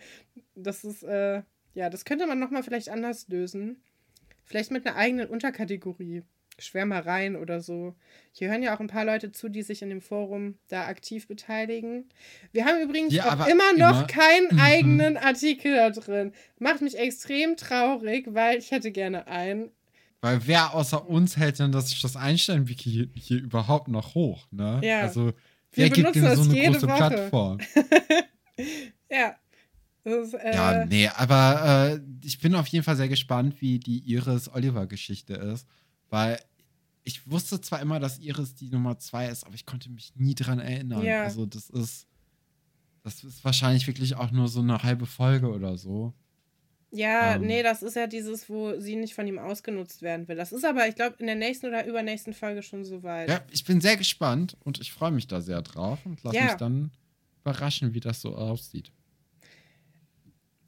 [0.54, 1.42] das ist, äh,
[1.74, 3.82] ja, das könnte man nochmal vielleicht anders lösen.
[4.46, 6.22] Vielleicht mit einer eigenen Unterkategorie.
[6.58, 7.94] Schwärmereien oder so.
[8.32, 11.28] Hier hören ja auch ein paar Leute zu, die sich in dem Forum da aktiv
[11.28, 12.08] beteiligen.
[12.52, 14.60] Wir haben übrigens Ja, auch immer noch immer- keinen Mhm.
[14.60, 16.32] eigenen Artikel da drin.
[16.58, 19.70] Macht mich extrem traurig, weil ich hätte gerne einen.
[20.22, 24.80] Weil wer außer uns hält denn das Schloss Einstein-Wiki hier, hier überhaupt noch hoch, ne?
[24.82, 25.00] Ja.
[25.02, 25.34] Also, Wir
[25.72, 26.96] wer gibt denn so das eine große Woche.
[26.96, 27.58] Plattform?
[29.10, 29.36] Ja.
[30.04, 33.78] Das ist, äh, Ja, nee, aber äh, ich bin auf jeden Fall sehr gespannt, wie
[33.80, 35.66] die Iris-Oliver-Geschichte ist,
[36.10, 36.40] weil
[37.04, 40.34] ich wusste zwar immer, dass Iris die Nummer zwei ist, aber ich konnte mich nie
[40.34, 41.04] dran erinnern.
[41.04, 41.22] Ja.
[41.24, 42.06] Also das ist,
[43.04, 46.12] das ist wahrscheinlich wirklich auch nur so eine halbe Folge oder so.
[46.90, 47.42] Ja, Ähm.
[47.46, 50.36] nee, das ist ja dieses, wo sie nicht von ihm ausgenutzt werden will.
[50.36, 53.28] Das ist aber, ich glaube, in der nächsten oder übernächsten Folge schon soweit.
[53.28, 56.44] Ja, ich bin sehr gespannt und ich freue mich da sehr drauf und lass Ja.
[56.44, 56.90] mich dann
[57.42, 58.92] überraschen, wie das so aussieht.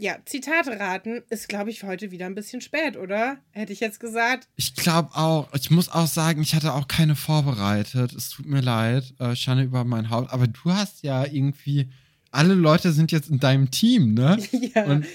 [0.01, 3.39] Ja, Zitate raten ist, glaube ich, heute wieder ein bisschen spät, oder?
[3.51, 4.49] Hätte ich jetzt gesagt.
[4.55, 5.49] Ich glaube auch.
[5.55, 8.13] Ich muss auch sagen, ich hatte auch keine vorbereitet.
[8.13, 9.13] Es tut mir leid.
[9.19, 10.33] Äh, Schande über mein Haupt.
[10.33, 11.89] Aber du hast ja irgendwie.
[12.31, 14.39] Alle Leute sind jetzt in deinem Team, ne?
[14.75, 15.07] ja, Und,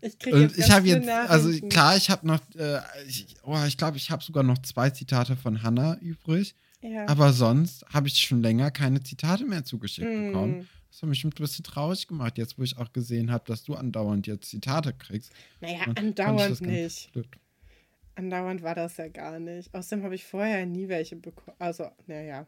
[0.00, 1.08] ich kriege jetzt ich habe jetzt.
[1.08, 2.40] Also klar, ich habe noch.
[2.56, 6.54] Äh, ich oh, ich glaube, ich habe sogar noch zwei Zitate von Hannah übrig.
[6.82, 7.06] Ja.
[7.08, 10.26] Aber sonst habe ich schon länger keine Zitate mehr zugeschickt Mm.
[10.26, 10.68] bekommen.
[10.94, 13.74] Das hat mich ein bisschen traurig gemacht, jetzt wo ich auch gesehen habe, dass du
[13.74, 15.32] andauernd jetzt Zitate kriegst.
[15.60, 17.12] Naja, andauernd nicht.
[17.12, 17.26] blöd.
[18.14, 19.74] Andauernd war das ja gar nicht.
[19.74, 21.56] Außerdem habe ich vorher nie welche bekommen.
[21.58, 22.46] Also, naja.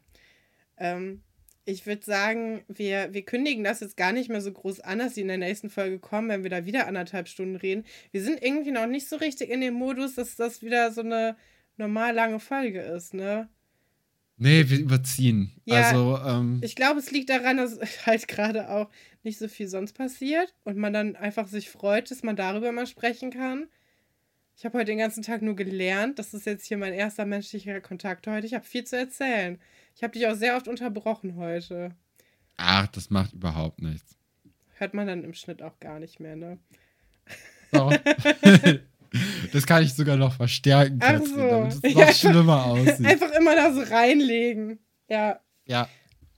[0.77, 1.25] Ähm,
[1.65, 5.17] ich würde sagen, wir, wir kündigen das jetzt gar nicht mehr so groß an, dass
[5.17, 7.83] sie in der nächsten Folge kommen, wenn wir da wieder anderthalb Stunden reden.
[8.13, 11.37] Wir sind irgendwie noch nicht so richtig in dem Modus, dass das wieder so eine
[11.79, 13.49] normal lange Folge ist, ne?
[14.39, 15.53] Nee, wir überziehen.
[15.65, 18.91] Ja, also, ähm, Ich glaube, es liegt daran, dass halt gerade auch
[19.23, 22.87] nicht so viel sonst passiert und man dann einfach sich freut, dass man darüber mal
[22.87, 23.67] sprechen kann.
[24.57, 26.19] Ich habe heute den ganzen Tag nur gelernt.
[26.19, 28.47] Das ist jetzt hier mein erster menschlicher Kontakt heute.
[28.47, 29.59] Ich habe viel zu erzählen.
[29.95, 31.95] Ich habe dich auch sehr oft unterbrochen heute.
[32.57, 34.17] ach, das macht überhaupt nichts.
[34.75, 36.59] Hört man dann im Schnitt auch gar nicht mehr, ne?
[37.73, 37.91] So.
[39.53, 41.37] das kann ich sogar noch verstärken, Katrin, so.
[41.37, 42.13] damit es noch Ja.
[42.13, 43.07] schlimmer aussieht.
[43.07, 44.79] Einfach immer da so reinlegen.
[45.09, 45.41] Ja.
[45.67, 45.89] Ja.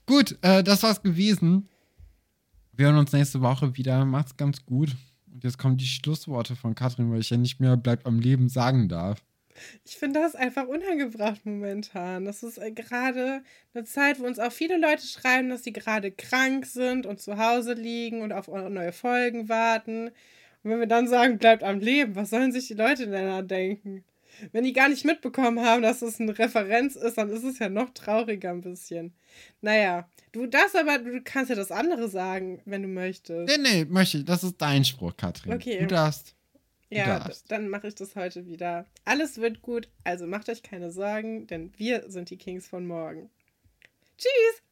[0.07, 1.69] Gut, äh, das war's gewesen.
[2.73, 4.05] Wir hören uns nächste Woche wieder.
[4.05, 4.95] Macht's ganz gut.
[5.33, 8.49] Und jetzt kommen die Schlussworte von Katrin, weil ich ja nicht mehr bleibt am Leben
[8.49, 9.23] sagen darf.
[9.85, 12.25] Ich finde das einfach unangebracht momentan.
[12.25, 13.43] Das ist äh, gerade
[13.75, 17.39] eine Zeit, wo uns auch viele Leute schreiben, dass sie gerade krank sind und zu
[17.39, 20.11] Hause liegen und auf neue Folgen warten.
[20.63, 23.43] Und wenn wir dann sagen, bleibt am Leben, was sollen sich die Leute denn da
[23.43, 24.05] denken?
[24.53, 27.69] Wenn die gar nicht mitbekommen haben, dass es eine Referenz ist, dann ist es ja
[27.69, 29.13] noch trauriger ein bisschen.
[29.61, 33.49] Naja, du darfst aber, du kannst ja das andere sagen, wenn du möchtest.
[33.49, 34.25] Nee, nee, möchte ich.
[34.25, 35.53] Das ist dein Spruch, Katrin.
[35.53, 35.81] Okay.
[35.81, 36.35] Du darfst.
[36.91, 37.51] Ja, darfst.
[37.51, 38.87] dann mache ich das heute wieder.
[39.05, 43.31] Alles wird gut, also macht euch keine Sorgen, denn wir sind die Kings von morgen.
[44.17, 44.68] Tschüss!